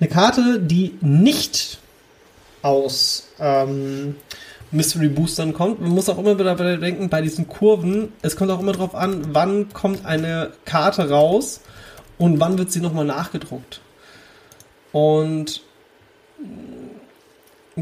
Eine 0.00 0.08
Karte, 0.08 0.58
die 0.58 0.96
nicht 1.00 1.78
aus 2.62 3.28
ähm, 3.38 4.16
Mystery 4.72 5.08
Boostern 5.08 5.52
kommt. 5.52 5.80
Man 5.80 5.90
muss 5.90 6.08
auch 6.08 6.18
immer 6.18 6.38
wieder 6.38 6.54
denken, 6.76 7.08
bei 7.08 7.22
diesen 7.22 7.48
Kurven, 7.48 8.12
es 8.22 8.36
kommt 8.36 8.50
auch 8.50 8.60
immer 8.60 8.72
darauf 8.72 8.94
an, 8.94 9.28
wann 9.32 9.72
kommt 9.72 10.06
eine 10.06 10.52
Karte 10.64 11.08
raus 11.10 11.60
und 12.18 12.40
wann 12.40 12.58
wird 12.58 12.70
sie 12.70 12.80
nochmal 12.80 13.04
nachgedruckt. 13.04 13.80
Und 14.92 15.62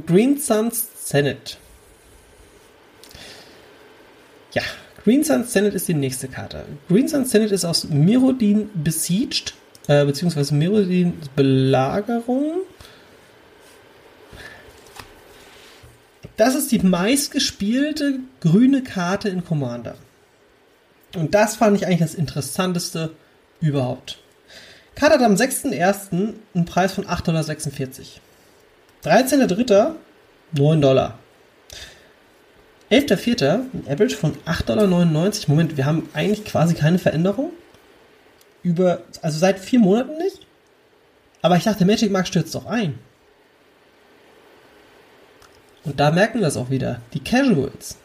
Green 0.07 0.39
Suns 0.39 0.89
Senate. 1.05 1.57
Ja, 4.53 4.63
Green 5.05 5.25
Suns 5.25 5.53
Senate 5.53 5.77
ist 5.77 5.89
die 5.89 5.95
nächste 5.95 6.29
Karte. 6.29 6.65
Green 6.89 7.09
Suns 7.09 7.31
Senate 7.31 7.55
ist 7.55 7.65
aus 7.65 7.85
Mirodin 7.85 8.71
besieged, 8.75 9.55
äh, 9.87 10.05
beziehungsweise 10.05 10.55
Mirodin 10.55 11.15
Belagerung. 11.37 12.63
Das 16.39 16.55
ist 16.55 16.71
die 16.71 16.79
meistgespielte 16.79 18.21
grüne 18.41 18.83
Karte 18.83 19.29
in 19.29 19.45
Commander. 19.45 19.97
Und 21.17 21.35
das 21.35 21.57
fand 21.57 21.77
ich 21.77 21.85
eigentlich 21.85 21.99
das 21.99 22.15
Interessanteste 22.15 23.11
überhaupt. 23.61 24.19
Karte 24.95 25.17
hat 25.17 25.23
am 25.23 25.35
6.1. 25.35 26.35
einen 26.55 26.65
Preis 26.65 26.93
von 26.93 27.07
8,46 27.07 28.21
Dollar. 29.03 29.19
13.3. 29.19 29.91
9 30.53 30.81
Dollar. 30.81 31.19
11.4. 32.93 33.45
ein 33.49 33.85
Average 33.89 34.17
von 34.17 34.37
8,99 34.47 34.67
Dollar. 34.67 35.35
Moment, 35.49 35.77
wir 35.77 35.87
haben 35.87 36.09
eigentlich 36.15 36.45
quasi 36.45 36.75
keine 36.75 37.01
Veränderung. 37.01 37.51
Über, 38.63 39.03
also 39.23 39.41
seit 39.41 39.59
vier 39.59 39.81
Monaten 39.81 40.17
nicht. 40.19 40.47
Aber 41.43 41.57
ich 41.57 41.65
dachte, 41.65 41.85
Magic 41.85 42.13
Mark 42.13 42.29
stürzt 42.29 42.55
doch 42.55 42.67
ein. 42.67 42.97
Und 45.89 45.99
da 45.99 46.11
merken 46.11 46.41
wir 46.41 46.47
es 46.47 46.59
auch 46.59 46.69
wieder. 46.69 47.01
Die 47.15 47.21
Casuals, 47.21 47.97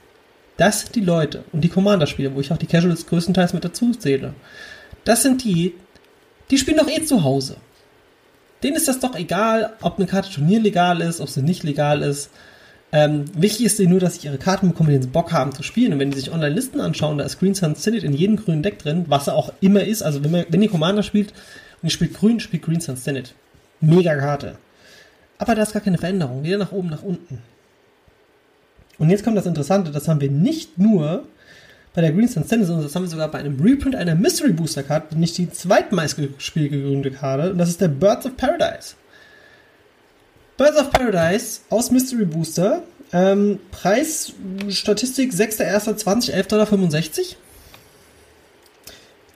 das 0.56 0.80
sind 0.80 0.96
die 0.96 1.02
Leute 1.02 1.44
und 1.52 1.62
die 1.62 1.70
Commander-Spieler, 1.70 2.34
wo 2.34 2.40
ich 2.40 2.50
auch 2.50 2.58
die 2.58 2.66
Casuals 2.66 3.06
größtenteils 3.08 3.52
mit 3.52 3.66
dazu 3.66 3.92
zähle. 3.92 4.34
Das 5.04 5.22
sind 5.22 5.44
die, 5.44 5.74
die 6.50 6.58
spielen 6.58 6.78
doch 6.78 6.88
eh 6.88 7.04
zu 7.04 7.26
Hause. 7.26 7.58
Denen 8.64 8.78
ist 8.78 8.88
das 8.88 9.02
doch 9.02 9.18
egal, 9.18 9.74
ob 9.82 9.98
eine 9.98 10.08
Karte 10.08 10.32
turnierlegal 10.32 11.02
ist, 11.02 11.20
ob 11.20 11.28
sie 11.28 11.42
nicht 11.42 11.64
legal 11.64 12.02
ist. 12.04 12.30
Ähm, 12.94 13.26
wichtig 13.36 13.66
ist 13.66 13.80
denen 13.80 13.90
nur, 13.90 14.00
dass 14.00 14.16
sie 14.16 14.28
ihre 14.28 14.38
Karten 14.38 14.70
bekommen, 14.70 14.92
die 14.92 15.02
sie 15.02 15.10
Bock 15.10 15.34
haben 15.34 15.52
zu 15.52 15.62
spielen. 15.62 15.92
Und 15.92 16.00
wenn 16.00 16.12
die 16.12 16.20
sich 16.20 16.32
Online-Listen 16.32 16.80
anschauen, 16.80 17.18
da 17.18 17.26
ist 17.26 17.38
Green 17.38 17.54
Sun 17.54 17.76
Senate 17.76 18.06
in 18.06 18.14
jedem 18.14 18.38
grünen 18.38 18.64
Deck 18.64 18.80
drin, 18.80 19.04
was 19.10 19.28
er 19.28 19.36
auch 19.36 19.52
immer 19.60 19.84
ist. 19.84 20.04
Also 20.04 20.24
wenn, 20.24 20.32
man, 20.32 20.46
wenn 20.48 20.62
ihr 20.62 20.70
Commander 20.70 21.04
spielt 21.04 21.32
und 21.82 21.88
ihr 21.88 21.90
spielt 21.90 22.14
grün, 22.14 22.40
spielt 22.40 22.64
Green 22.64 22.80
Sun 22.80 22.96
Senate. 22.96 23.32
Mega 23.82 24.16
Karte. 24.16 24.58
Aber 25.38 25.54
da 25.56 25.64
ist 25.64 25.74
gar 25.74 25.82
keine 25.82 25.98
Veränderung. 25.98 26.44
Weder 26.44 26.60
nach 26.60 26.72
oben, 26.72 26.90
nach 26.90 27.04
unten. 27.04 27.40
Und 28.98 29.10
jetzt 29.10 29.24
kommt 29.24 29.38
das 29.38 29.46
Interessante, 29.46 29.92
das 29.92 30.08
haben 30.08 30.22
wir 30.22 30.30
nicht 30.30 30.78
nur 30.78 31.26
bei 31.94 32.02
der 32.02 32.12
Green 32.12 32.28
Sun 32.28 32.44
Senate, 32.44 32.68
sondern 32.68 32.86
das 32.86 32.96
haben 32.96 33.04
wir 33.04 33.10
sogar 33.10 33.30
bei 33.30 33.40
einem 33.40 33.60
Reprint 33.60 33.96
einer 33.96 34.16
Mystery 34.16 34.52
Booster 34.52 34.84
Card, 34.84 35.16
nicht 35.16 35.38
die 35.38 35.52
zweitmeistgespielte 35.52 36.82
grüne 36.82 37.12
Karte, 37.12 37.52
und 37.52 37.58
das 37.58 37.70
ist 37.70 37.82
der 37.82 37.88
Birds 37.88 38.26
of 38.26 38.36
Paradise. 38.36 38.96
Birds 40.58 40.78
of 40.78 40.92
Paradise 40.92 41.62
aus 41.70 41.92
Mystery 41.92 42.26
Booster. 42.26 42.84
Ähm, 43.12 43.60
Preis, 43.72 44.34
Statistik 44.70 45.34
6.1.20, 45.34 46.34
11,65 46.34 46.48
Dollar. 46.48 46.68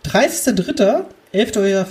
30.3., 0.06 1.06
11,45 1.34 1.52
Dollar. 1.54 1.86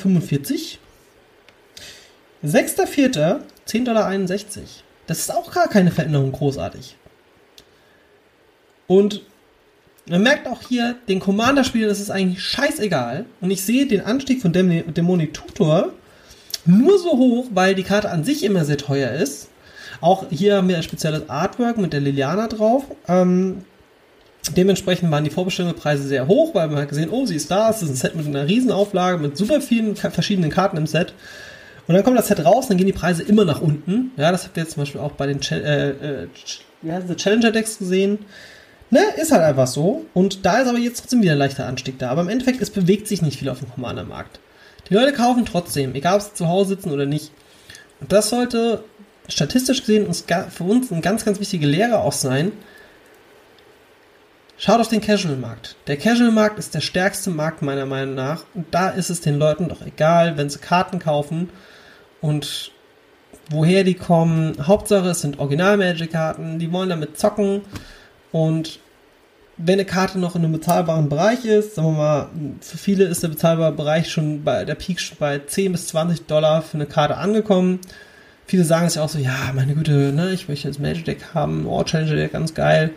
6.4., 2.44 3.40
10,61 3.68 3.84
Dollar. 3.84 4.06
Das 5.06 5.18
ist 5.20 5.32
auch 5.32 5.52
gar 5.52 5.68
keine 5.68 5.90
Veränderung 5.90 6.32
großartig. 6.32 6.96
Und 8.86 9.22
man 10.08 10.22
merkt 10.22 10.46
auch 10.46 10.60
hier, 10.68 10.96
den 11.08 11.20
Commander-Spielern 11.20 11.90
ist 11.90 12.00
es 12.00 12.10
eigentlich 12.10 12.42
scheißegal. 12.42 13.26
Und 13.40 13.50
ich 13.50 13.62
sehe 13.62 13.86
den 13.86 14.02
Anstieg 14.02 14.40
von 14.40 14.52
Dem 14.52 14.94
Demonic 14.94 15.34
Tutor 15.34 15.92
nur 16.64 16.98
so 16.98 17.12
hoch, 17.12 17.46
weil 17.52 17.74
die 17.74 17.82
Karte 17.82 18.10
an 18.10 18.24
sich 18.24 18.44
immer 18.44 18.64
sehr 18.64 18.78
teuer 18.78 19.12
ist. 19.12 19.48
Auch 20.00 20.26
hier 20.30 20.56
haben 20.56 20.68
wir 20.68 20.76
ein 20.76 20.82
spezielles 20.82 21.28
Artwork 21.28 21.78
mit 21.78 21.92
der 21.92 22.00
Liliana 22.00 22.48
drauf. 22.48 22.84
Ähm, 23.08 23.64
dementsprechend 24.56 25.10
waren 25.10 25.24
die 25.24 25.30
Vorbestellungspreise 25.30 26.06
sehr 26.06 26.28
hoch, 26.28 26.54
weil 26.54 26.68
man 26.68 26.78
hat 26.78 26.88
gesehen, 26.88 27.10
oh, 27.10 27.26
sie 27.26 27.36
ist 27.36 27.50
da, 27.50 27.70
es 27.70 27.82
ist 27.82 27.90
ein 27.90 27.96
Set 27.96 28.16
mit 28.16 28.26
einer 28.26 28.46
Riesenauflage, 28.46 29.18
mit 29.18 29.36
super 29.36 29.60
vielen 29.60 29.96
verschiedenen 29.96 30.50
Karten 30.50 30.76
im 30.76 30.86
Set. 30.86 31.14
Und 31.86 31.94
dann 31.94 32.02
kommt 32.02 32.18
das 32.18 32.28
Set 32.28 32.44
raus, 32.44 32.66
dann 32.68 32.76
gehen 32.76 32.86
die 32.86 32.92
Preise 32.92 33.22
immer 33.22 33.44
nach 33.44 33.60
unten. 33.60 34.10
Ja, 34.16 34.32
das 34.32 34.44
habt 34.44 34.56
ihr 34.56 34.64
jetzt 34.64 34.74
zum 34.74 34.82
Beispiel 34.82 35.00
auch 35.00 35.12
bei 35.12 35.26
den 35.26 35.40
Ch 35.40 35.52
äh, 35.52 35.90
äh, 35.90 36.26
Challenger 37.16 37.52
Decks 37.52 37.78
gesehen. 37.78 38.18
Ne, 38.90 39.00
ist 39.16 39.32
halt 39.32 39.42
einfach 39.42 39.66
so. 39.66 40.06
Und 40.14 40.46
da 40.46 40.58
ist 40.58 40.68
aber 40.68 40.78
jetzt 40.78 41.00
trotzdem 41.00 41.22
wieder 41.22 41.32
ein 41.32 41.38
leichter 41.38 41.66
Anstieg 41.66 41.98
da. 41.98 42.10
Aber 42.10 42.22
im 42.22 42.28
Endeffekt, 42.28 42.60
es 42.60 42.70
bewegt 42.70 43.08
sich 43.08 43.22
nicht 43.22 43.38
viel 43.38 43.48
auf 43.48 43.58
dem 43.58 43.70
Commander-Markt. 43.72 44.38
Die 44.88 44.94
Leute 44.94 45.12
kaufen 45.12 45.44
trotzdem, 45.44 45.94
egal 45.94 46.16
ob 46.16 46.22
sie 46.22 46.34
zu 46.34 46.48
Hause 46.48 46.70
sitzen 46.70 46.92
oder 46.92 47.06
nicht. 47.06 47.32
Und 48.00 48.12
das 48.12 48.28
sollte 48.28 48.84
statistisch 49.28 49.80
gesehen 49.80 50.06
uns 50.06 50.24
für 50.50 50.64
uns 50.64 50.92
eine 50.92 51.00
ganz, 51.00 51.24
ganz 51.24 51.40
wichtige 51.40 51.66
Lehre 51.66 51.98
auch 51.98 52.12
sein. 52.12 52.52
Schaut 54.58 54.80
auf 54.80 54.88
den 54.88 55.00
Casual-Markt. 55.00 55.76
Der 55.86 55.96
Casual-Markt 55.96 56.58
ist 56.58 56.74
der 56.74 56.80
stärkste 56.80 57.30
Markt 57.30 57.62
meiner 57.62 57.84
Meinung 57.84 58.14
nach. 58.14 58.44
Und 58.54 58.66
da 58.70 58.88
ist 58.88 59.10
es 59.10 59.20
den 59.20 59.38
Leuten 59.38 59.68
doch 59.68 59.84
egal, 59.84 60.36
wenn 60.38 60.48
sie 60.48 60.60
Karten 60.60 60.98
kaufen 60.98 61.50
und 62.20 62.70
woher 63.50 63.84
die 63.84 63.94
kommen. 63.94 64.66
Hauptsache, 64.66 65.08
es 65.08 65.20
sind 65.20 65.40
Original-Magic-Karten. 65.40 66.58
Die 66.58 66.72
wollen 66.72 66.88
damit 66.88 67.18
zocken. 67.18 67.62
Und 68.36 68.80
wenn 69.56 69.74
eine 69.74 69.86
Karte 69.86 70.18
noch 70.18 70.36
in 70.36 70.44
einem 70.44 70.52
bezahlbaren 70.52 71.08
Bereich 71.08 71.46
ist, 71.46 71.74
sagen 71.74 71.88
wir 71.88 71.96
mal, 71.96 72.28
für 72.60 72.76
viele 72.76 73.04
ist 73.04 73.22
der 73.22 73.28
bezahlbare 73.28 73.72
Bereich 73.72 74.10
schon 74.10 74.44
bei 74.44 74.66
der 74.66 74.74
Peak 74.74 75.00
schon 75.00 75.16
bei 75.18 75.38
10 75.38 75.72
bis 75.72 75.86
20 75.88 76.26
Dollar 76.26 76.60
für 76.60 76.74
eine 76.74 76.84
Karte 76.84 77.16
angekommen. 77.16 77.80
Viele 78.44 78.64
sagen 78.64 78.86
es 78.86 78.96
ja 78.96 79.02
auch 79.02 79.08
so, 79.08 79.18
ja, 79.18 79.52
meine 79.54 79.74
Güte, 79.74 80.12
ne, 80.12 80.32
ich 80.32 80.50
möchte 80.50 80.68
jetzt 80.68 80.78
Magic 80.78 81.06
Deck 81.06 81.24
haben, 81.32 81.66
oh, 81.66 81.82
Challenger 81.82 82.16
Deck, 82.16 82.32
ganz 82.32 82.52
geil. 82.52 82.90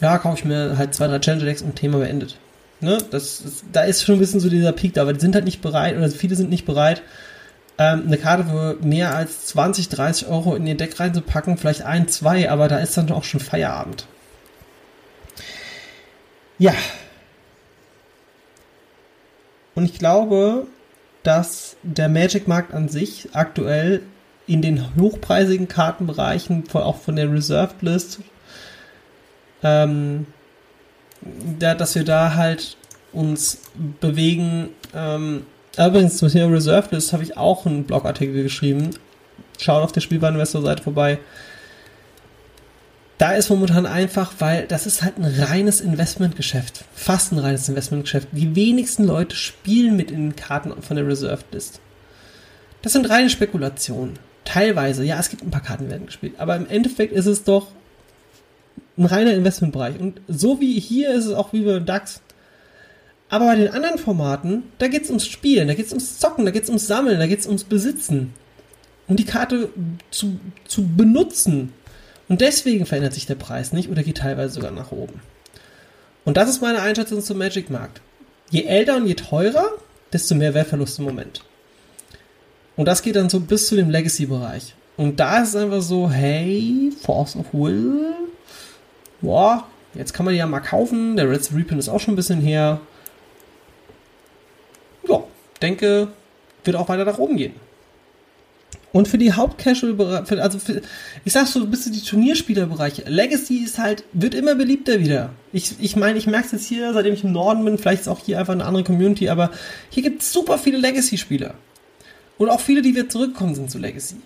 Ja, 0.00 0.18
kaufe 0.18 0.38
ich 0.38 0.44
mir 0.44 0.76
halt 0.76 0.96
zwei, 0.96 1.06
drei 1.06 1.20
Challenger 1.20 1.44
Decks 1.44 1.62
und 1.62 1.76
Thema 1.76 1.98
beendet. 1.98 2.36
Ne, 2.80 2.98
das, 3.12 3.44
das, 3.44 3.62
da 3.72 3.82
ist 3.82 4.02
schon 4.02 4.16
ein 4.16 4.20
bisschen 4.20 4.40
so 4.40 4.48
dieser 4.48 4.72
Peak 4.72 4.94
da, 4.94 5.02
aber 5.02 5.12
die 5.12 5.20
sind 5.20 5.36
halt 5.36 5.44
nicht 5.44 5.62
bereit, 5.62 5.96
oder 5.96 6.08
viele 6.10 6.34
sind 6.34 6.50
nicht 6.50 6.66
bereit, 6.66 7.02
ähm, 7.78 8.02
eine 8.04 8.18
Karte 8.18 8.44
für 8.44 8.76
mehr 8.84 9.14
als 9.14 9.46
20, 9.46 9.90
30 9.90 10.26
Euro 10.26 10.56
in 10.56 10.66
ihr 10.66 10.76
Deck 10.76 10.98
reinzupacken, 10.98 11.56
vielleicht 11.56 11.82
ein, 11.82 12.08
zwei, 12.08 12.50
aber 12.50 12.66
da 12.66 12.78
ist 12.78 12.96
dann 12.96 13.12
auch 13.12 13.22
schon 13.24 13.38
Feierabend. 13.38 14.06
Ja. 16.60 16.74
Und 19.74 19.86
ich 19.86 19.98
glaube, 19.98 20.66
dass 21.22 21.76
der 21.82 22.10
Magic-Markt 22.10 22.74
an 22.74 22.88
sich 22.88 23.30
aktuell 23.32 24.02
in 24.46 24.60
den 24.60 24.94
hochpreisigen 24.96 25.68
Kartenbereichen, 25.68 26.64
auch 26.74 26.98
von 26.98 27.16
der 27.16 27.32
Reserved 27.32 27.80
List, 27.80 28.20
ähm, 29.62 30.26
da, 31.58 31.74
dass 31.74 31.94
wir 31.94 32.04
da 32.04 32.34
halt 32.34 32.76
uns 33.12 33.62
bewegen. 34.00 34.68
Ähm, 34.94 35.46
übrigens 35.78 36.18
zum 36.18 36.28
Thema 36.28 36.52
Reserved 36.52 36.92
List 36.92 37.14
habe 37.14 37.22
ich 37.22 37.38
auch 37.38 37.64
einen 37.64 37.84
Blogartikel 37.84 38.42
geschrieben. 38.42 38.90
Schaut 39.58 39.82
auf 39.82 39.92
der 39.92 40.02
Spielwareninvestor-Seite 40.02 40.82
vorbei 40.82 41.18
da 43.20 43.32
ist 43.32 43.50
momentan 43.50 43.84
einfach, 43.84 44.32
weil 44.38 44.66
das 44.66 44.86
ist 44.86 45.02
halt 45.02 45.18
ein 45.18 45.26
reines 45.26 45.82
Investmentgeschäft. 45.82 46.86
Fast 46.94 47.32
ein 47.32 47.38
reines 47.38 47.68
Investmentgeschäft. 47.68 48.28
Die 48.32 48.56
wenigsten 48.56 49.04
Leute 49.04 49.36
spielen 49.36 49.94
mit 49.94 50.10
in 50.10 50.30
den 50.30 50.36
Karten 50.36 50.80
von 50.80 50.96
der 50.96 51.06
Reserved 51.06 51.44
List. 51.52 51.80
Das 52.80 52.94
sind 52.94 53.10
reine 53.10 53.28
Spekulationen. 53.28 54.18
Teilweise, 54.46 55.04
ja, 55.04 55.20
es 55.20 55.28
gibt 55.28 55.42
ein 55.42 55.50
paar 55.50 55.60
Karten, 55.60 55.84
die 55.84 55.90
werden 55.90 56.06
gespielt. 56.06 56.36
Aber 56.38 56.56
im 56.56 56.66
Endeffekt 56.66 57.12
ist 57.12 57.26
es 57.26 57.44
doch 57.44 57.66
ein 58.96 59.04
reiner 59.04 59.34
Investmentbereich. 59.34 60.00
Und 60.00 60.22
so 60.26 60.58
wie 60.58 60.80
hier 60.80 61.12
ist 61.12 61.26
es 61.26 61.34
auch 61.34 61.52
wie 61.52 61.60
bei 61.60 61.78
DAX. 61.78 62.22
Aber 63.28 63.44
bei 63.44 63.56
den 63.56 63.68
anderen 63.68 63.98
Formaten, 63.98 64.62
da 64.78 64.88
geht 64.88 65.02
es 65.02 65.10
ums 65.10 65.26
Spielen, 65.26 65.68
da 65.68 65.74
geht 65.74 65.84
es 65.84 65.92
ums 65.92 66.18
Zocken, 66.18 66.46
da 66.46 66.52
geht 66.52 66.62
es 66.62 66.70
ums 66.70 66.86
Sammeln, 66.86 67.18
da 67.18 67.26
geht 67.26 67.40
es 67.40 67.46
ums 67.46 67.64
Besitzen. 67.64 68.32
Und 69.08 69.18
die 69.18 69.26
Karte 69.26 69.68
zu, 70.10 70.40
zu 70.66 70.86
benutzen. 70.86 71.74
Und 72.30 72.40
deswegen 72.40 72.86
verändert 72.86 73.12
sich 73.12 73.26
der 73.26 73.34
Preis 73.34 73.72
nicht 73.72 73.90
oder 73.90 74.04
geht 74.04 74.18
teilweise 74.18 74.54
sogar 74.54 74.70
nach 74.70 74.92
oben. 74.92 75.20
Und 76.24 76.36
das 76.36 76.48
ist 76.48 76.62
meine 76.62 76.80
Einschätzung 76.80 77.20
zum 77.22 77.38
Magic-Markt. 77.38 78.00
Je 78.50 78.62
älter 78.62 78.96
und 78.98 79.08
je 79.08 79.14
teurer, 79.14 79.66
desto 80.12 80.36
mehr 80.36 80.54
Wertverlust 80.54 81.00
im 81.00 81.06
Moment. 81.06 81.42
Und 82.76 82.86
das 82.86 83.02
geht 83.02 83.16
dann 83.16 83.28
so 83.28 83.40
bis 83.40 83.66
zu 83.66 83.74
dem 83.74 83.90
Legacy-Bereich. 83.90 84.76
Und 84.96 85.18
da 85.18 85.42
ist 85.42 85.48
es 85.48 85.56
einfach 85.56 85.82
so, 85.82 86.08
hey, 86.08 86.92
Force 87.02 87.34
of 87.34 87.52
Will, 87.52 88.14
boah, 89.20 89.66
jetzt 89.94 90.14
kann 90.14 90.24
man 90.24 90.32
die 90.32 90.38
ja 90.38 90.46
mal 90.46 90.60
kaufen. 90.60 91.16
Der 91.16 91.28
Red 91.28 91.50
Reprint 91.52 91.80
ist 91.80 91.88
auch 91.88 91.98
schon 91.98 92.14
ein 92.14 92.16
bisschen 92.16 92.40
her. 92.40 92.80
Ja, 95.08 95.24
denke, 95.60 96.12
wird 96.62 96.76
auch 96.76 96.88
weiter 96.88 97.04
nach 97.04 97.18
oben 97.18 97.36
gehen. 97.36 97.54
Und 98.92 99.06
für 99.06 99.18
die 99.18 99.32
Hauptcasual-Bereiche, 99.32 100.42
also 100.42 100.58
für, 100.58 100.82
ich 101.24 101.32
sag 101.32 101.46
so 101.46 101.60
ein 101.60 101.70
bisschen 101.70 101.92
die 101.92 102.02
Turnierspielerbereiche. 102.02 103.04
Legacy 103.06 103.58
ist 103.58 103.78
halt, 103.78 104.02
wird 104.12 104.34
immer 104.34 104.56
beliebter 104.56 104.98
wieder. 104.98 105.30
Ich, 105.52 105.74
ich 105.78 105.94
meine, 105.94 106.18
ich 106.18 106.26
merke 106.26 106.46
es 106.46 106.52
jetzt 106.52 106.66
hier, 106.66 106.92
seitdem 106.92 107.14
ich 107.14 107.22
im 107.22 107.32
Norden 107.32 107.64
bin, 107.64 107.78
vielleicht 107.78 108.02
ist 108.02 108.08
auch 108.08 108.20
hier 108.24 108.40
einfach 108.40 108.52
eine 108.52 108.64
andere 108.64 108.82
Community, 108.82 109.28
aber 109.28 109.50
hier 109.90 110.02
gibt 110.02 110.22
es 110.22 110.32
super 110.32 110.58
viele 110.58 110.78
Legacy-Spieler. 110.78 111.54
Und 112.36 112.48
auch 112.48 112.60
viele, 112.60 112.82
die 112.82 112.94
wieder 112.94 113.08
zurückgekommen 113.08 113.54
sind 113.54 113.70
zu 113.70 113.78
Legacy. 113.78 114.16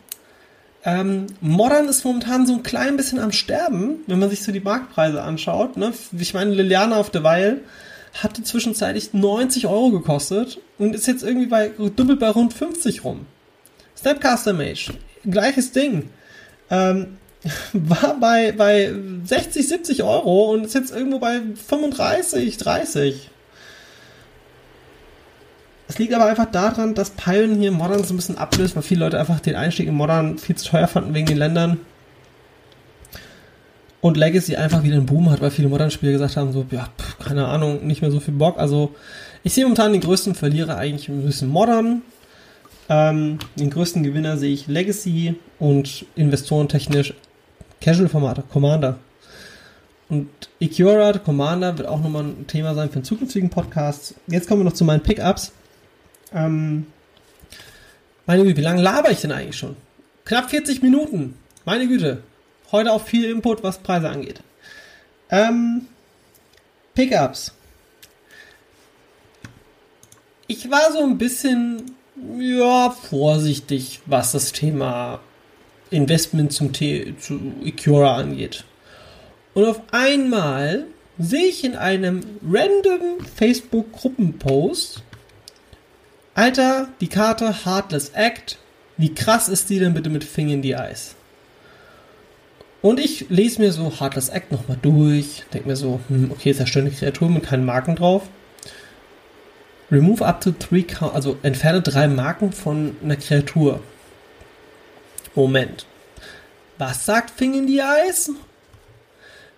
Ähm, 0.85 1.27
Modern 1.41 1.89
ist 1.89 2.05
momentan 2.05 2.47
so 2.47 2.55
ein 2.55 2.63
klein 2.63 2.97
bisschen 2.97 3.19
am 3.19 3.33
Sterben, 3.33 3.97
wenn 4.07 4.19
man 4.19 4.31
sich 4.31 4.43
so 4.43 4.53
die 4.53 4.61
Marktpreise 4.61 5.23
anschaut. 5.23 5.77
Ne? 5.77 5.93
Ich 6.19 6.35
meine, 6.35 6.55
Liliana 6.55 6.97
auf 6.97 7.11
der 7.11 7.23
Weil 7.23 7.61
hatte 8.23 8.43
zwischenzeitlich 8.43 9.13
90 9.13 9.67
Euro 9.67 9.91
gekostet 9.91 10.61
und 10.79 10.95
ist 10.95 11.07
jetzt 11.07 11.23
irgendwie 11.23 11.47
bei, 11.47 11.69
dümpelt 11.69 12.21
bei 12.21 12.29
rund 12.29 12.53
50 12.53 13.05
rum. 13.05 13.27
Snapcaster 14.05 14.53
Mage, 14.53 14.93
gleiches 15.25 15.73
Ding. 15.73 16.11
Ähm, 16.71 17.17
war 17.73 18.21
bei, 18.21 18.53
bei 18.53 18.93
60, 19.25 19.67
70 19.67 20.03
Euro 20.03 20.53
und 20.53 20.67
ist 20.67 20.75
jetzt 20.75 20.95
irgendwo 20.95 21.19
bei 21.19 21.41
35, 21.69 22.59
30. 22.59 23.31
Es 25.89 25.99
liegt 25.99 26.13
aber 26.13 26.27
einfach 26.27 26.51
daran, 26.51 26.95
dass 26.95 27.11
Pyron 27.11 27.55
hier 27.55 27.73
Modern 27.73 28.05
so 28.05 28.13
ein 28.13 28.17
bisschen 28.19 28.37
ablöst, 28.37 28.77
weil 28.77 28.83
viele 28.83 29.01
Leute 29.01 29.19
einfach 29.19 29.41
den 29.41 29.57
Einstieg 29.57 29.89
in 29.89 29.95
Modern 29.95 30.37
viel 30.37 30.57
zu 30.57 30.69
teuer 30.69 30.87
fanden 30.87 31.15
wegen 31.15 31.27
den 31.27 31.39
Ländern. 31.39 31.81
Und 34.03 34.19
Legacy 34.19 34.57
einfach 34.57 34.83
wieder 34.83 34.97
einen 34.97 35.07
Boom 35.07 35.31
hat, 35.31 35.41
weil 35.41 35.51
viele 35.51 35.69
Modern-Spieler 35.69 36.13
gesagt 36.13 36.37
haben, 36.37 36.53
so, 36.53 36.67
ja, 36.71 36.91
pff, 36.99 37.21
keine 37.21 37.47
Ahnung, 37.47 37.87
nicht 37.87 38.03
mehr 38.03 38.11
so 38.11 38.21
viel 38.21 38.35
Bock. 38.35 38.59
Also, 38.59 38.95
ich 39.45 39.55
sehe 39.55 39.65
momentan 39.65 39.93
den 39.93 40.03
größten 40.03 40.35
Verlierer 40.35 40.77
eigentlich 40.77 41.09
ein 41.09 41.25
bisschen 41.25 41.49
Modern. 41.49 42.03
Ähm, 42.89 43.39
den 43.57 43.71
größten 43.71 44.03
Gewinner 44.03 44.37
sehe 44.37 44.53
ich 44.53 44.67
Legacy 44.67 45.37
und 45.59 46.07
investorentechnisch 46.17 47.15
Casual-Formate, 47.81 48.45
Commander. 48.53 48.99
Und 50.09 50.29
Ikura, 50.59 51.13
Commander, 51.19 51.79
wird 51.79 51.89
auch 51.89 52.03
nochmal 52.03 52.25
ein 52.25 52.47
Thema 52.47 52.75
sein 52.75 52.89
für 52.91 52.97
einen 52.97 53.05
zukünftigen 53.05 53.51
Podcast. 53.51 54.15
Jetzt 54.27 54.49
kommen 54.49 54.61
wir 54.61 54.65
noch 54.65 54.75
zu 54.75 54.85
meinen 54.85 55.03
Pickups. 55.03 55.53
Ähm, 56.33 56.87
meine 58.27 58.43
Güte, 58.43 58.59
wie 58.59 58.63
lange 58.63 58.83
laber 58.83 59.11
ich 59.11 59.21
denn 59.21 59.33
eigentlich 59.33 59.57
schon? 59.57 59.77
Knapp 60.25 60.51
40 60.51 60.83
Minuten. 60.83 61.37
Meine 61.65 61.87
Güte. 61.87 62.23
Heute 62.73 62.93
auch 62.93 63.05
viel 63.05 63.25
Input, 63.25 63.63
was 63.63 63.79
Preise 63.79 64.09
angeht. 64.09 64.41
Ähm, 65.31 65.87
Pickups. 66.95 67.53
Ich 70.47 70.71
war 70.71 70.93
so 70.93 71.03
ein 71.03 71.17
bisschen 71.17 71.95
ja, 72.39 72.91
vorsichtig, 72.91 74.01
was 74.07 74.33
das 74.33 74.53
Thema 74.53 75.21
Investment 75.91 76.53
zum 76.53 76.73
T 76.73 77.15
zu 77.19 77.41
Ikura 77.63 78.17
angeht. 78.17 78.65
Und 79.55 79.65
auf 79.65 79.81
einmal 79.93 80.87
sehe 81.19 81.47
ich 81.47 81.65
in 81.65 81.77
einem 81.77 82.21
random 82.49 83.25
Facebook-Gruppenpost, 83.37 85.03
Alter, 86.35 86.89
die 87.01 87.07
Karte 87.07 87.65
Heartless 87.65 88.11
Act, 88.11 88.59
wie 88.97 89.15
krass 89.15 89.49
ist 89.49 89.71
die 89.71 89.79
denn 89.79 89.95
bitte 89.95 90.11
mit 90.11 90.25
Fing 90.25 90.49
in 90.49 90.63
the 90.63 90.73
Eyes? 90.73 91.15
Und 92.83 92.99
ich 92.99 93.31
lese 93.31 93.63
mir 93.63 93.73
so 93.73 93.93
Heartless 93.99 94.29
Act 94.29 94.51
nochmal 94.51 94.79
durch, 94.83 95.45
denke 95.53 95.69
mir 95.69 95.77
so, 95.77 96.01
hm, 96.09 96.33
okay, 96.33 96.51
ist 96.51 96.61
ja 96.61 96.67
schöne 96.67 96.91
Kreatur 96.91 97.31
mit 97.31 97.45
keinen 97.45 97.65
Marken 97.65 97.95
drauf. 97.95 98.25
Remove 99.91 100.23
up 100.23 100.41
to 100.41 100.53
three, 100.53 100.87
also 101.01 101.37
entferne 101.43 101.83
drei 101.83 102.09
Marken 102.09 102.53
von 102.53 102.97
einer 103.03 103.17
Kreatur. 103.17 103.81
Moment. 105.35 105.87
Was 106.79 107.05
sagt 107.05 107.31
Fing 107.31 107.55
in 107.55 107.67
the 107.67 107.81
Eyes? 107.81 108.31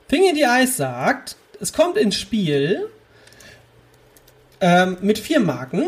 Fing 0.09 0.29
in 0.29 0.35
the 0.35 0.43
Eyes 0.43 0.77
sagt, 0.77 1.37
es 1.61 1.73
kommt 1.73 1.97
ins 1.97 2.17
Spiel 2.17 2.89
ähm, 4.61 4.99
mit 5.01 5.19
vier 5.19 5.41
Marken 5.41 5.85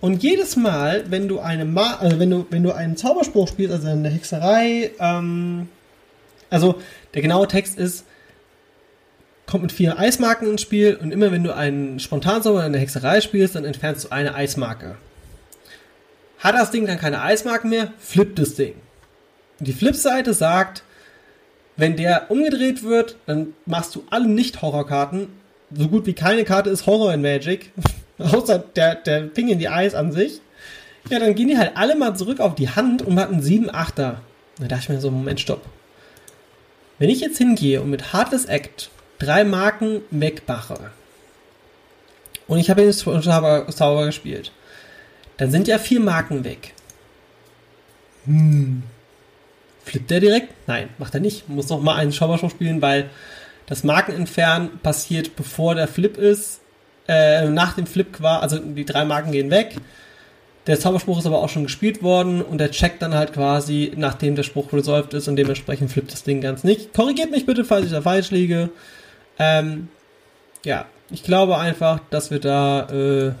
und 0.00 0.22
jedes 0.22 0.56
Mal, 0.56 1.04
wenn 1.10 1.28
du 1.28 1.40
eine 1.40 1.64
Ma 1.64 1.96
also 1.96 2.18
wenn 2.18 2.30
du 2.30 2.46
wenn 2.50 2.62
du 2.62 2.72
einen 2.72 2.96
Zauberspruch 2.96 3.48
spielst, 3.48 3.72
also 3.72 3.88
eine 3.88 4.08
Hexerei, 4.08 4.92
ähm, 4.98 5.68
also 6.48 6.80
der 7.14 7.22
genaue 7.22 7.48
Text 7.48 7.78
ist 7.78 8.04
kommt 9.50 9.62
mit 9.64 9.72
vier 9.72 9.98
Eismarken 9.98 10.48
ins 10.48 10.62
Spiel 10.62 10.96
und 10.96 11.12
immer 11.12 11.32
wenn 11.32 11.44
du 11.44 11.54
einen 11.54 11.98
Spontanzauber 11.98 12.58
oder 12.58 12.66
eine 12.66 12.78
Hexerei 12.78 13.20
spielst, 13.20 13.56
dann 13.56 13.64
entfernst 13.64 14.04
du 14.04 14.12
eine 14.12 14.34
Eismarke. 14.34 14.96
Hat 16.38 16.54
das 16.54 16.70
Ding 16.70 16.86
dann 16.86 16.98
keine 16.98 17.20
Eismarken 17.20 17.68
mehr, 17.68 17.92
flippt 17.98 18.38
das 18.38 18.54
Ding. 18.54 18.74
Die 19.58 19.72
Flipseite 19.72 20.32
sagt, 20.32 20.84
wenn 21.76 21.96
der 21.96 22.30
umgedreht 22.30 22.82
wird, 22.82 23.16
dann 23.26 23.54
machst 23.66 23.94
du 23.94 24.04
alle 24.10 24.28
Nicht-Horror-Karten. 24.28 25.28
So 25.74 25.88
gut 25.88 26.06
wie 26.06 26.14
keine 26.14 26.44
Karte 26.44 26.70
ist 26.70 26.86
Horror 26.86 27.12
in 27.12 27.20
Magic. 27.20 27.72
Außer 28.18 28.58
der, 28.58 28.94
der 28.94 29.22
Ping 29.22 29.48
in 29.48 29.58
die 29.58 29.68
Eis 29.68 29.94
an 29.94 30.12
sich. 30.12 30.40
Ja, 31.08 31.18
dann 31.18 31.34
gehen 31.34 31.48
die 31.48 31.58
halt 31.58 31.72
alle 31.76 31.96
mal 31.96 32.14
zurück 32.14 32.40
auf 32.40 32.54
die 32.54 32.68
Hand 32.68 33.02
und 33.02 33.18
hatten 33.18 33.42
7 33.42 33.70
8er. 33.70 33.96
Da 33.96 34.18
dachte 34.58 34.82
ich 34.82 34.88
mir 34.90 35.00
so, 35.00 35.10
Moment, 35.10 35.40
stopp. 35.40 35.62
Wenn 36.98 37.10
ich 37.10 37.20
jetzt 37.20 37.38
hingehe 37.38 37.80
und 37.80 37.90
mit 37.90 38.12
Heartless 38.12 38.44
Act 38.44 38.90
drei 39.20 39.44
Marken 39.44 40.00
wegbache 40.10 40.90
und 42.50 42.58
ich 42.58 42.68
habe 42.68 42.82
den 42.82 42.92
Zauber, 42.92 43.68
Zauber 43.68 44.06
gespielt, 44.06 44.50
dann 45.36 45.52
sind 45.52 45.68
ja 45.68 45.78
vier 45.78 46.00
Marken 46.00 46.42
weg. 46.44 46.74
Hm. 48.24 48.82
Flippt 49.84 50.10
der 50.10 50.18
direkt? 50.18 50.52
Nein, 50.66 50.88
macht 50.98 51.14
er 51.14 51.20
nicht. 51.20 51.48
Muss 51.48 51.68
noch 51.68 51.80
mal 51.80 51.94
einen 51.94 52.10
Zauberspruch 52.10 52.50
spielen, 52.50 52.82
weil 52.82 53.08
das 53.66 53.84
Markenentfernen 53.84 54.80
passiert 54.80 55.36
bevor 55.36 55.76
der 55.76 55.86
Flip 55.86 56.16
ist. 56.16 56.60
Äh, 57.06 57.48
nach 57.48 57.74
dem 57.74 57.86
Flip 57.86 58.12
quasi, 58.12 58.42
also 58.42 58.58
die 58.58 58.84
drei 58.84 59.04
Marken 59.04 59.30
gehen 59.30 59.50
weg. 59.52 59.76
Der 60.66 60.78
Zauberspruch 60.78 61.20
ist 61.20 61.26
aber 61.26 61.38
auch 61.38 61.48
schon 61.48 61.62
gespielt 61.62 62.02
worden 62.02 62.42
und 62.42 62.58
der 62.58 62.72
checkt 62.72 63.00
dann 63.00 63.14
halt 63.14 63.32
quasi, 63.32 63.92
nachdem 63.96 64.34
der 64.34 64.42
Spruch 64.42 64.72
resolved 64.72 65.14
ist 65.14 65.28
und 65.28 65.36
dementsprechend 65.36 65.92
flippt 65.92 66.12
das 66.12 66.24
Ding 66.24 66.40
ganz 66.40 66.64
nicht. 66.64 66.92
Korrigiert 66.94 67.30
mich 67.30 67.46
bitte, 67.46 67.64
falls 67.64 67.86
ich 67.86 67.92
da 67.92 68.02
falsch 68.02 68.32
liege. 68.32 68.70
Ähm, 69.40 69.88
ja, 70.66 70.84
ich 71.10 71.22
glaube 71.22 71.56
einfach, 71.56 72.00
dass 72.10 72.30
wir 72.30 72.40
da, 72.40 72.88
äh, 72.90 73.32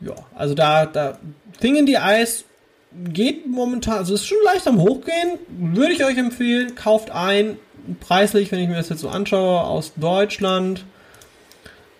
ja, 0.00 0.14
also 0.34 0.54
da, 0.54 0.86
da, 0.86 1.18
Thing 1.60 1.76
in 1.76 1.86
die 1.86 1.98
Eis 1.98 2.44
geht 2.90 3.46
momentan, 3.46 3.98
also 3.98 4.14
ist 4.14 4.26
schon 4.26 4.42
leicht 4.44 4.66
am 4.66 4.80
Hochgehen, 4.80 5.38
würde 5.48 5.92
ich 5.92 6.04
euch 6.04 6.18
empfehlen, 6.18 6.74
kauft 6.74 7.12
ein, 7.12 7.56
preislich, 8.00 8.50
wenn 8.50 8.58
ich 8.58 8.68
mir 8.68 8.74
das 8.74 8.88
jetzt 8.88 9.00
so 9.00 9.08
anschaue, 9.08 9.60
aus 9.60 9.92
Deutschland, 9.94 10.84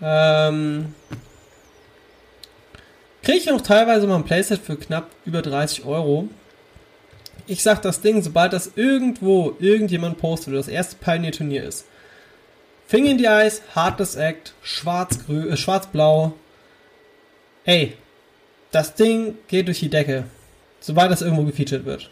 ähm, 0.02 0.92
kriege 3.22 3.38
ich 3.38 3.46
noch 3.46 3.60
teilweise 3.60 4.08
mal 4.08 4.16
ein 4.16 4.24
Playset 4.24 4.60
für 4.60 4.76
knapp 4.76 5.10
über 5.24 5.40
30 5.40 5.84
Euro. 5.84 6.28
Ich 7.46 7.62
sag 7.62 7.80
das 7.82 8.00
Ding, 8.00 8.22
sobald 8.22 8.52
das 8.52 8.72
irgendwo 8.74 9.54
irgendjemand 9.60 10.18
postet 10.18 10.54
das 10.54 10.66
erste 10.66 10.96
Pioneer-Turnier 10.96 11.62
ist, 11.62 11.86
Finger 12.92 13.12
in 13.12 13.16
die 13.16 13.26
Eis, 13.26 13.62
hartes 13.74 14.16
Act, 14.16 14.52
schwarz-grün, 14.62 15.48
äh, 15.48 15.56
schwarz-blau. 15.56 16.34
Ey, 17.64 17.96
das 18.70 18.94
Ding 18.94 19.38
geht 19.48 19.66
durch 19.66 19.80
die 19.80 19.88
Decke, 19.88 20.24
sobald 20.78 21.10
das 21.10 21.22
irgendwo 21.22 21.44
gefeatured 21.44 21.86
wird. 21.86 22.10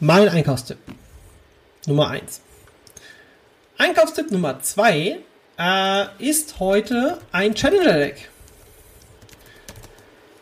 Mein 0.00 0.26
Einkaufstipp. 0.26 0.78
Nummer 1.86 2.08
1. 2.08 2.40
Einkaufstipp 3.76 4.30
Nummer 4.30 4.62
2 4.62 5.18
äh, 5.58 6.04
ist 6.18 6.58
heute 6.58 7.18
ein 7.30 7.54
Challenger-Deck. 7.54 8.30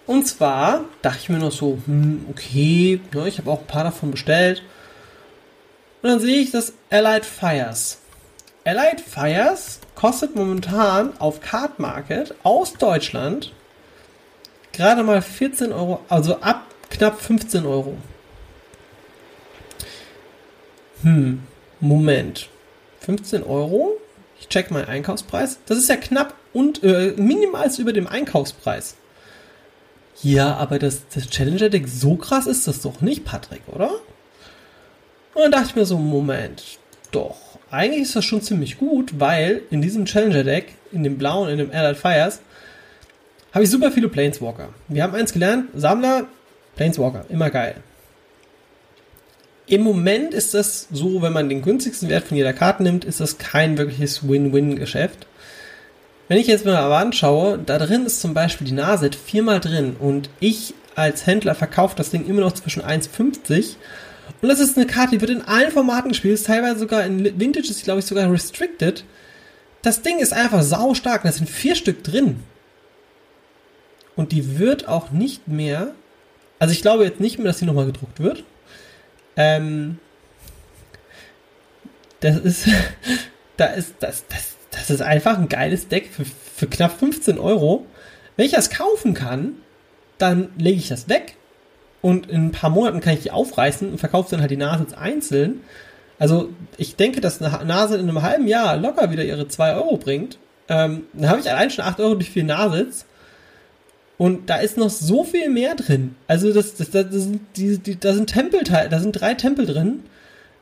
Und 0.07 0.29
zwar 0.29 0.85
dachte 1.03 1.19
ich 1.21 1.31
mir 1.31 1.39
noch 1.39 1.51
so, 1.51 1.81
hm, 1.85 2.27
okay, 2.31 3.01
ne, 3.13 3.27
ich 3.27 3.39
habe 3.39 3.51
auch 3.51 3.63
ein 3.63 3.67
paar 3.67 3.83
davon 3.83 4.13
bestellt. 4.13 4.63
Und 6.03 6.11
dann 6.11 6.21
sehe 6.21 6.39
ich 6.39 6.53
das 6.53 6.75
Allied 6.91 7.25
Fires. 7.25 8.01
Allied 8.65 9.01
Fires 9.01 9.81
kostet 9.95 10.37
momentan 10.37 11.19
auf 11.19 11.41
Card 11.41 11.79
Market 11.79 12.35
aus 12.43 12.75
Deutschland 12.75 13.53
gerade 14.73 15.03
mal 15.03 15.23
14 15.23 15.73
Euro, 15.73 16.01
also 16.09 16.37
ab 16.41 16.67
knapp 16.91 17.21
15 17.21 17.65
Euro. 17.67 17.97
Hm, 21.03 21.43
Moment. 21.81 22.49
15 23.01 23.43
Euro? 23.43 23.97
Ich 24.39 24.49
check 24.49 24.71
meinen 24.71 24.89
Einkaufspreis. 24.89 25.59
Das 25.67 25.79
ist 25.79 25.89
ja 25.89 25.97
knapp 25.97 26.35
und 26.53 26.83
äh, 26.83 27.15
minimal 27.17 27.71
über 27.79 27.93
dem 27.93 28.07
Einkaufspreis. 28.07 28.97
Ja, 30.23 30.55
aber 30.57 30.79
das, 30.79 31.03
das 31.15 31.29
Challenger 31.29 31.71
Deck 31.71 31.89
so 31.89 32.17
krass 32.17 32.47
ist 32.47 32.69
das 32.69 32.83
doch 32.83 33.01
nicht, 33.01 33.25
Patrick, 33.25 33.63
oder? 33.69 33.91
Und 35.35 35.43
dann 35.43 35.53
dachte 35.53 35.69
ich 35.69 35.77
mir 35.77 35.87
so, 35.87 35.97
Moment, 35.97 36.79
doch, 37.11 37.50
eigentlich 37.71 38.03
ist 38.03 38.17
das 38.17 38.25
schon 38.25 38.43
ziemlich 38.43 38.79
gut, 38.79 39.19
weil 39.19 39.63
in 39.71 39.83
diesem 39.83 40.05
Challenger 40.05 40.45
Deck, 40.45 40.75
in 40.93 41.05
dem 41.05 41.19
blauen, 41.19 41.49
in 41.49 41.59
dem 41.59 41.71
Allied 41.73 41.97
Fires, 41.97 42.41
habe 43.53 43.65
ich 43.65 43.71
super 43.71 43.91
viele 43.91 44.09
Planeswalker. 44.09 44.69
Wir 44.89 45.03
haben 45.03 45.15
eins 45.15 45.33
gelernt, 45.33 45.69
Sammler, 45.75 46.27
Planeswalker, 46.77 47.25
immer 47.29 47.51
geil. 47.51 47.77
Im 49.67 49.83
Moment 49.83 50.35
ist 50.35 50.55
das 50.55 50.89
so, 50.91 51.23
wenn 51.23 51.33
man 51.33 51.49
den 51.49 51.63
günstigsten 51.63 52.09
Wert 52.09 52.25
von 52.25 52.37
jeder 52.37 52.53
Karte 52.53 52.83
nimmt, 52.83 53.05
ist 53.05 53.21
das 53.21 53.39
kein 53.39 53.79
wirkliches 53.79 54.29
Win-Win-Geschäft. 54.29 55.27
Wenn 56.27 56.39
ich 56.39 56.49
jetzt 56.49 56.65
mal 56.65 56.77
aber 56.77 56.99
anschaue, 56.99 57.59
da 57.65 57.79
drin 57.79 58.07
ist 58.07 58.21
zum 58.21 58.35
Beispiel 58.35 58.67
die 58.67 58.73
Naset 58.73 59.15
viermal 59.15 59.61
drin 59.61 59.97
und 59.99 60.29
ich 60.41 60.75
als 60.97 61.27
Händler 61.27 61.55
verkaufe 61.55 61.97
das 61.97 62.11
Ding 62.11 62.27
immer 62.27 62.41
noch 62.41 62.53
zwischen 62.53 62.83
1,50 62.83 63.77
und 64.43 64.49
das 64.49 64.61
ist 64.61 64.77
eine 64.77 64.87
Karte, 64.87 65.13
die 65.13 65.21
wird 65.21 65.31
in 65.31 65.43
allen 65.43 65.71
Formaten 65.71 66.11
gespielt, 66.11 66.45
teilweise 66.45 66.79
sogar 66.79 67.05
in 67.05 67.39
Vintage 67.39 67.69
ist 67.69 67.85
glaube 67.85 68.01
ich 68.01 68.07
sogar 68.07 68.31
restricted. 68.31 69.05
Das 69.83 70.03
Ding 70.03 70.19
ist 70.19 70.33
einfach 70.33 70.63
sau 70.63 70.95
stark, 70.95 71.23
da 71.23 71.33
sind 71.33 71.49
vier 71.49 71.75
Stück 71.75 72.05
drin. 72.05 72.43
Und 74.17 74.33
die 74.33 74.59
wird 74.59 74.89
auch 74.89 75.11
nicht 75.11 75.49
mehr, 75.49 75.95
also 76.59 76.73
ich 76.73 76.83
glaube 76.83 77.05
jetzt 77.05 77.21
nicht 77.21 77.39
mehr, 77.39 77.47
dass 77.47 77.59
die 77.59 77.65
nochmal 77.65 77.87
gedruckt 77.87 78.21
wird. 78.21 78.45
Ähm, 79.37 79.99
das 82.21 82.37
ist, 82.39 82.69
da 83.57 83.67
ist, 83.67 83.95
das, 84.01 84.25
das, 84.29 84.57
das 84.71 84.91
ist 84.91 85.03
einfach 85.03 85.39
ein 85.39 85.49
geiles 85.49 85.89
Deck 85.89 86.11
für, 86.13 86.25
für 86.25 86.67
knapp 86.67 86.99
15 86.99 87.39
Euro. 87.39 87.87
Wenn 88.37 88.47
ich 88.47 88.53
das 88.53 88.71
kaufen 88.71 89.15
kann, 89.15 89.55
dann 90.19 90.51
lege 90.59 90.79
ich 90.79 90.89
das 90.89 91.09
weg 91.09 91.37
und 92.03 92.31
in 92.31 92.47
ein 92.47 92.53
paar 92.53 92.71
Monaten 92.71 93.01
kann 93.01 93.15
ich 93.15 93.21
die 93.21 93.31
aufreißen 93.31 93.91
und 93.91 93.99
verkaufe 93.99 94.31
dann 94.31 94.41
halt 94.41 94.51
die 94.51 94.57
Nase 94.57 94.87
einzeln. 94.97 95.61
Also 96.19 96.51
ich 96.77 96.97
denke, 96.97 97.21
dass 97.21 97.43
eine 97.43 97.65
Nase 97.65 97.97
in 97.97 98.09
einem 98.09 98.23
halben 98.23 98.47
Jahr 98.47 98.77
locker 98.77 99.11
wieder 99.11 99.25
ihre 99.25 99.49
2 99.49 99.75
Euro 99.75 99.97
bringt. 99.97 100.39
Ähm, 100.69 101.05
dann 101.13 101.31
habe 101.31 101.41
ich 101.41 101.51
allein 101.51 101.71
schon 101.71 101.85
8 101.85 102.01
Euro 102.01 102.15
durch 102.15 102.31
vier 102.31 102.45
Nasitz. 102.45 103.07
Und 104.19 104.51
da 104.51 104.57
ist 104.57 104.77
noch 104.77 104.91
so 104.91 105.25
viel 105.25 105.49
mehr 105.49 105.75
drin. 105.75 106.15
Also 106.27 106.53
das, 106.53 106.75
das, 106.75 106.91
das, 106.91 107.07
das 107.07 107.23
sind, 107.23 107.41
die, 107.57 107.79
die, 107.79 107.99
da 107.99 108.13
sind 108.13 108.29
Tempelteile, 108.29 108.91
da 108.91 108.99
sind 108.99 109.13
drei 109.13 109.33
Tempel 109.33 109.65
drin. 109.65 110.05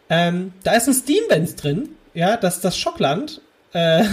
Ähm, 0.08 0.52
da 0.62 0.74
ist 0.74 0.86
ein 0.86 0.94
Steam-Benz 0.94 1.56
drin. 1.56 1.88
Ja, 2.14 2.36
das 2.36 2.60
das 2.60 2.78
Schockland. 2.78 3.40
Äh, 3.72 4.04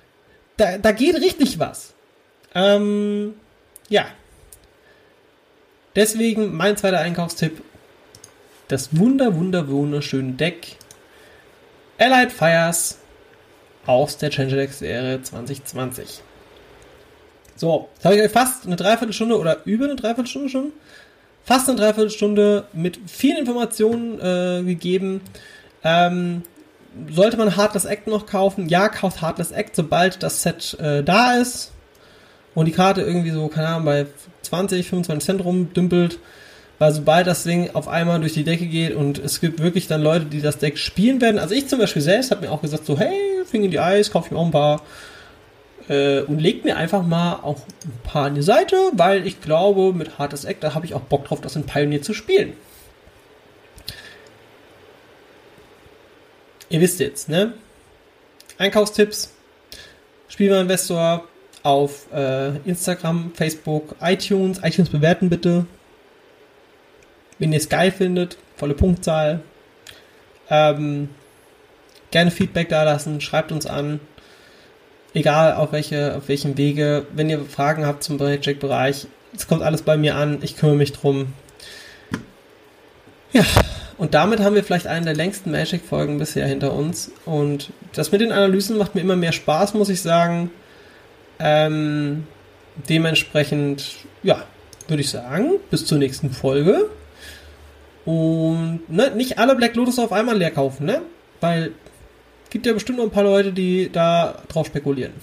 da, 0.56 0.78
da 0.78 0.92
geht 0.92 1.14
richtig 1.16 1.58
was. 1.58 1.94
Ähm, 2.54 3.34
ja. 3.88 4.06
Deswegen 5.96 6.56
mein 6.56 6.76
zweiter 6.76 6.98
Einkaufstipp. 6.98 7.62
Das 8.68 8.96
wunder, 8.96 9.34
wunder, 9.36 9.68
wunderschöne 9.68 10.32
Deck. 10.32 10.76
Allied 11.98 12.32
Fires 12.32 12.98
aus 13.86 14.16
der 14.18 14.30
Changer 14.30 14.56
Deck 14.56 14.72
Serie 14.72 15.22
2020. 15.22 16.22
So, 17.56 17.88
jetzt 17.94 18.04
habe 18.04 18.16
ich 18.16 18.22
euch 18.22 18.32
fast 18.32 18.66
eine 18.66 18.76
Dreiviertelstunde 18.76 19.38
oder 19.38 19.58
über 19.64 19.84
eine 19.84 19.94
Dreiviertelstunde 19.94 20.48
schon, 20.48 20.72
fast 21.44 21.68
eine 21.68 21.78
Dreiviertelstunde 21.78 22.66
mit 22.72 22.98
vielen 23.06 23.36
Informationen 23.36 24.18
äh, 24.18 24.64
gegeben. 24.64 25.20
Ähm, 25.84 26.42
sollte 27.10 27.36
man 27.36 27.54
Heartless 27.56 27.84
Act 27.84 28.08
noch 28.08 28.26
kaufen? 28.26 28.68
Ja, 28.68 28.88
kauft 28.88 29.22
Heartless 29.22 29.52
Act, 29.52 29.76
sobald 29.76 30.22
das 30.22 30.42
Set 30.42 30.76
äh, 30.80 31.04
da 31.04 31.34
ist 31.34 31.73
und 32.54 32.66
die 32.66 32.72
Karte 32.72 33.02
irgendwie 33.02 33.30
so, 33.30 33.48
keine 33.48 33.68
Ahnung, 33.68 33.84
bei 33.84 34.06
20, 34.42 34.88
25 34.88 35.24
Cent 35.24 35.44
rumdümpelt. 35.44 36.18
Weil 36.78 36.92
sobald 36.92 37.26
das 37.26 37.44
Ding 37.44 37.70
auf 37.74 37.86
einmal 37.86 38.18
durch 38.20 38.34
die 38.34 38.42
Decke 38.42 38.66
geht 38.66 38.94
und 38.94 39.18
es 39.18 39.40
gibt 39.40 39.60
wirklich 39.60 39.86
dann 39.86 40.02
Leute, 40.02 40.24
die 40.24 40.40
das 40.40 40.58
Deck 40.58 40.76
spielen 40.76 41.20
werden. 41.20 41.38
Also 41.38 41.54
ich 41.54 41.68
zum 41.68 41.78
Beispiel 41.78 42.02
selbst 42.02 42.32
habe 42.32 42.42
mir 42.42 42.52
auch 42.52 42.62
gesagt, 42.62 42.84
so, 42.84 42.98
hey, 42.98 43.44
Finger 43.46 43.66
in 43.66 43.70
die 43.70 43.78
Eis, 43.78 44.10
kaufe 44.10 44.26
ich 44.26 44.32
mir 44.32 44.38
auch 44.38 44.46
ein 44.46 44.50
paar 44.50 44.82
äh, 45.88 46.22
und 46.22 46.40
legt 46.40 46.64
mir 46.64 46.76
einfach 46.76 47.02
mal 47.04 47.34
auch 47.42 47.58
ein 47.84 48.00
paar 48.02 48.26
an 48.26 48.34
die 48.34 48.42
Seite, 48.42 48.76
weil 48.92 49.24
ich 49.26 49.40
glaube, 49.40 49.92
mit 49.92 50.18
Hartes 50.18 50.44
Eck, 50.44 50.60
da 50.60 50.74
habe 50.74 50.84
ich 50.84 50.94
auch 50.94 51.02
Bock 51.02 51.26
drauf, 51.26 51.40
das 51.40 51.54
in 51.54 51.64
Pioneer 51.64 52.02
zu 52.02 52.12
spielen. 52.12 52.54
Ihr 56.70 56.80
wisst 56.80 56.98
jetzt, 56.98 57.28
ne? 57.28 57.52
Einkaufstipps, 58.58 59.32
Spielwareninvestor 60.28 61.24
auf 61.64 62.06
äh, 62.12 62.56
Instagram, 62.58 63.32
Facebook, 63.34 63.96
iTunes. 64.00 64.60
iTunes 64.62 64.90
bewerten 64.90 65.28
bitte. 65.28 65.66
Wenn 67.40 67.52
ihr 67.52 67.58
es 67.58 67.68
geil 67.68 67.90
findet, 67.90 68.38
volle 68.56 68.74
Punktzahl. 68.74 69.40
Ähm, 70.48 71.08
gerne 72.12 72.30
Feedback 72.30 72.68
da 72.68 72.84
lassen, 72.84 73.20
schreibt 73.20 73.50
uns 73.50 73.66
an 73.66 73.98
egal 75.14 75.54
auf 75.54 75.72
welche, 75.72 76.16
auf 76.16 76.28
welchem 76.28 76.58
Wege, 76.58 77.06
wenn 77.14 77.30
ihr 77.30 77.44
Fragen 77.44 77.86
habt 77.86 78.02
zum 78.02 78.18
Magic-Bereich, 78.18 79.06
es 79.34 79.46
kommt 79.46 79.62
alles 79.62 79.82
bei 79.82 79.96
mir 79.96 80.16
an, 80.16 80.38
ich 80.42 80.56
kümmere 80.56 80.76
mich 80.76 80.92
drum. 80.92 81.32
Ja, 83.32 83.44
und 83.96 84.14
damit 84.14 84.40
haben 84.40 84.54
wir 84.54 84.64
vielleicht 84.64 84.86
eine 84.86 85.06
der 85.06 85.14
längsten 85.14 85.50
Magic-Folgen 85.50 86.18
bisher 86.18 86.46
hinter 86.46 86.72
uns. 86.72 87.10
Und 87.24 87.70
das 87.92 88.12
mit 88.12 88.20
den 88.20 88.32
Analysen 88.32 88.76
macht 88.76 88.94
mir 88.94 89.00
immer 89.00 89.16
mehr 89.16 89.32
Spaß, 89.32 89.74
muss 89.74 89.88
ich 89.88 90.02
sagen. 90.02 90.50
Ähm, 91.38 92.26
dementsprechend, 92.88 93.96
ja, 94.22 94.42
würde 94.88 95.02
ich 95.02 95.10
sagen, 95.10 95.52
bis 95.70 95.86
zur 95.86 95.98
nächsten 95.98 96.30
Folge. 96.30 96.90
Und 98.04 98.80
ne, 98.88 99.12
nicht 99.14 99.38
alle 99.38 99.54
Black 99.54 99.76
Lotus 99.76 99.98
auf 99.98 100.12
einmal 100.12 100.36
leer 100.36 100.50
kaufen, 100.50 100.86
ne? 100.86 101.02
Weil 101.40 101.72
gibt 102.54 102.66
ja 102.66 102.72
bestimmt 102.72 102.98
noch 102.98 103.04
ein 103.04 103.10
paar 103.10 103.24
Leute, 103.24 103.52
die 103.52 103.90
da 103.90 104.36
drauf 104.48 104.66
spekulieren. 104.66 105.12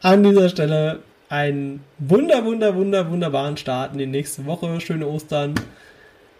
An 0.00 0.22
dieser 0.22 0.48
Stelle 0.48 1.00
einen 1.28 1.82
wunder, 1.98 2.44
wunder, 2.44 2.76
wunder, 2.76 3.10
wunderbaren 3.10 3.56
Start 3.56 3.92
in 3.92 3.98
die 3.98 4.06
nächste 4.06 4.46
Woche. 4.46 4.80
Schöne 4.80 5.08
Ostern. 5.08 5.54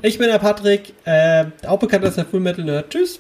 Ich 0.02 0.18
bin 0.18 0.28
der 0.28 0.38
Patrick, 0.38 0.94
äh, 1.04 1.46
auch 1.66 1.80
bekannt 1.80 2.04
als 2.04 2.14
der 2.14 2.26
Full 2.26 2.40
Metal 2.40 2.64
Nerd. 2.64 2.90
Tschüss. 2.90 3.18